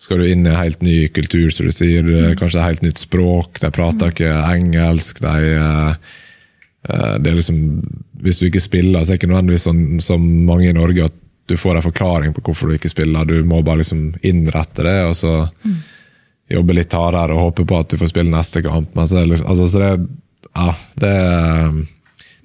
skal 0.00 0.20
du 0.20 0.28
inn 0.28 0.44
i 0.46 0.50
en 0.50 0.58
helt 0.60 0.82
ny 0.84 0.98
kultur, 1.14 1.48
som 1.54 1.70
du 1.70 1.72
sier. 1.74 2.04
Mm. 2.04 2.34
Kanskje 2.38 2.60
et 2.60 2.68
helt 2.68 2.84
nytt 2.84 3.00
språk. 3.00 3.60
De 3.62 3.70
prater 3.72 4.10
ikke 4.10 4.32
engelsk. 4.50 5.22
de 5.22 5.52
eh, 5.54 6.14
Eh, 6.88 7.18
Det 7.18 7.30
er 7.30 7.38
liksom, 7.38 7.58
hvis 8.22 8.40
du 8.40 8.48
ikke 8.48 8.62
spiller, 8.62 9.00
så 9.00 9.12
er 9.12 9.16
det 9.16 9.22
ikke 9.22 9.32
nødvendigvis 9.32 9.66
sånn 9.68 9.84
som 10.04 10.24
mange 10.46 10.70
i 10.70 10.76
Norge 10.76 11.08
at 11.08 11.20
du 11.48 11.56
får 11.60 11.78
en 11.78 11.84
forklaring 11.84 12.32
på 12.32 12.42
hvorfor 12.44 12.70
du 12.70 12.78
ikke 12.78 12.92
spiller. 12.92 13.28
Du 13.28 13.44
må 13.44 13.60
bare 13.64 13.82
liksom 13.82 14.14
innrette 14.24 14.84
det, 14.86 14.98
og 15.04 15.16
så 15.16 15.34
jobbe 16.50 16.76
litt 16.76 16.92
hardere 16.92 17.34
og 17.34 17.48
håpe 17.48 17.66
på 17.68 17.80
at 17.80 17.92
du 17.92 17.98
får 18.00 18.12
spille 18.12 18.32
neste 18.32 18.62
kamp. 18.64 18.92
Men 18.96 19.08
så 19.08 19.24
liksom, 19.24 19.48
altså, 19.50 19.68
så 19.70 19.82
det, 19.82 19.92
ja, 20.50 20.74
det, 21.00 21.14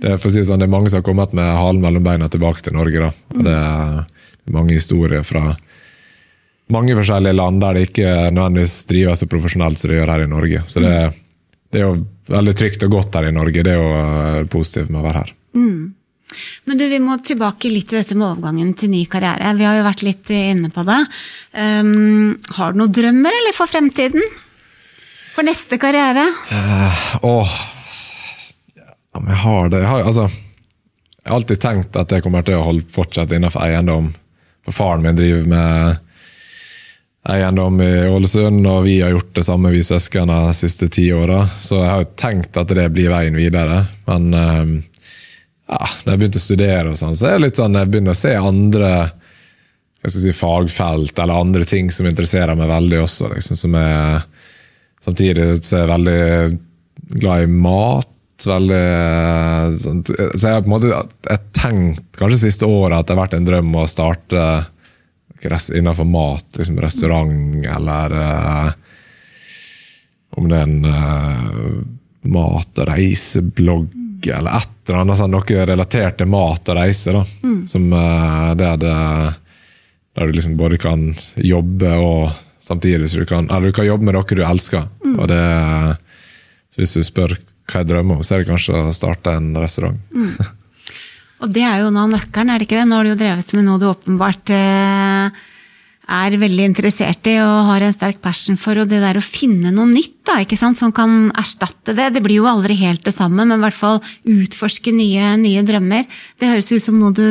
det, 0.04 0.18
si 0.24 0.44
sånn, 0.44 0.62
det 0.62 0.70
er 0.70 0.76
mange 0.76 0.92
som 0.92 1.02
har 1.02 1.08
kommet 1.08 1.36
med 1.38 1.50
halen 1.60 1.82
mellom 1.84 2.06
beina 2.06 2.30
tilbake 2.32 2.64
til 2.66 2.78
Norge. 2.78 3.12
Det 3.36 3.56
er 3.56 4.54
mange 4.56 4.78
historier 4.78 5.26
fra 5.28 5.52
mange 6.70 6.96
forskjellige 6.98 7.34
land 7.34 7.62
der 7.64 7.78
det 7.78 7.88
ikke 7.90 8.10
nødvendigvis 8.30 8.84
drives 8.90 9.24
så 9.24 9.28
profesjonelt 9.30 9.80
som 9.80 9.92
det 9.92 10.00
gjør 10.00 10.14
her 10.14 10.24
i 10.26 10.32
Norge. 10.32 10.64
Så 10.70 10.84
det, 10.84 10.96
det 11.74 11.82
er 11.82 11.88
jo 11.88 12.04
veldig 12.30 12.56
trygt 12.58 12.86
og 12.86 12.98
godt 12.98 13.18
her 13.18 13.30
i 13.30 13.36
Norge. 13.36 13.64
Det 13.66 13.74
er 13.74 13.80
jo 13.80 13.94
eh, 14.00 14.44
positivt 14.54 14.92
med 14.94 15.02
å 15.02 15.08
være 15.08 15.24
her. 15.24 15.34
Men 16.70 16.78
du, 16.78 16.86
vi 16.92 17.00
må 17.02 17.18
tilbake 17.26 17.72
litt 17.72 17.90
til 17.90 18.02
dette 18.02 18.18
med 18.18 18.28
overgangen 18.28 18.74
til 18.78 18.92
ny 18.94 19.04
karriere. 19.10 19.56
Vi 19.58 19.66
har 19.66 19.80
jo 19.80 19.88
vært 19.88 20.04
litt 20.06 20.30
inne 20.36 20.70
på 20.74 20.84
det. 20.88 21.00
Um, 21.58 22.36
har 22.58 22.74
du 22.74 22.84
noen 22.84 22.94
drømmer 22.96 23.40
eller 23.42 23.58
for 23.58 23.72
fremtiden? 23.72 24.26
For 25.34 25.48
neste 25.48 25.80
karriere? 25.82 26.26
Åh, 27.24 27.58
Om 29.18 29.28
jeg 29.28 29.42
har 29.46 29.70
det. 29.74 29.82
Jeg 29.82 29.90
har, 29.90 30.04
altså, 30.06 30.28
jeg 30.30 31.32
har 31.32 31.40
alltid 31.40 31.62
tenkt 31.64 31.98
at 32.00 32.12
jeg 32.14 32.26
kommer 32.26 32.46
til 32.46 32.60
å 32.60 32.68
holde, 32.68 32.86
fortsette 32.94 33.38
innenfor 33.38 33.66
eiendom. 33.66 34.12
For 34.66 34.76
faren 34.76 35.06
min 35.06 35.18
driver 35.18 35.50
med 35.50 36.06
eiendom 37.30 37.82
i 37.84 38.08
Ålesund, 38.10 38.66
og 38.68 38.84
vi 38.86 39.00
har 39.02 39.12
gjort 39.14 39.34
det 39.36 39.44
samme, 39.46 39.72
vi 39.74 39.82
søskene, 39.86 40.38
de 40.48 40.54
siste 40.58 40.90
ti 40.94 41.10
åra. 41.14 41.44
Så 41.60 41.82
jeg 41.82 41.90
har 41.90 42.04
jo 42.04 42.14
tenkt 42.20 42.58
at 42.58 42.72
det 42.76 42.88
blir 42.96 43.12
veien 43.12 43.38
videre. 43.38 43.84
Men 44.10 44.30
eh, 44.34 44.64
ja, 45.70 45.86
når 46.04 46.14
jeg 46.14 46.22
begynte 46.22 46.42
å 46.42 46.44
studere, 46.44 46.92
og 46.92 46.98
sånn, 46.98 47.16
så 47.18 47.30
er 47.30 47.38
det 47.38 47.46
litt 47.48 47.60
sånn, 47.60 47.78
jeg 47.78 47.92
begynner 47.94 48.16
å 48.16 48.20
se 48.20 48.34
andre 48.36 48.94
jeg 50.00 50.14
skal 50.14 50.24
si, 50.24 50.36
fagfelt 50.36 51.20
eller 51.20 51.42
andre 51.42 51.66
ting 51.68 51.90
som 51.92 52.08
interesserer 52.08 52.56
meg 52.56 52.70
veldig 52.72 53.02
også. 53.04 53.34
Liksom, 53.34 53.60
som 53.60 53.76
er, 53.76 54.22
samtidig 55.04 55.50
så 55.60 55.76
er 55.76 55.84
jeg 55.84 55.92
veldig 55.92 57.20
glad 57.20 57.44
i 57.44 57.52
mat. 57.52 58.16
Veldig, 58.40 58.84
sånn, 59.76 60.00
så 60.08 60.40
jeg 60.40 60.56
har 60.56 60.62
på 60.64 60.70
en 60.70 60.72
måte 60.72 60.94
jeg 60.94 61.40
tenkt 61.58 62.06
kanskje 62.16 62.46
siste 62.46 62.70
året 62.72 63.02
at 63.02 63.10
det 63.10 63.18
har 63.18 63.20
vært 63.26 63.36
en 63.36 63.50
drøm 63.50 63.74
å 63.76 63.88
starte 63.92 64.46
innenfor 65.44 66.08
mat, 66.08 66.48
liksom 66.56 66.80
restaurant 66.84 67.66
eller 67.68 68.16
uh, 68.16 68.72
Om 70.40 70.48
det 70.48 70.58
er 70.58 70.66
en 70.68 70.88
uh, 70.88 71.76
mat- 72.32 72.80
og 72.80 72.88
reiseblogg 72.88 73.99
eller 74.28 74.58
et 74.58 74.90
eller 74.90 75.02
annet 75.04 75.20
sånn, 75.20 75.32
noe 75.34 75.66
relatert 75.70 76.20
til 76.20 76.30
mat 76.32 76.72
og 76.72 76.78
reise. 76.80 77.14
da, 77.16 77.24
mm. 77.24 77.60
som 77.70 77.88
uh, 77.94 78.52
det, 78.60 78.70
det, 78.84 78.94
Der 80.18 80.28
du 80.28 80.36
liksom 80.36 80.58
både 80.60 80.78
kan 80.82 81.10
jobbe 81.36 81.96
og 81.96 82.30
samtidig 82.60 83.10
så 83.10 83.24
du 83.24 83.26
kan, 83.30 83.48
eller 83.50 83.72
du 83.72 83.78
kan 83.78 83.88
jobbe 83.88 84.06
med 84.06 84.18
noe 84.18 84.36
du 84.36 84.44
elsker. 84.44 84.88
Mm. 85.06 85.20
og 85.20 85.28
det, 85.32 85.44
så 86.70 86.82
Hvis 86.82 86.98
du 86.98 87.04
spør 87.04 87.38
hva 87.70 87.84
jeg 87.84 87.90
drømmer 87.92 88.18
om, 88.18 88.24
så 88.26 88.36
er 88.36 88.42
det 88.42 88.50
kanskje 88.50 88.80
å 88.90 88.96
starte 88.96 89.36
en 89.38 89.54
restaurant. 89.58 90.00
Mm. 90.10 90.56
Og 91.40 91.52
det 91.56 91.64
er 91.64 91.84
jo 91.84 91.92
noe 91.94 92.08
av 92.08 92.14
nøkkelen, 92.16 92.50
er 92.52 92.60
det 92.60 92.68
ikke 92.68 92.80
det? 92.82 92.88
Nå 92.90 92.98
har 92.98 93.06
du 93.06 93.14
jo 93.14 93.20
drevet 93.20 93.54
med 93.56 93.66
noe 93.68 93.80
du 93.80 93.86
åpenbart 93.88 94.52
eh, 94.52 95.44
er 96.10 96.38
veldig 96.42 96.66
interessert 96.72 97.28
i 97.30 97.36
og 97.44 97.70
har 97.70 97.86
en 97.86 97.96
sterk 97.96 98.20
passion 98.24 98.58
for, 98.60 98.82
og 98.82 98.90
det 98.90 99.02
der 99.04 99.20
å 99.20 99.24
finne 99.24 99.72
noe 99.74 99.90
nytt 99.90 100.18
da, 100.28 100.40
ikke 100.44 100.58
sant, 100.60 100.80
som 100.80 100.94
kan 100.96 101.30
erstatte 101.38 101.96
det. 101.98 102.10
Det 102.16 102.24
blir 102.26 102.42
jo 102.42 102.50
aldri 102.50 102.78
helt 102.82 103.06
det 103.06 103.16
samme, 103.16 103.46
men 103.46 103.58
i 103.58 103.64
hvert 103.64 103.78
fall 103.78 104.02
utforske 104.30 104.94
nye, 104.96 105.36
nye 105.42 105.64
drømmer. 105.66 106.06
Det 106.40 106.52
høres 106.52 106.72
ut 106.74 106.84
som 106.84 107.00
noe 107.02 107.14
du, 107.16 107.26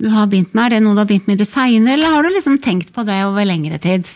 du 0.00 0.10
har 0.12 0.30
begynt 0.30 0.54
med. 0.54 0.66
Er 0.66 0.76
det 0.76 0.84
noe 0.84 0.96
du 0.96 1.04
har 1.04 1.10
begynt 1.10 1.28
med 1.30 1.42
i 1.42 1.48
seinere, 1.48 1.98
eller 1.98 2.14
har 2.14 2.24
du 2.24 2.32
liksom 2.36 2.60
tenkt 2.64 2.94
på 2.94 3.04
det 3.08 3.20
over 3.26 3.48
lengre 3.48 3.80
tid? 3.82 4.08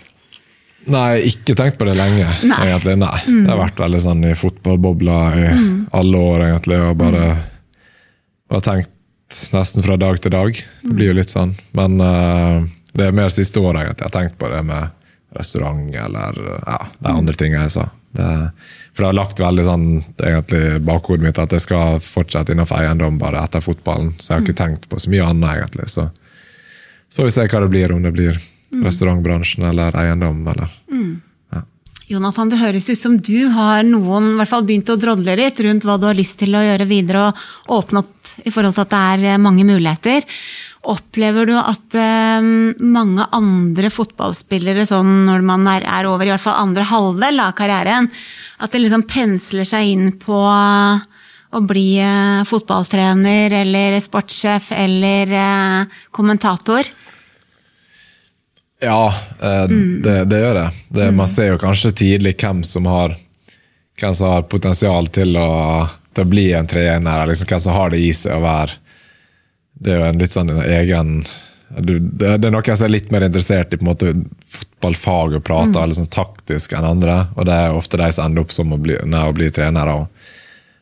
Nei, 0.89 1.19
ikke 1.29 1.57
tenkt 1.59 1.77
på 1.77 1.85
det 1.85 1.99
lenge, 1.99 2.31
nei. 2.49 2.65
egentlig. 2.71 2.97
Nei. 3.03 3.15
Mm. 3.27 3.45
Det 3.45 3.53
har 3.53 3.63
vært 3.67 3.85
veldig 3.85 4.03
sånn 4.07 4.25
i 4.25 4.35
fotballbobla 4.39 5.21
i 5.37 5.47
mm. 5.53 5.71
alle 6.01 6.27
år, 6.33 6.51
egentlig. 6.51 6.83
og 6.89 6.99
bare... 7.03 7.31
Mm 7.37 7.47
har 8.55 8.65
tenkt 8.65 8.95
nesten 9.53 9.85
fra 9.85 9.99
dag 10.01 10.21
til 10.23 10.33
dag. 10.33 10.61
Det 10.83 10.95
blir 10.95 11.13
jo 11.13 11.19
litt 11.19 11.33
sånn. 11.33 11.55
Men 11.77 12.01
uh, 12.01 12.65
det 12.99 13.09
er 13.09 13.17
mer 13.17 13.31
siste 13.33 13.63
året 13.63 13.95
at 13.95 14.01
jeg 14.01 14.09
har 14.09 14.15
tenkt 14.15 14.39
på 14.41 14.51
det 14.53 14.63
med 14.67 14.95
restaurant 15.37 15.95
eller 15.95 16.39
ja, 16.67 16.79
de 16.99 17.13
andre 17.13 17.37
tingene 17.37 17.67
jeg 17.67 17.75
sa. 17.77 17.89
Det, 18.19 18.29
for 18.95 19.05
det 19.05 19.09
har 19.11 19.19
lagt 19.19 19.41
veldig 19.43 19.65
sånn 19.67 19.87
egentlig 20.17 20.81
bakhodet 20.89 21.27
mitt 21.27 21.39
at 21.39 21.53
jeg 21.55 21.63
skal 21.67 22.01
fortsette 22.03 22.55
innenfor 22.55 22.81
eiendom 22.81 23.21
bare 23.21 23.45
etter 23.45 23.63
fotballen. 23.63 24.15
Så 24.19 24.33
jeg 24.33 24.37
har 24.39 24.47
ikke 24.47 24.61
tenkt 24.63 24.89
på 24.91 24.99
så 24.99 25.13
mye 25.13 25.29
annet, 25.29 25.51
egentlig. 25.53 25.91
Så, 25.93 26.09
så 27.13 27.21
får 27.21 27.29
vi 27.29 27.35
se 27.37 27.47
hva 27.53 27.63
det 27.65 27.73
blir, 27.77 27.95
om 27.95 28.03
det 28.09 28.15
blir 28.17 28.41
restaurantbransjen 28.85 29.69
eller 29.69 29.97
eiendom. 30.01 30.41
eller... 30.49 30.73
Mm. 30.91 31.17
Jonathan, 32.09 32.49
det 32.49 32.63
høres 32.63 32.87
ut 32.89 32.97
som 32.97 33.19
du 33.21 33.51
har 33.53 33.83
noen, 33.85 34.31
i 34.33 34.37
hvert 34.39 34.49
fall 34.49 34.65
begynt 34.65 34.89
å 34.89 34.97
drodle 34.97 35.35
litt 35.37 35.61
rundt 35.61 35.85
hva 35.85 35.99
du 36.01 36.07
har 36.09 36.17
lyst 36.17 36.39
til 36.41 36.57
å 36.57 36.63
gjøre 36.65 36.87
videre, 36.89 37.27
og 37.69 37.83
åpne 37.83 38.01
opp 38.01 38.31
i 38.49 38.53
forhold 38.55 38.79
til 38.79 38.87
at 38.87 38.95
det 39.21 39.33
er 39.35 39.43
mange 39.43 39.67
muligheter. 39.69 40.25
Opplever 40.89 41.49
du 41.51 41.55
at 41.59 41.97
um, 42.41 42.71
mange 42.81 43.27
andre 43.37 43.91
fotballspillere, 43.93 44.87
sånn 44.89 45.27
når 45.27 45.45
man 45.45 45.67
er, 45.69 45.85
er, 45.85 46.09
over 46.09 46.25
i 46.25 46.33
hvert 46.33 46.45
fall 46.47 46.63
andre 46.63 46.87
halvdel 46.89 47.43
av 47.45 47.53
karrieren, 47.59 48.09
at 48.59 48.73
det 48.73 48.81
liksom 48.81 49.05
pensler 49.11 49.69
seg 49.69 49.93
inn 49.93 50.15
på 50.21 50.39
å 50.39 51.61
bli 51.65 51.91
uh, 52.01 52.41
fotballtrener 52.49 53.53
eller 53.61 53.99
sportssjef 54.01 54.73
eller 54.77 55.37
kommentator? 56.15 56.89
Ja, 58.81 59.15
eh, 59.43 59.65
mm. 59.65 60.03
det, 60.03 60.25
det, 60.25 60.41
gjør 60.41 60.55
det. 60.55 60.71
det 60.89 61.09
mm. 61.09 61.17
Man 61.17 61.29
ser 61.29 61.53
jo 61.53 61.59
kanskje 61.59 61.91
tidlig 61.91 62.37
hvem 62.39 62.63
som 62.65 62.87
har, 62.87 63.17
hvem 64.01 64.15
som 64.15 64.33
har 64.33 64.45
potensial 64.51 65.09
til 65.11 65.35
å, 65.37 65.87
til 66.15 66.25
å 66.25 66.31
bli 66.31 66.53
en 66.55 66.69
trener, 66.71 67.27
liksom, 67.27 67.49
hvem 67.51 67.65
som 67.65 67.75
har 67.75 67.91
det 67.95 68.03
i 68.07 68.13
seg 68.15 68.39
å 68.39 68.45
være 68.45 68.79
Det 69.79 69.93
er 69.93 70.01
jo 70.01 70.09
en 70.09 70.23
litt 70.23 70.35
sånn 70.35 70.55
en 70.55 70.65
egen 70.65 71.21
du, 71.69 71.99
det, 72.01 72.39
det, 72.41 72.49
er 72.49 72.53
noe 72.55 72.65
jeg 72.65 72.81
er 72.81 72.91
litt 72.91 73.11
mer 73.13 73.27
interessert 73.27 73.75
i 73.75 73.77
på 73.77 73.85
en 73.85 73.91
måte 73.91 74.13
fotballfag 74.49 75.37
og 75.37 75.45
prater 75.45 75.77
mm. 75.77 75.91
liksom, 75.91 76.09
taktisk 76.15 76.73
enn 76.73 76.87
andre. 76.89 77.19
Og 77.37 77.45
det 77.45 77.57
er 77.61 77.77
ofte 77.77 78.01
de 78.01 78.09
som 78.15 78.25
ender 78.25 78.47
opp 78.47 78.55
som 78.57 78.73
å 78.73 78.81
bli, 78.81 78.97
nei, 79.05 79.25
å 79.29 79.35
bli 79.37 79.51
trenere. 79.53 79.99
Og, 80.01 80.31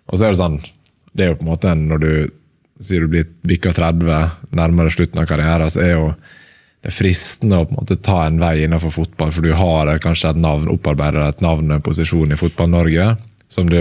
og 0.07 0.15
så 0.15 0.29
er 0.29 0.35
det 0.35 0.41
sånn 0.41 0.61
Det 1.11 1.25
er 1.25 1.33
jo 1.33 1.39
på 1.41 1.47
en 1.47 1.51
måte 1.51 1.75
når 1.81 2.03
du 2.05 2.11
sier 2.87 3.03
du 3.03 3.11
blir 3.11 3.27
bikka 3.49 3.73
30, 3.73 4.37
nærmere 4.57 4.93
slutten 4.93 5.23
av 5.23 5.29
karrieren, 5.31 5.73
så 5.73 5.81
er 5.83 5.95
jo 5.95 6.11
det 6.87 6.93
er 6.93 6.95
fristende 6.95 7.59
å 7.59 7.67
på 7.67 7.73
en 7.73 7.81
måte 7.81 7.97
ta 8.05 8.19
en 8.27 8.37
vei 8.39 8.61
innenfor 8.63 8.93
fotball, 8.95 9.33
for 9.35 9.43
du 9.43 9.55
har 9.57 9.89
kanskje 10.05 10.35
et 10.35 10.39
navn, 10.39 10.69
opparbeider 10.71 11.25
et 11.25 11.41
navn 11.43 11.73
og 11.75 11.83
posisjon 11.87 12.31
i 12.31 12.39
Fotball-Norge 12.39 13.15
som 13.51 13.71
du 13.71 13.81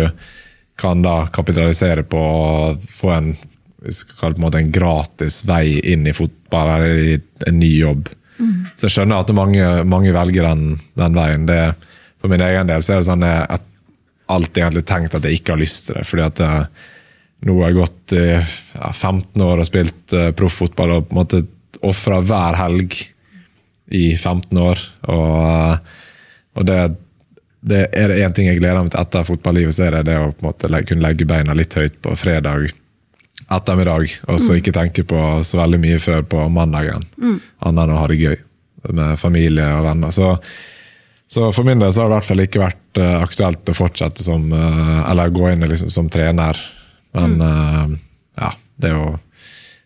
kan 0.80 1.04
da 1.04 1.26
kapitalisere 1.34 2.06
på 2.08 2.18
å 2.18 2.48
få 2.92 3.12
en, 3.14 3.30
på 3.86 4.28
en, 4.28 4.38
måte 4.42 4.62
en 4.62 4.74
gratis 4.74 5.44
vei 5.48 5.80
inn 5.94 6.08
i 6.08 6.16
fotball, 6.16 6.76
eller 6.78 7.02
i 7.14 7.18
en 7.48 7.60
ny 7.60 7.72
jobb. 7.78 8.10
Mm. 8.40 8.66
Så 8.76 8.88
jeg 8.88 8.96
skjønner 8.98 9.22
at 9.22 9.32
mange, 9.36 9.70
mange 9.88 10.14
velger 10.16 10.50
den, 10.50 10.76
den, 11.00 11.16
veien. 11.16 11.48
Det, 11.48 11.62
for 12.22 12.32
min 12.32 12.44
egen 12.44 12.70
del 12.70 12.84
så 12.84 12.96
er 12.96 13.02
det 13.02 13.10
sånn 13.10 13.26
jeg 13.26 13.62
alltid 14.36 14.64
egentlig 14.64 14.86
tenkt 14.90 15.16
at 15.18 15.26
jeg 15.26 15.40
ikke 15.40 15.54
har 15.54 15.62
lyst 15.62 15.88
til 15.88 16.00
det. 16.00 16.06
fordi 16.10 16.26
at 16.26 16.42
jeg, 16.42 16.68
nå 17.46 17.58
har 17.60 17.72
jeg 17.72 17.80
gått 17.80 18.16
i 18.18 18.26
ja, 18.34 18.92
15 18.92 19.46
år 19.46 19.62
og 19.62 19.68
spilt 19.68 20.16
uh, 20.18 20.30
profffotball 20.38 20.96
og 20.96 21.08
på 21.08 21.16
en 21.16 21.20
måte 21.22 21.42
ofra 21.86 22.22
hver 22.26 22.58
helg 22.58 22.96
i 23.94 24.06
15 24.18 24.62
år. 24.62 24.82
Og, 25.14 25.92
og 26.58 26.68
det, 26.68 26.80
det, 27.62 27.84
er 27.94 28.10
det 28.10 28.24
én 28.26 28.34
ting 28.34 28.50
jeg 28.50 28.60
gleder 28.62 28.82
meg 28.82 28.94
til 28.94 29.04
etter 29.04 29.28
fotballivet, 29.28 29.76
så 29.78 29.88
er 29.88 30.00
det 30.00 30.08
det 30.10 30.18
å 30.22 30.32
på 30.32 30.42
en 30.42 30.50
måte 30.50 30.82
kunne 30.90 31.06
legge 31.06 31.30
beina 31.30 31.54
litt 31.58 31.78
høyt 31.78 32.02
på 32.02 32.16
fredag 32.18 32.72
ettermiddag, 33.52 34.10
og 34.26 34.40
så 34.42 34.54
mm. 34.54 34.60
ikke 34.60 34.74
tenke 34.74 35.04
på 35.08 35.20
så 35.46 35.60
veldig 35.60 35.80
mye 35.82 36.00
før 36.02 36.24
på 36.30 36.46
mandagen. 36.54 37.04
Mm. 37.22 37.38
Annet 37.68 37.84
enn 37.84 37.94
å 37.94 38.00
ha 38.00 38.08
det 38.10 38.22
gøy 38.22 38.38
med 38.96 39.20
familie 39.22 39.68
og 39.78 39.86
venner. 39.88 40.14
Så, 40.14 40.32
så, 41.28 41.50
for 41.56 41.68
min 41.68 41.82
del 41.82 41.94
så 41.94 42.04
har 42.04 42.10
det 42.10 42.16
i 42.16 42.20
hvert 42.20 42.30
fall 42.30 42.46
ikke 42.46 42.64
vært 42.64 43.02
uh, 43.02 43.12
aktuelt 43.26 43.70
å 43.72 43.78
fortsette 43.78 44.26
som 44.26 44.48
uh, 44.54 45.06
Eller 45.10 45.34
gå 45.34 45.50
inn 45.52 45.66
liksom, 45.66 45.94
som 45.94 46.10
trener. 46.12 46.60
Men 47.16 47.38
mm. 47.38 47.46
uh, 47.46 47.94
ja, 48.42 48.52
det 48.82 48.92
er 48.92 48.98
jo 48.98 49.14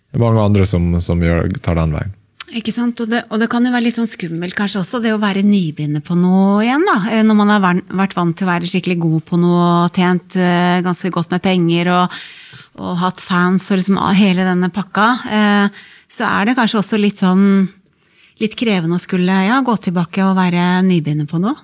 det 0.09 0.17
er 0.17 0.23
mange 0.23 0.41
andre 0.41 0.65
som, 0.65 0.95
som 1.05 1.19
gjør, 1.21 1.51
tar 1.61 1.77
den 1.77 1.91
veien. 1.93 2.15
Ikke 2.57 2.71
sant? 2.73 2.97
Og 3.03 3.11
det, 3.11 3.19
og 3.29 3.37
det, 3.37 3.45
kan 3.51 3.61
jo 3.61 3.69
være 3.69 3.85
litt 3.85 3.99
sånn 3.99 4.09
skummelt 4.09 4.55
kanskje 4.57 4.79
også, 4.79 5.03
det 5.03 5.11
å 5.13 5.19
være 5.21 5.43
nybegynner 5.45 6.01
på 6.01 6.15
noe 6.17 6.63
igjen. 6.63 6.81
da. 6.87 6.95
Eh, 7.13 7.21
når 7.21 7.37
man 7.37 7.51
har 7.53 7.61
vært 7.61 8.15
vant 8.17 8.33
til 8.33 8.47
å 8.47 8.49
være 8.49 8.71
skikkelig 8.71 8.97
god 9.03 9.27
på 9.27 9.37
noe 9.37 9.67
tjent 9.93 10.39
ganske 10.81 11.11
godt 11.13 11.35
med 11.35 11.43
penger 11.45 11.91
og, 11.93 12.17
og, 12.79 12.95
hatt 13.03 13.21
fans 13.23 13.67
og 13.69 13.81
liksom 13.81 13.99
hele 14.17 14.47
denne 14.47 14.71
pakka, 14.73 15.07
uh, 15.27 15.81
så 16.09 16.25
er 16.25 16.49
det 16.49 16.57
kanskje 16.57 16.81
også 16.81 16.99
litt 16.99 17.21
sånn 17.21 17.43
litt 18.39 18.55
krevende 18.59 18.95
å 18.95 19.01
skulle 19.01 19.35
ja, 19.45 19.59
gå 19.65 19.75
tilbake 19.83 20.23
og 20.23 20.37
være 20.37 20.79
nybegynner 20.87 21.27
på 21.29 21.41
noe. 21.43 21.57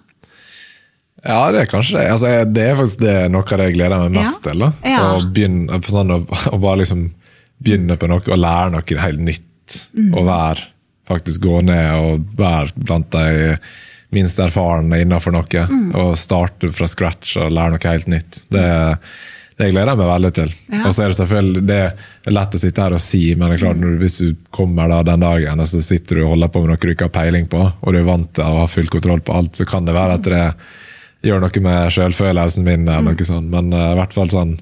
Ja, 1.25 1.47
det 1.53 1.63
er 1.63 1.69
kanskje 1.71 1.97
det. 1.97 2.05
Altså, 2.13 2.31
det 2.45 2.65
er 2.69 2.77
faktisk 2.77 3.01
det, 3.01 3.15
noe 3.33 3.47
av 3.47 3.61
det 3.61 3.69
jeg 3.69 3.77
gleder 3.79 4.03
meg 4.03 4.17
mest 4.19 4.45
ja. 4.45 4.51
til. 4.51 4.65
Ja. 4.85 4.99
Å, 5.07 5.23
begynne, 5.33 5.79
sånn, 5.87 6.13
å, 6.13 6.19
å 6.51 6.59
bare 6.61 6.81
liksom 6.83 7.07
begynne 7.65 7.97
på 7.97 8.09
noe 8.11 8.21
og 8.21 8.41
lære 8.41 8.75
noe 8.75 9.01
helt 9.01 9.23
nytt. 9.25 9.77
Mm. 9.97 10.11
Og 10.11 10.27
være, 10.27 10.67
faktisk 11.09 11.47
gå 11.47 11.63
ned 11.65 11.87
og 11.97 12.27
være 12.37 12.75
blant 12.77 13.09
de 13.15 13.55
minst 14.15 14.39
erfarne 14.43 15.01
innenfor 15.01 15.33
noe. 15.33 15.63
Mm. 15.71 15.87
Og 16.03 16.13
starte 16.19 16.69
fra 16.75 16.89
scratch 16.91 17.39
og 17.41 17.55
lære 17.55 17.73
noe 17.73 17.95
helt 17.95 18.11
nytt. 18.11 18.43
Det, 18.53 18.67
det 19.55 19.69
gleder 19.71 19.93
jeg 19.93 19.99
meg 20.01 20.09
veldig 20.09 20.31
til. 20.35 20.49
Ja. 20.67 20.81
Og 20.83 20.95
så 20.95 21.05
er 21.05 21.11
det 21.11 21.17
selvfølgelig 21.21 21.61
det 21.69 21.79
er 21.79 22.33
lett 22.35 22.57
å 22.57 22.59
sitte 22.59 22.83
her 22.83 22.95
og 22.97 23.03
si, 23.03 23.21
men 23.35 23.47
det 23.47 23.55
er 23.55 23.61
klart, 23.63 23.79
når, 23.79 23.93
hvis 24.01 24.17
du 24.19 24.33
kommer 24.55 24.91
da 24.91 24.97
den 25.07 25.23
dagen 25.23 25.63
og 25.63 25.69
så 25.71 25.83
sitter 25.83 26.19
du 26.19 26.25
og 26.25 26.33
holder 26.33 26.51
på 26.51 26.63
med 26.63 26.73
noe 26.73 26.81
du 26.83 26.91
ikke 26.91 27.07
har 27.07 27.15
peiling 27.15 27.47
på, 27.51 27.61
og 27.63 27.95
du 27.95 27.99
er 28.01 28.09
vant 28.09 28.33
til 28.35 28.43
å 28.43 28.65
ha 28.65 28.65
full 28.71 28.91
kontroll 28.91 29.23
på 29.23 29.37
alt, 29.37 29.55
så 29.55 29.67
kan 29.69 29.87
det 29.87 29.95
være 29.95 30.17
at 30.19 30.27
det 30.27 30.43
gjør 31.25 31.45
noe 31.45 31.63
med 31.63 31.95
selvfølelsen 31.95 32.67
min. 32.67 32.87
eller 32.87 33.07
noe 33.15 33.27
sånt, 33.27 33.49
Men 33.53 33.71
uh, 33.73 33.93
i 33.93 33.99
hvert 34.01 34.17
fall 34.17 34.33
sånn 34.33 34.57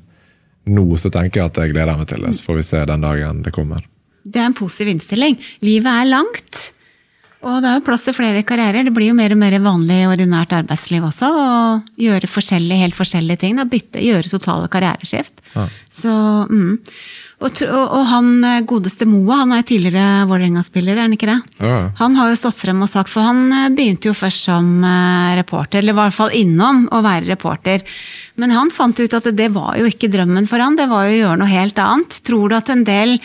nå 0.64 0.86
så 0.96 1.10
tenker 1.12 1.42
jeg 1.42 1.52
at 1.52 1.58
jeg 1.60 1.74
gleder 1.74 1.98
meg 2.00 2.08
til 2.08 2.22
det, 2.24 2.36
så 2.38 2.46
får 2.46 2.60
vi 2.62 2.68
se 2.70 2.86
den 2.88 3.04
dagen 3.04 3.42
det 3.44 3.52
kommer. 3.56 3.84
Det 4.24 4.40
er 4.40 4.48
en 4.48 4.56
positiv 4.56 4.94
innstilling. 4.94 5.36
Livet 5.66 5.90
er 5.92 6.08
langt, 6.08 6.60
og 7.44 7.60
det 7.60 7.70
er 7.70 7.76
jo 7.78 7.84
plass 7.84 8.06
til 8.08 8.16
flere 8.16 8.44
karrierer. 8.48 8.86
Det 8.88 8.94
blir 8.96 9.12
jo 9.12 9.18
mer 9.18 9.34
og 9.36 9.40
mer 9.42 9.58
vanlig 9.64 10.00
i 10.00 10.08
ordinært 10.08 10.56
arbeidsliv 10.56 11.04
også 11.10 11.28
å 11.28 11.50
gjøre 12.00 12.30
forskjellige, 12.32 12.86
helt 12.86 12.96
forskjellige 12.98 13.42
ting. 13.44 13.60
Da, 13.60 13.68
bytte, 13.68 14.00
gjøre 14.04 14.32
totale 14.32 14.70
karriereskift. 14.72 15.44
Ja. 15.54 15.68
Så, 15.92 16.14
mm. 16.48 16.80
Og, 17.44 17.60
og, 17.68 18.04
han 18.08 18.30
eh, 18.48 18.62
godeste 18.68 19.06
Moa, 19.10 19.42
han 19.42 19.52
er 19.58 19.66
tidligere 19.68 20.24
Vålerenga-spiller, 20.30 20.96
er 20.96 21.04
han 21.04 21.16
ikke 21.18 21.28
det? 21.28 21.38
Ja. 21.60 21.80
Han 22.00 22.16
har 22.16 22.32
jo 22.32 22.40
stått 22.40 22.62
frem 22.64 22.86
og 22.86 22.92
sagt, 22.92 23.12
for 23.12 23.28
han 23.28 23.44
eh, 23.52 23.70
begynte 23.76 24.08
jo 24.08 24.16
først 24.16 24.48
som 24.48 24.70
eh, 24.88 25.36
reporter, 25.42 25.82
eller 25.82 25.92
i 25.92 26.00
hvert 26.00 26.16
fall 26.16 26.32
innom 26.40 26.86
å 26.96 27.04
være 27.04 27.28
reporter. 27.28 27.84
Men 28.40 28.56
han 28.56 28.72
fant 28.72 29.04
ut 29.04 29.20
at 29.20 29.28
det 29.36 29.50
var 29.52 29.76
jo 29.82 29.92
ikke 29.92 30.12
drømmen 30.14 30.48
for 30.48 30.64
han, 30.64 30.80
det 30.80 30.88
var 30.92 31.10
jo 31.10 31.18
å 31.18 31.20
gjøre 31.20 31.42
noe 31.44 31.52
helt 31.52 31.84
annet. 31.84 32.22
Tror 32.24 32.48
du 32.48 32.58
at 32.62 32.72
en 32.72 32.88
del, 32.88 33.18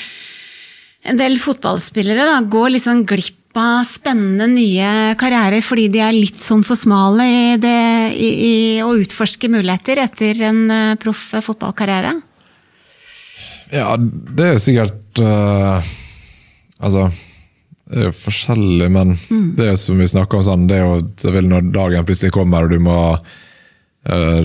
en 1.07 1.23
del 1.23 1.39
fotballspillere 1.39 2.27
da, 2.33 2.41
går 2.43 2.75
liksom 2.75 3.07
glipp 3.07 3.37
av 3.59 3.85
spennende 3.89 4.47
nye 4.53 5.15
karrierer 5.19 5.65
fordi 5.65 5.89
de 5.93 6.03
er 6.05 6.17
litt 6.17 6.41
sånn 6.43 6.65
for 6.67 6.79
smale 6.79 7.27
i, 7.27 7.43
det, 7.61 7.79
i, 8.15 8.31
i 8.49 8.57
å 8.85 8.95
utforske 8.99 9.51
muligheter 9.53 10.03
etter 10.05 10.43
en 10.49 10.65
eh, 10.71 10.97
proff 11.01 11.31
fotballkarriere? 11.45 12.15
Ja, 13.75 13.97
det 13.99 14.47
er 14.55 14.61
sikkert 14.63 15.21
uh, 15.21 15.85
Altså, 16.79 17.09
det 17.91 17.99
er 17.99 18.05
jo 18.07 18.15
forskjellig, 18.15 18.87
men 18.95 19.17
det 19.59 19.65
er 19.65 19.73
jo 19.73 19.81
som 19.81 19.99
vi 19.99 20.07
snakker 20.07 20.39
om 20.39 20.45
sånn, 20.47 20.67
det 20.71 20.77
er 20.77 20.85
jo 20.85 21.01
selvfølgelig 21.19 21.51
når 21.51 21.71
dagen 21.75 22.07
plutselig 22.07 22.35
kommer 22.37 22.69
og 22.69 22.71
du 22.71 22.79
må 22.85 22.99
eh, 24.07 24.45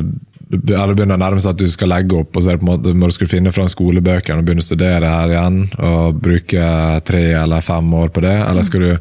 eller 0.54 0.94
begynner 0.94 1.18
å 1.18 1.24
nærme 1.24 1.42
seg 1.44 1.56
at 1.56 1.64
du 1.64 1.68
skal 1.72 1.92
legge 1.94 2.20
opp, 2.22 2.36
og 2.36 2.44
så 2.44 2.52
er 2.52 2.58
det 2.58 2.64
på 2.64 2.68
en 2.68 2.72
måte, 2.74 2.94
må 2.98 3.10
du 3.10 3.16
skulle 3.16 3.34
finne 3.34 3.54
fram 3.56 3.70
skolebøkene 3.72 4.42
og 4.42 4.48
begynne 4.48 4.64
å 4.64 4.68
studere 4.68 5.12
her 5.12 5.34
igjen, 5.34 5.60
og 5.80 6.22
bruke 6.24 6.70
tre 7.08 7.26
eller 7.42 7.66
fem 7.66 7.94
år 8.00 8.14
på 8.14 8.24
det, 8.26 8.36
eller 8.46 8.68
skal 8.68 8.86
du 8.86 8.92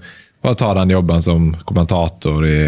bare 0.42 0.58
ta 0.58 0.72
den 0.80 0.94
jobben 0.96 1.22
som 1.22 1.50
kommentator 1.68 2.46
i 2.48 2.62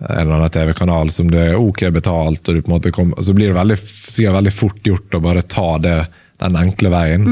en 0.00 0.18
eller 0.18 0.38
annen 0.38 0.48
TV-kanal 0.48 1.10
som 1.14 1.28
det 1.30 1.42
er 1.52 1.58
ok 1.60 1.84
betalt, 1.94 2.48
og 2.48 2.56
du 2.56 2.62
på 2.62 2.72
en 2.72 2.76
måte 2.78 2.94
kom, 2.94 3.12
så 3.20 3.34
blir 3.36 3.52
det 3.52 3.58
veldig, 3.58 3.76
sikkert 3.78 4.38
veldig 4.40 4.54
fort 4.56 4.88
gjort 4.88 5.18
å 5.18 5.22
bare 5.22 5.44
ta 5.46 5.68
det, 5.84 5.98
den 6.42 6.58
enkle 6.58 6.90
veien. 6.90 7.28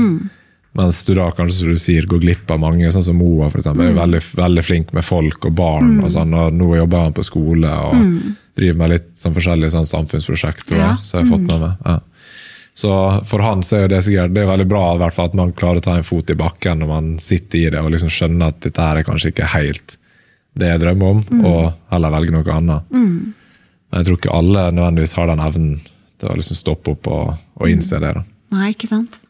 Mens 0.78 1.00
du 1.06 1.16
da 1.18 1.24
kanskje 1.34 1.56
som 1.56 1.72
du 1.72 1.80
sier, 1.82 2.06
går 2.06 2.20
glipp 2.22 2.50
av 2.54 2.60
mange, 2.62 2.92
sånn 2.94 3.02
som 3.02 3.18
Moa 3.18 3.48
for 3.50 3.58
eksempel, 3.58 3.88
er 3.90 3.96
veldig, 3.96 4.20
veldig 4.38 4.62
flink 4.62 4.92
med 4.94 5.02
folk 5.02 5.48
og 5.48 5.56
barn. 5.58 5.96
og 6.04 6.12
sånn, 6.14 6.36
og 6.36 6.54
Nå 6.54 6.68
jobber 6.76 7.08
han 7.08 7.16
på 7.16 7.26
skole 7.26 7.72
og 7.88 7.96
driver 8.58 8.78
med 8.82 8.94
litt 8.94 9.10
sånn 9.18 9.34
forskjellige 9.36 9.74
sånn 9.74 9.88
samfunnsprosjekter. 9.88 10.78
Ja. 10.78 10.94
Så 11.02 11.18
jeg 11.18 11.26
har 11.26 11.32
fått 11.34 11.46
med 11.46 11.60
meg. 11.62 11.84
Ja. 11.86 11.98
Så 12.80 12.92
for 13.28 13.42
han 13.44 13.64
så 13.66 13.82
er 13.82 13.90
det 13.90 14.02
sikkert 14.06 14.32
det 14.34 14.44
er 14.44 14.50
veldig 14.52 14.68
bra 14.70 14.84
hvert 15.00 15.16
fall 15.16 15.30
at 15.30 15.36
man 15.36 15.50
klarer 15.56 15.82
å 15.82 15.84
ta 15.84 15.96
en 15.98 16.06
fot 16.06 16.30
i 16.30 16.38
bakken 16.38 16.80
når 16.80 16.88
man 16.88 17.08
sitter 17.20 17.58
i 17.58 17.72
det 17.74 17.82
og 17.82 17.90
liksom 17.92 18.12
skjønner 18.14 18.52
at 18.54 18.60
dette 18.64 18.86
her 18.86 19.00
er 19.00 19.06
kanskje 19.06 19.32
ikke 19.34 19.50
helt 19.52 19.96
det 20.58 20.70
jeg 20.72 20.82
drømmer 20.82 21.14
om, 21.14 21.20
og 21.46 21.60
heller 21.92 22.12
velge 22.14 22.34
noe 22.34 22.54
annet. 22.54 22.86
Men 22.90 24.00
jeg 24.00 24.06
tror 24.08 24.18
ikke 24.18 24.36
alle 24.38 24.64
nødvendigvis 24.74 25.16
har 25.18 25.30
den 25.30 25.42
evnen 25.44 25.76
til 26.20 26.30
å 26.30 26.36
liksom 26.38 26.58
stoppe 26.58 26.94
opp 26.94 27.10
og, 27.10 27.34
og 27.60 27.70
innse 27.70 28.00
det. 28.02 28.10
da. 28.18 28.24
Nei, 28.54 28.72
ikke 28.74 28.90
sant? 28.90 29.20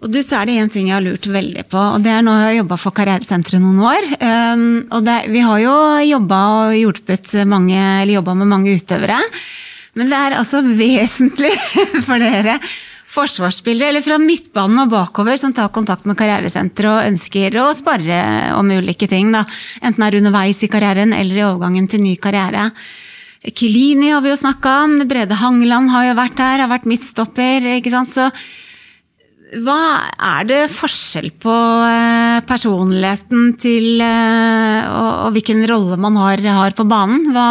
Og 0.00 0.08
du, 0.08 0.20
så 0.24 0.38
er 0.40 0.48
det 0.48 0.56
en 0.56 0.70
ting 0.72 0.88
jeg 0.88 0.96
har 0.96 1.04
lurt 1.04 1.26
veldig 1.28 1.66
på, 1.68 1.80
og 1.96 2.04
det 2.04 2.12
er 2.14 2.22
nå 2.24 2.32
jeg 2.32 2.46
har 2.46 2.54
jobba 2.62 2.76
for 2.80 2.96
Karrieresenteret 2.96 3.60
noen 3.60 3.82
år. 3.84 4.06
Um, 4.24 4.62
og 4.96 5.02
det, 5.04 5.16
vi 5.28 5.42
har 5.44 5.58
jo 5.60 5.74
jobba 6.08 6.38
og 6.60 6.76
hjulpet 6.78 7.34
mange, 7.48 7.76
eller 7.76 8.14
jobba 8.16 8.36
med 8.40 8.48
mange 8.48 8.76
utøvere. 8.80 9.18
Men 10.00 10.08
det 10.12 10.20
er 10.20 10.38
altså 10.38 10.62
vesentlig 10.84 11.52
for 12.06 12.16
dere 12.22 12.56
forsvarsspillere, 13.10 13.90
eller 13.90 14.04
fra 14.06 14.16
midtbanen 14.22 14.84
og 14.84 14.94
bakover, 14.94 15.36
som 15.40 15.52
tar 15.52 15.68
kontakt 15.74 16.08
med 16.08 16.16
Karrieresenteret 16.16 16.90
og 16.94 17.10
ønsker 17.10 17.60
å 17.60 17.68
spare 17.76 18.22
om 18.56 18.72
ulike 18.72 19.10
ting. 19.10 19.34
Da. 19.34 19.44
Enten 19.82 20.06
er 20.06 20.16
underveis 20.20 20.62
i 20.64 20.70
karrieren 20.72 21.12
eller 21.16 21.42
i 21.42 21.46
overgangen 21.48 21.90
til 21.90 22.04
ny 22.06 22.14
karriere. 22.22 22.70
Kilini 23.56 24.12
har 24.14 24.24
vi 24.24 24.32
jo 24.32 24.40
snakka 24.40 24.74
om, 24.86 24.98
Brede 25.10 25.36
Hangeland 25.40 25.92
har 25.92 26.10
jo 26.10 26.16
vært 26.18 26.40
her, 26.44 26.64
har 26.64 26.72
vært 26.72 26.88
midtstopper. 26.88 27.68
ikke 27.76 27.92
sant? 27.92 28.14
Så 28.14 28.28
hva 29.50 29.80
er 30.14 30.46
det 30.46 30.60
forskjell 30.70 31.32
på 31.42 31.56
eh, 31.88 32.38
personligheten 32.46 33.52
til 33.58 34.02
eh, 34.04 34.80
og, 34.86 35.10
og 35.26 35.34
hvilken 35.34 35.64
rolle 35.70 35.98
man 36.00 36.18
har, 36.20 36.42
har 36.60 36.76
på 36.78 36.86
banen? 36.86 37.30
Hva, 37.34 37.48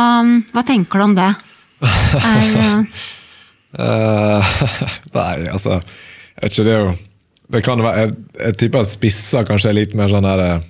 hva 0.56 0.64
tenker 0.68 1.02
du 1.02 1.08
om 1.10 1.16
det? 1.20 1.32
Er, 1.80 2.86
Eh, 3.70 4.54
nei, 5.14 5.36
altså 5.46 5.76
jeg 5.78 6.42
vet 6.42 6.54
ikke, 6.56 6.64
det 6.66 6.74
er 6.74 6.80
jo 6.88 6.94
det 7.50 7.62
kan 7.66 7.82
være, 7.82 8.02
jeg, 8.02 8.16
jeg 8.40 8.58
tipper 8.62 8.84
at 8.84 8.90
spisser 8.90 9.46
kanskje 9.46 9.72
er 9.72 9.78
litt 9.78 9.94
mer 9.98 10.10
sånn 10.12 10.26
eh, 10.30 10.66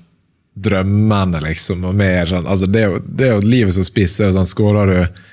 drømmende, 0.60 1.42
liksom. 1.44 1.84
og 1.88 1.96
mer 1.96 2.28
sånn, 2.28 2.48
altså 2.48 2.68
det, 2.72 2.84
er 2.84 2.94
jo, 2.94 3.02
det 3.04 3.28
er 3.28 3.34
jo 3.36 3.48
livet 3.48 3.76
som 3.76 3.88
spiss. 3.88 4.18
er 4.20 4.30
jo 4.30 4.38
sånn, 4.38 4.48
Skårer 4.48 4.92
du 4.92 5.24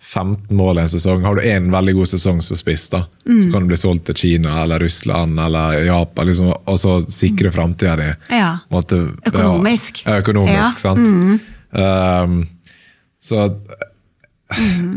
15 0.00 0.56
mål 0.56 0.78
i 0.78 0.80
en 0.82 0.88
sesong, 0.88 1.22
har 1.28 1.36
du 1.36 1.42
én 1.44 1.66
veldig 1.70 1.92
god 1.98 2.08
sesong 2.08 2.38
som 2.42 2.56
spiss, 2.56 2.86
da, 2.90 3.02
så 3.26 3.50
kan 3.52 3.66
du 3.66 3.68
bli 3.68 3.76
solgt 3.76 4.06
til 4.08 4.16
Kina 4.16 4.62
eller 4.62 4.80
Russland 4.80 5.38
eller 5.40 5.82
Japan, 5.84 6.26
liksom, 6.30 6.54
og 6.64 6.78
så 6.80 6.94
sikre 7.12 7.52
framtida 7.52 7.96
di. 8.00 8.08
Ja. 8.32 8.54
måte, 8.72 9.02
Økonomisk. 9.28 10.04
Ja, 10.06 10.16
økonomisk, 10.22 10.80
Ja. 10.84 10.94
Mm. 10.96 11.04
sant. 11.04 11.42
Um, 11.72 12.48
så 13.20 13.44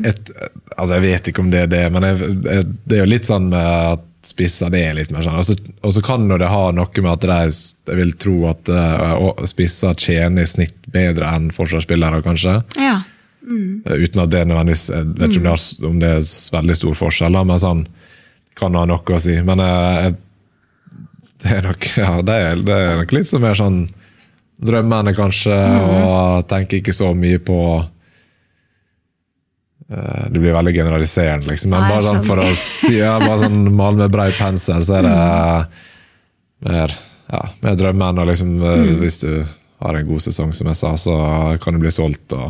et, 0.07 0.31
altså 0.77 0.95
Jeg 0.97 1.03
vet 1.03 1.27
ikke 1.29 1.43
om 1.43 1.51
det 1.53 1.65
er 1.67 1.69
det, 1.69 1.83
men 1.93 2.07
jeg, 2.07 2.31
jeg, 2.47 2.65
det 2.89 2.97
er 2.97 3.03
jo 3.03 3.11
litt 3.11 3.27
sånn 3.27 3.51
med 3.51 3.67
at 3.67 4.09
spisser 4.23 4.71
det 4.71 4.85
er 4.87 4.95
litt 4.95 5.11
mer 5.11 5.25
sånn. 5.25 5.35
Og 5.83 5.91
så- 5.93 6.01
kan 6.01 6.29
det 6.31 6.47
ha 6.47 6.71
noe 6.71 7.01
med 7.03 7.11
at 7.11 7.25
de, 7.27 7.51
jeg 7.91 7.97
vil 7.99 8.13
tro 8.15 8.37
at 8.47 8.69
uh, 8.71 9.33
spisser 9.45 9.93
tjener 9.99 10.47
i 10.47 10.47
snitt 10.47 10.87
bedre 10.87 11.27
enn 11.35 11.51
forsvarsspillere, 11.51 12.23
kanskje. 12.23 12.61
ja. 12.79 13.01
Uh, 13.43 13.97
Uten 13.99 14.21
at 14.23 14.29
det 14.31 14.45
nødvendigvis 14.47 14.85
Jeg 14.87 15.07
vet 15.17 15.33
ikke 15.33 15.41
om 15.41 15.47
det, 15.47 15.53
er, 15.53 15.87
om 15.89 15.97
det 15.99 16.11
er 16.13 16.27
veldig 16.55 16.77
stor 16.79 16.93
forskjell, 16.95 17.39
men 17.43 17.59
sånn 17.59 17.81
kan 18.55 18.77
ha 18.77 18.85
noe 18.87 19.17
å 19.17 19.19
si. 19.21 19.35
Men 19.43 19.63
uh, 19.63 20.05
jeg, 20.05 20.15
det 21.43 21.57
er 21.57 21.67
nok 21.67 21.89
ja, 22.03 22.13
det 22.23 22.39
er, 22.39 22.63
det 22.63 22.79
er 22.79 23.01
nok 23.01 23.15
litt 23.17 23.29
så 23.29 23.41
mer 23.43 23.57
sånn 23.59 23.83
drømmende, 24.63 25.15
kanskje, 25.17 25.55
og 25.83 26.47
tenker 26.47 26.79
ikke 26.79 26.95
så 26.95 27.09
mye 27.17 27.39
på 27.43 27.59
eh, 29.89 30.25
det 30.31 30.39
blir 30.39 30.55
veldig 30.55 30.75
generaliserende, 30.75 31.49
liksom. 31.49 31.73
Men 31.73 31.83
Nei, 31.83 31.89
bare 31.91 32.05
sånn 32.05 32.27
for 32.27 32.39
å 32.39 32.45
si, 32.55 32.93
ja, 32.99 33.17
bare 33.19 33.49
sånn 33.49 33.65
male 33.75 34.05
med 34.05 34.13
brei 34.13 34.29
pensel, 34.37 34.85
så 34.85 34.99
er 34.99 35.07
det 35.09 35.17
mer, 36.69 36.95
ja, 37.33 37.41
mer 37.65 37.79
drømmen. 37.81 38.21
Og 38.23 38.29
liksom, 38.29 38.53
mm. 38.61 38.93
hvis 39.01 39.19
du 39.25 39.31
har 39.83 39.99
en 39.99 40.07
god 40.07 40.27
sesong, 40.29 40.53
som 40.55 40.69
jeg 40.71 40.79
sa, 40.79 40.93
så 41.01 41.17
kan 41.63 41.75
du 41.75 41.83
bli 41.83 41.91
solgt 41.91 42.37
og 42.37 42.45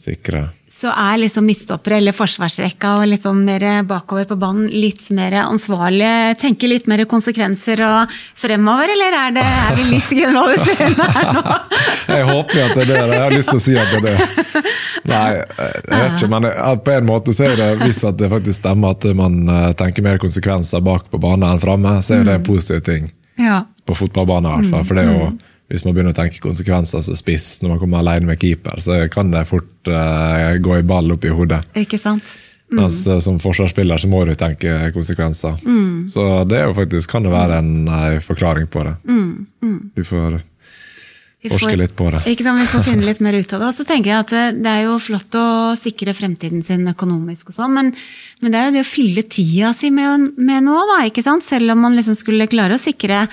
sikre. 0.00 0.48
Så 0.70 0.90
er 0.94 1.18
liksom 1.18 1.44
midtstoppere 1.48 1.96
eller 1.98 2.14
forsvarsrekka 2.14 2.92
og 3.00 3.08
litt 3.10 3.24
sånn 3.24 3.40
mer 3.42 3.64
bakover 3.88 4.28
på 4.30 4.36
banen 4.38 4.68
litt 4.70 5.02
mer 5.16 5.34
ansvarlige, 5.42 6.36
tenker 6.40 6.70
litt 6.70 6.86
mer 6.90 7.02
konsekvenser 7.10 7.82
og 7.86 8.14
fremover, 8.38 8.92
eller 8.94 9.16
er, 9.18 9.34
det, 9.34 9.44
er 9.64 9.76
vi 9.78 9.86
litt 9.90 10.14
generaliserende 10.14 11.08
her 11.16 11.32
nå? 11.36 11.58
Jeg 12.10 12.26
håper 12.30 12.56
jo 12.56 12.64
at 12.64 12.76
det 12.76 12.84
er 12.84 12.88
det. 12.90 13.00
Jeg 13.10 13.22
har 13.22 13.34
lyst 13.34 13.52
til 13.52 13.60
å 13.60 13.64
si 13.64 13.76
at 13.78 13.92
det 13.92 13.98
er 14.00 14.06
det. 14.06 14.62
Nei, 15.10 15.26
jeg 15.36 15.84
vet 15.90 16.16
ikke, 16.16 16.30
men 16.32 16.48
på 16.84 16.94
en 16.94 17.06
måte 17.06 17.34
så 17.36 17.46
er 17.46 17.54
det, 17.58 17.68
hvis 17.84 18.00
at 18.08 18.18
det 18.18 18.30
faktisk 18.32 18.58
stemmer 18.58 18.96
at 18.96 19.06
man 19.16 19.38
eh, 19.46 19.68
tenker 19.78 20.06
mer 20.06 20.18
konsekvenser 20.22 20.82
bak 20.86 21.06
på 21.12 21.20
banen 21.22 21.46
enn 21.52 21.62
framme, 21.62 21.98
så 22.02 22.18
er 22.18 22.26
det 22.26 22.40
en 22.40 22.46
positiv 22.46 22.82
ting. 22.86 23.10
Ja. 23.40 23.62
På 23.86 23.96
fotballbanen 23.98 24.50
i 24.50 24.56
hvert 24.56 24.74
fall. 24.74 24.84
For 24.88 24.98
det 24.98 25.06
er 25.06 25.14
jo, 25.14 25.30
hvis 25.70 25.84
man 25.86 25.94
begynner 25.94 26.14
å 26.14 26.18
tenke 26.18 26.42
konsekvenser 26.42 27.02
som 27.06 27.16
spiss 27.18 27.60
når 27.62 27.74
man 27.74 27.80
kommer 27.82 28.02
alene 28.02 28.32
med 28.32 28.42
keeper, 28.42 28.80
så 28.82 29.04
kan 29.12 29.30
det 29.30 29.46
fort 29.46 29.90
uh, 29.90 30.56
gå 30.58 30.80
i 30.80 30.86
ball 30.86 31.14
opp 31.14 31.26
i 31.26 31.34
hodet. 31.34 31.62
Ikke 31.78 32.00
sant? 32.00 32.32
Mens 32.70 33.00
eh, 33.10 33.18
som 33.18 33.40
forsvarsspiller 33.42 33.98
så 33.98 34.06
må 34.06 34.20
du 34.22 34.30
tenke 34.38 34.92
konsekvenser. 34.94 35.56
Så 36.10 36.26
det 36.46 36.60
er 36.60 36.68
jo 36.68 36.76
faktisk, 36.76 37.10
kan 37.10 37.26
det 37.26 37.32
være 37.32 37.58
en 37.62 37.72
uh, 37.90 38.20
forklaring 38.22 38.70
på 38.70 38.84
det. 38.86 38.94
Du 39.98 40.04
får 40.06 40.38
forske 41.48 41.76
litt 41.80 41.94
på 41.96 42.10
det. 42.12 42.20
Ikke 42.28 42.44
sant, 42.44 42.60
Vi 42.60 42.68
får 42.68 42.84
finne 42.84 43.06
litt 43.06 43.22
mer 43.24 43.38
ut 43.38 43.54
av 43.54 43.62
det. 43.62 43.70
Og 43.70 43.74
så 43.74 43.86
tenker 43.88 44.12
jeg 44.12 44.24
at 44.26 44.34
det, 44.34 44.44
det 44.66 44.74
er 44.74 44.84
jo 44.88 44.98
flott 45.02 45.38
å 45.38 45.46
sikre 45.78 46.14
fremtiden 46.16 46.62
sin 46.66 46.86
økonomisk, 46.90 47.50
og 47.50 47.56
sånn, 47.56 47.74
men, 47.78 47.94
men 48.42 48.52
det 48.52 48.60
er 48.60 48.68
jo 48.68 48.76
det 48.78 48.84
å 48.84 48.90
fylle 48.90 49.26
tida 49.26 49.72
si 49.76 49.92
med, 49.94 50.32
med 50.38 50.66
noe, 50.66 50.84
da, 50.92 51.00
ikke 51.08 51.24
sant? 51.26 51.46
selv 51.46 51.74
om 51.74 51.86
man 51.86 51.98
liksom 51.98 52.18
skulle 52.18 52.50
klare 52.50 52.76
å 52.76 52.82
sikre 52.82 53.24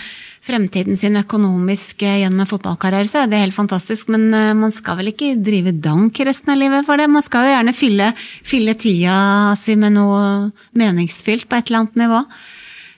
fremtiden 0.48 0.98
sin 1.00 1.20
økonomisk 1.20 2.06
eh, 2.08 2.22
gjennom 2.24 2.46
en 2.46 2.50
fotballkarriere, 2.50 3.10
så 3.10 3.24
er 3.24 3.32
det 3.32 3.42
helt 3.42 3.58
fantastisk. 3.58 4.12
Men 4.14 4.30
eh, 4.34 4.54
man 4.58 4.74
skal 4.74 5.00
vel 5.02 5.12
ikke 5.12 5.36
drive 5.44 5.76
dank 5.84 6.22
resten 6.28 6.54
av 6.54 6.62
livet 6.62 6.88
for 6.88 7.00
det? 7.00 7.10
Man 7.12 7.26
skal 7.26 7.48
jo 7.48 7.56
gjerne 7.56 7.76
fylle, 7.76 8.14
fylle 8.48 8.78
tida 8.80 9.18
si 9.60 9.78
med 9.80 9.98
noe 9.98 10.22
meningsfylt 10.78 11.50
på 11.50 11.60
et 11.60 11.70
eller 11.70 11.84
annet 11.84 12.02
nivå. 12.06 12.24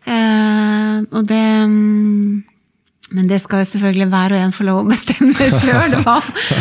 Eh, 0.10 0.96
og 1.10 1.28
det 1.30 1.44
mm, 1.70 2.40
men 3.10 3.26
det 3.26 3.40
skal 3.42 3.64
jo 3.64 3.70
selvfølgelig 3.72 4.06
hver 4.12 4.34
og 4.36 4.44
en 4.44 4.54
få 4.54 4.66
lov 4.68 4.84
å 4.84 4.90
bestemme 4.90 5.50
sjøl 5.60 5.98
hva, 6.04 6.20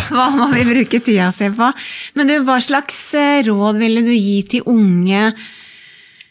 hva 0.09 0.29
man 0.33 0.55
vil 0.57 0.71
bruke 0.71 1.01
tida 1.05 1.29
si 1.35 1.51
på. 1.53 1.71
Men 2.17 2.31
du, 2.31 2.39
hva 2.47 2.59
slags 2.65 3.03
eh, 3.19 3.43
råd 3.47 3.81
ville 3.83 4.05
du 4.07 4.15
gi 4.15 4.41
til 4.55 4.69
unge 4.73 5.33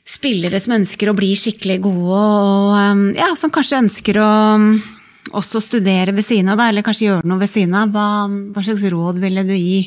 spillere 0.07 0.59
som 0.63 0.77
ønsker 0.77 1.11
å 1.11 1.15
bli 1.17 1.33
skikkelig 1.37 1.79
gode, 1.83 2.21
og 2.21 2.75
eh, 2.79 3.01
ja, 3.19 3.31
som 3.39 3.53
kanskje 3.53 3.81
ønsker 3.83 4.21
å 4.23 4.31
mm, 4.61 4.69
også 5.37 5.61
studere 5.63 6.15
ved 6.15 6.25
siden 6.25 6.53
av, 6.53 6.61
da, 6.61 6.69
eller 6.71 6.85
kanskje 6.85 7.09
gjøre 7.09 7.27
noe 7.27 7.41
ved 7.41 7.51
siden 7.51 7.75
av? 7.77 7.91
Hva, 7.91 8.27
hva 8.55 8.63
slags 8.63 8.85
råd 8.91 9.19
ville 9.23 9.43
du 9.47 9.55
gi 9.55 9.81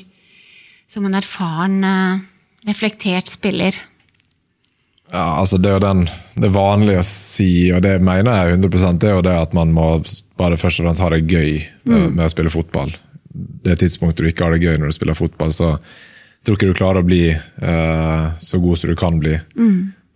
som 0.91 1.07
en 1.07 1.17
erfaren, 1.17 1.79
eh, 1.87 2.27
reflektert 2.69 3.31
spiller? 3.31 3.79
Ja, 5.11 5.41
altså 5.41 5.59
Det 5.59 5.71
er 5.71 5.79
jo 5.79 5.83
den, 5.83 6.05
det 6.39 6.53
vanlige 6.55 7.01
å 7.03 7.07
si, 7.07 7.71
og 7.75 7.83
det 7.83 7.97
mener 8.05 8.45
jeg 8.45 8.61
100 8.61 8.99
det 9.01 9.09
er 9.09 9.17
jo 9.17 9.25
det 9.27 9.37
at 9.41 9.57
man 9.57 9.73
må 9.75 9.89
bare 10.39 10.59
først 10.61 10.83
og 10.83 10.87
fremst 10.87 11.03
ha 11.03 11.09
det 11.11 11.25
gøy 11.27 11.57
med, 11.83 12.13
med 12.15 12.27
å 12.29 12.31
spille 12.31 12.53
fotball. 12.53 12.93
Det 13.65 13.81
tidspunktet 13.81 14.23
du 14.23 14.31
ikke 14.31 14.47
har 14.47 14.55
det 14.55 14.63
gøy 14.63 14.79
når 14.79 14.93
du 14.93 14.97
spiller 14.97 15.19
fotball, 15.19 15.51
så 15.55 15.73
tror 16.45 16.57
ikke 16.57 16.71
du 16.71 16.79
klarer 16.79 17.03
å 17.03 17.09
bli 17.09 17.25
uh, 17.35 18.31
så 18.41 18.61
god 18.63 18.79
som 18.79 18.93
du 18.93 18.97
kan 18.99 19.19
bli. 19.21 19.35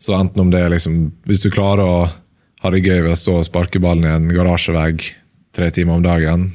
Så 0.04 0.14
enten 0.18 0.42
om 0.42 0.50
det 0.52 0.60
er 0.60 0.72
liksom 0.74 0.98
Hvis 1.28 1.40
du 1.44 1.50
klarer 1.54 1.84
å 1.84 1.98
ha 2.64 2.72
det 2.72 2.84
gøy 2.84 3.02
ved 3.04 3.12
å 3.12 3.18
stå 3.18 3.38
og 3.40 3.46
sparke 3.46 3.80
ballen 3.80 4.06
i 4.08 4.12
en 4.12 4.30
garasjevegg 4.32 5.02
tre 5.54 5.66
timer 5.70 5.98
om 5.98 6.04
dagen, 6.04 6.46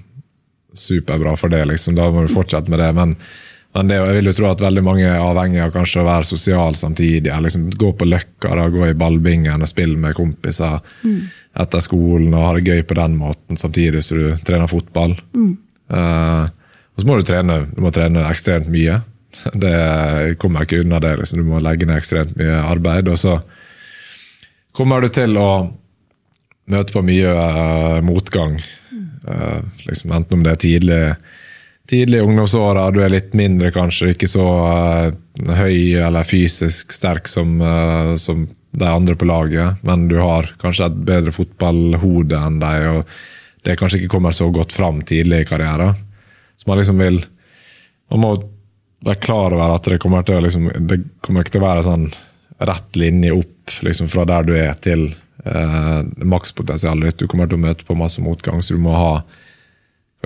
superbra 0.73 1.35
for 1.37 1.53
det, 1.53 1.61
liksom. 1.69 1.93
Da 1.95 2.07
må 2.11 2.23
du 2.25 2.31
fortsette 2.33 2.71
med 2.73 2.81
det. 2.81 2.87
Men, 2.97 3.13
men 3.77 3.91
det, 3.91 3.99
jeg 3.99 4.17
vil 4.17 4.29
jo 4.31 4.33
tro 4.39 4.47
at 4.49 4.63
veldig 4.63 4.83
mange 4.83 5.05
er 5.05 5.21
avhengig 5.21 5.61
av 5.63 5.73
kanskje 5.75 6.01
å 6.01 6.07
være 6.07 6.27
sosial 6.27 6.79
samtidig. 6.79 7.29
Liksom, 7.45 7.67
gå 7.77 7.91
på 7.93 8.07
Løkka, 8.09 8.55
da, 8.57 8.65
gå 8.73 8.87
i 8.89 8.97
ballbingen 8.97 9.61
og 9.61 9.69
spille 9.69 10.01
med 10.01 10.17
kompiser 10.17 10.81
etter 11.59 11.85
skolen 11.85 12.33
og 12.33 12.47
ha 12.47 12.51
det 12.57 12.73
gøy 12.73 12.83
på 12.89 12.97
den 12.97 13.15
måten 13.21 13.61
samtidig 13.61 14.01
som 14.05 14.17
du 14.17 14.43
trener 14.49 14.69
fotball. 14.71 15.13
Eh, 15.93 16.43
og 16.49 17.03
så 17.03 17.07
må 17.07 17.19
du 17.19 17.29
trene, 17.29 17.61
du 17.69 17.81
må 17.85 17.93
trene 17.95 18.25
ekstremt 18.29 18.67
mye. 18.73 18.99
Det 19.53 20.35
kommer 20.41 20.65
ikke 20.65 20.81
unna 20.83 20.99
det. 21.03 21.15
Liksom. 21.19 21.41
Du 21.41 21.51
må 21.51 21.61
legge 21.63 21.87
ned 21.87 21.99
ekstremt 21.99 22.37
mye 22.39 22.61
arbeid. 22.63 23.11
Og 23.11 23.19
så 23.19 23.37
kommer 24.75 25.01
du 25.01 25.11
til 25.13 25.37
å 25.39 25.49
møte 26.69 26.93
på 26.93 27.03
mye 27.05 27.33
uh, 27.33 27.99
motgang. 28.05 28.59
Uh, 29.25 29.61
liksom, 29.87 30.13
enten 30.15 30.39
om 30.39 30.45
det 30.45 30.55
er 30.55 30.63
tidlig 30.65 31.03
tidlig 31.89 32.19
i 32.19 32.21
ungdomsåra, 32.21 32.91
du 32.93 32.99
er 33.01 33.09
litt 33.09 33.33
mindre 33.37 33.71
kanskje, 33.73 34.11
ikke 34.13 34.29
så 34.29 34.45
uh, 34.45 35.55
høy 35.57 35.97
eller 35.97 36.27
fysisk 36.27 36.93
sterk 36.93 37.29
som, 37.29 37.55
uh, 37.63 38.13
som 38.19 38.45
de 38.77 38.85
andre 38.85 39.15
på 39.17 39.25
laget, 39.25 39.81
men 39.81 40.05
du 40.11 40.19
har 40.21 40.51
kanskje 40.61 40.85
et 40.91 40.99
bedre 41.07 41.33
fotballhode 41.33 42.37
enn 42.37 42.59
deg, 42.61 42.85
og 42.91 43.65
det 43.65 43.77
kanskje 43.79 44.03
ikke 44.03 44.13
kommer 44.13 44.35
så 44.35 44.51
godt 44.53 44.75
fram 44.75 45.01
tidlig 45.01 45.41
i 45.43 45.49
karrieren. 45.49 45.97
Så 46.59 46.69
man 46.69 46.79
liksom 46.81 47.01
vil 47.01 47.23
Man 48.09 48.23
må 48.23 48.29
være 49.05 49.21
klar 49.23 49.55
over 49.55 49.75
at 49.75 49.87
det 49.91 49.99
kommer 50.03 50.25
til 50.27 50.41
liksom, 50.43 50.69
det 50.89 51.01
kommer 51.23 51.45
ikke 51.45 51.55
til 51.55 51.63
å 51.63 51.67
være 51.67 51.85
sånn 51.87 52.07
rett 52.59 52.99
linje 52.99 53.35
opp 53.37 53.75
liksom 53.85 54.09
fra 54.11 54.25
der 54.27 54.47
du 54.47 54.55
er, 54.59 54.73
til 54.83 55.05
eh, 55.45 55.99
makspotensialet. 56.27 57.19
Du 57.19 57.29
kommer 57.31 57.47
til 57.47 57.59
å 57.59 57.63
møte 57.63 57.87
på 57.87 57.95
masse 57.95 58.21
motgang, 58.23 58.59
så 58.61 58.75
du 58.75 58.83
må 58.83 58.97
ha 58.97 59.13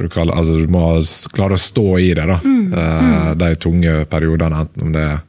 du 0.01 0.07
kaller, 0.09 0.33
altså 0.33 0.57
du 0.57 0.71
må 0.73 0.87
klare 1.35 1.53
å 1.53 1.61
stå 1.61 1.85
i 2.01 2.13
det. 2.17 2.25
da, 2.25 2.39
eh, 2.79 3.29
De 3.37 3.51
tunge 3.61 3.99
periodene, 4.09 4.63
enten 4.65 4.87
om 4.87 4.95
det 4.95 5.05
er 5.11 5.21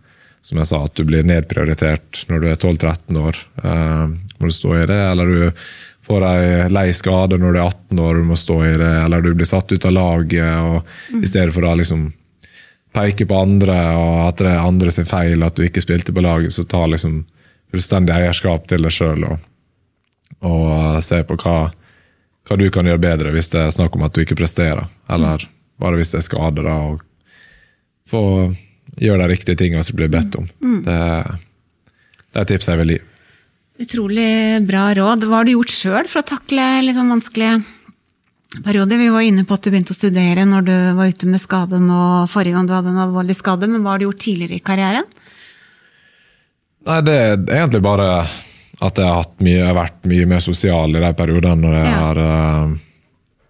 som 0.44 0.60
jeg 0.60 0.68
sa, 0.68 0.82
at 0.84 0.96
du 0.96 1.06
blir 1.08 1.24
nedprioritert 1.24 2.26
når 2.28 2.40
du 2.40 2.46
er 2.50 2.56
12-13 2.58 3.20
år. 3.20 3.38
Eh, 3.64 4.06
må 4.38 4.50
du 4.50 4.52
stå 4.52 4.74
i 4.76 4.86
det, 4.90 5.00
eller 5.12 5.30
du 5.30 5.62
får 6.04 6.26
ei 6.28 6.48
lei 6.68 6.90
skade 6.92 7.38
når 7.40 7.54
du 7.54 7.60
er 7.60 7.64
18 7.64 8.02
år, 8.04 8.18
du 8.20 8.28
må 8.28 8.36
stå 8.36 8.58
i 8.66 8.74
det, 8.80 8.90
eller 9.06 9.24
du 9.24 9.30
blir 9.32 9.48
satt 9.48 9.72
ut 9.72 9.86
av 9.88 9.94
laget, 9.96 10.50
og 10.60 11.16
i 11.16 11.28
stedet 11.28 11.54
for 11.54 11.64
å 11.64 11.72
liksom 11.80 12.10
peke 12.94 13.26
på 13.26 13.38
andre, 13.38 13.76
og 13.98 14.18
at 14.28 14.42
det 14.42 14.50
er 14.52 14.62
andre 14.62 14.92
sin 14.94 15.08
feil 15.08 15.42
at 15.46 15.56
du 15.56 15.64
ikke 15.66 15.82
spilte 15.82 16.14
på 16.14 16.22
laget, 16.24 16.54
så 16.54 16.66
ta 16.68 16.84
liksom 16.86 17.24
fullstendig 17.74 18.14
eierskap 18.14 18.68
til 18.70 18.86
deg 18.86 18.94
sjøl 18.94 19.24
og, 19.26 19.48
og 20.46 21.00
se 21.02 21.18
på 21.26 21.38
hva, 21.42 21.56
hva 22.46 22.58
du 22.60 22.68
kan 22.70 22.86
gjøre 22.86 23.02
bedre 23.02 23.32
hvis 23.34 23.50
det 23.54 23.64
er 23.64 23.74
snakk 23.74 23.96
om 23.98 24.06
at 24.06 24.14
du 24.14 24.22
ikke 24.22 24.38
presterer, 24.38 24.86
eller 25.10 25.48
bare 25.82 25.98
hvis 25.98 26.14
det 26.14 26.22
er 26.22 26.28
skade. 26.28 26.62
da, 26.62 26.76
og 26.92 27.02
Få 28.04 28.20
gjøre 29.00 29.22
de 29.22 29.30
riktige 29.32 29.56
tingene 29.56 29.82
som 29.82 29.96
blir 29.96 30.10
bedt 30.12 30.36
om. 30.36 30.44
Det, 30.84 30.96
det 32.34 32.42
er 32.42 32.48
tips 32.50 32.68
jeg 32.68 32.80
vil 32.82 32.92
gi. 32.92 32.98
Utrolig 33.80 34.60
bra 34.68 34.90
råd. 34.94 35.24
Hva 35.24 35.40
har 35.40 35.48
du 35.48 35.54
gjort 35.54 35.72
sjøl 35.72 36.10
for 36.10 36.20
å 36.20 36.28
takle 36.28 36.66
litt 36.84 36.98
sånn 36.98 37.10
vanskelige 37.10 37.62
perioder? 38.62 38.98
Vi 39.00 39.08
var 39.10 39.20
inne 39.26 39.44
på 39.48 39.54
at 39.56 39.62
du 39.66 39.70
begynte 39.72 39.94
å 39.94 39.98
studere 39.98 40.44
når 40.46 40.64
du 40.68 40.74
var 40.98 41.10
ute 41.10 41.26
med 41.30 41.40
skaden 41.42 41.88
og 41.90 42.28
forrige 42.32 42.54
gang 42.54 42.66
du 42.68 42.74
hadde 42.76 42.92
en 42.92 43.02
alvorlig 43.06 43.36
skade, 43.38 43.66
men 43.68 43.82
hva 43.82 43.94
har 43.94 43.98
du 44.02 44.06
gjort 44.08 44.22
tidligere 44.24 44.58
i 44.60 44.64
karrieren? 44.64 45.08
Nei, 46.86 47.00
det 47.06 47.14
er 47.16 47.36
egentlig 47.62 47.80
bare 47.84 48.08
at 48.84 48.98
jeg 49.00 49.06
har, 49.08 49.26
mye, 49.40 49.56
jeg 49.60 49.66
har 49.70 49.76
vært 49.78 50.08
mye 50.10 50.26
mer 50.28 50.42
sosial 50.44 50.96
i 50.98 51.00
de 51.00 51.12
periodene 51.16 51.62
når 51.62 51.74
jeg 51.78 51.86
Ja. 51.88 51.98
har, 52.02 52.18
eh, 52.18 52.74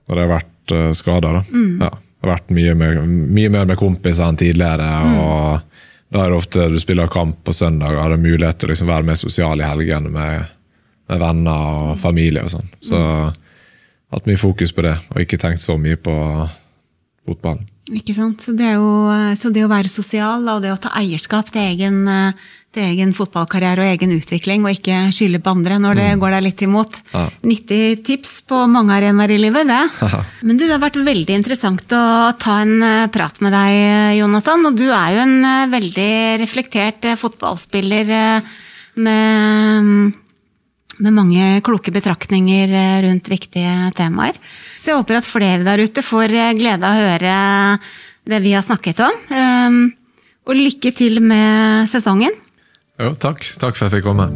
når 0.08 0.16
jeg 0.20 0.28
har 0.28 0.34
vært 0.38 0.94
skada. 0.94 1.32
Mm. 1.50 1.80
Ja, 1.82 1.90
jeg 1.90 2.24
har 2.28 2.36
vært 2.36 2.50
mye, 2.54 2.74
mer- 2.74 3.06
mye 3.06 3.50
mer 3.50 3.64
med 3.66 3.76
kompiser 3.78 4.24
enn 4.28 4.36
tidligere. 4.36 4.90
og 5.18 5.62
Da 6.12 6.20
er 6.26 6.30
det 6.30 6.38
ofte 6.38 6.68
du 6.70 6.78
spiller 6.78 7.08
kamp 7.08 7.42
på 7.44 7.52
søndag, 7.52 7.90
og 7.90 8.02
har 8.02 8.16
mulighet 8.16 8.58
til 8.58 8.68
å 8.68 8.72
liksom 8.72 8.86
være 8.86 9.04
mer 9.04 9.14
sosial 9.16 9.58
i 9.60 9.64
helgene 9.64 10.10
med, 10.12 10.46
med 11.08 11.18
venner 11.18 11.50
og 11.90 11.98
familie 11.98 12.44
og 12.44 12.50
sånn. 12.50 12.68
Så 12.80 13.34
hatt 14.14 14.28
mye 14.30 14.40
fokus 14.40 14.74
på 14.74 14.84
det, 14.86 14.96
og 15.12 15.22
ikke 15.22 15.40
tenkt 15.40 15.62
så 15.62 15.78
mye 15.80 15.98
på 16.00 16.14
fotballen. 17.26 17.68
Ikke 17.92 18.14
sant? 18.16 18.40
Så 18.40 18.54
det, 18.56 18.64
er 18.64 18.78
jo, 18.80 19.12
så 19.36 19.50
det 19.52 19.64
å 19.66 19.72
være 19.72 19.92
sosial 19.92 20.46
og 20.48 20.62
det 20.64 20.70
å 20.72 20.80
ta 20.80 20.94
eierskap 20.96 21.50
til 21.52 21.66
egen, 21.66 21.98
eh, 22.08 22.46
til 22.72 22.86
egen 22.86 23.12
fotballkarriere 23.12 23.84
og 23.84 23.90
egen 23.92 24.14
utvikling, 24.16 24.64
og 24.64 24.72
ikke 24.72 25.10
skylde 25.12 25.42
på 25.44 25.52
andre 25.52 25.76
når 25.82 26.00
det 26.00 26.06
går 26.22 26.32
deg 26.32 26.46
litt 26.46 26.64
imot. 26.64 26.96
Ja. 27.12 27.26
Nyttig 27.44 28.00
tips 28.08 28.38
på 28.48 28.62
mange 28.72 28.96
arenaer 28.96 29.36
i 29.36 29.38
livet, 29.42 29.68
det. 29.68 29.82
Men 30.48 30.56
du, 30.56 30.64
det 30.64 30.72
har 30.72 30.80
vært 30.86 30.96
veldig 30.96 31.36
interessant 31.36 31.92
å 31.92 32.04
ta 32.40 32.56
en 32.64 32.74
eh, 32.80 33.12
prat 33.12 33.44
med 33.44 33.52
deg, 33.52 34.16
Jonathan. 34.22 34.64
Og 34.70 34.80
du 34.80 34.86
er 34.88 35.18
jo 35.18 35.24
en 35.26 35.38
eh, 35.52 35.70
veldig 35.76 36.10
reflektert 36.40 37.04
eh, 37.04 37.20
fotballspiller 37.20 38.16
eh, 38.16 38.52
med 39.04 40.14
med 41.02 41.14
mange 41.16 41.60
kloke 41.64 41.92
betraktninger 41.94 42.70
eh, 42.70 43.02
rundt 43.06 43.30
viktige 43.30 43.90
temaer. 43.98 44.38
Så 44.78 44.92
jeg 44.92 45.00
håper 45.00 45.18
at 45.18 45.28
flere 45.28 45.66
der 45.66 45.82
ute 45.84 46.04
får 46.04 46.34
eh, 46.34 46.54
glede 46.58 46.86
av 46.86 46.94
å 46.94 47.06
høre 47.08 47.34
det 48.24 48.40
vi 48.44 48.54
har 48.56 48.64
snakket 48.64 49.02
om. 49.04 49.20
Um, 49.30 49.78
Og 50.44 50.58
lykke 50.58 50.92
til 50.92 51.22
med 51.24 51.88
sesongen. 51.88 52.34
Jo, 53.00 53.14
takk. 53.16 53.40
Takk 53.56 53.78
for 53.78 53.86
at 53.86 53.88
jeg 53.88 53.98
fikk 53.98 54.08
komme. 54.10 54.28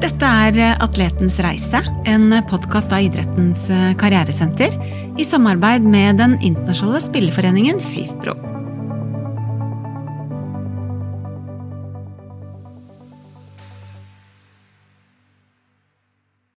Dette 0.00 0.32
er 0.48 0.60
eh, 0.60 0.76
Atletens 0.84 1.38
reise, 1.44 1.80
en 2.08 2.28
podkast 2.48 2.92
av 2.92 3.04
Idrettens 3.04 3.68
karrieresenter 4.00 4.76
i 5.16 5.24
samarbeid 5.24 5.84
med 5.84 6.20
den 6.20 6.36
internasjonale 6.40 7.04
spilleforeningen 7.04 7.80
FIFPro. 7.84 8.55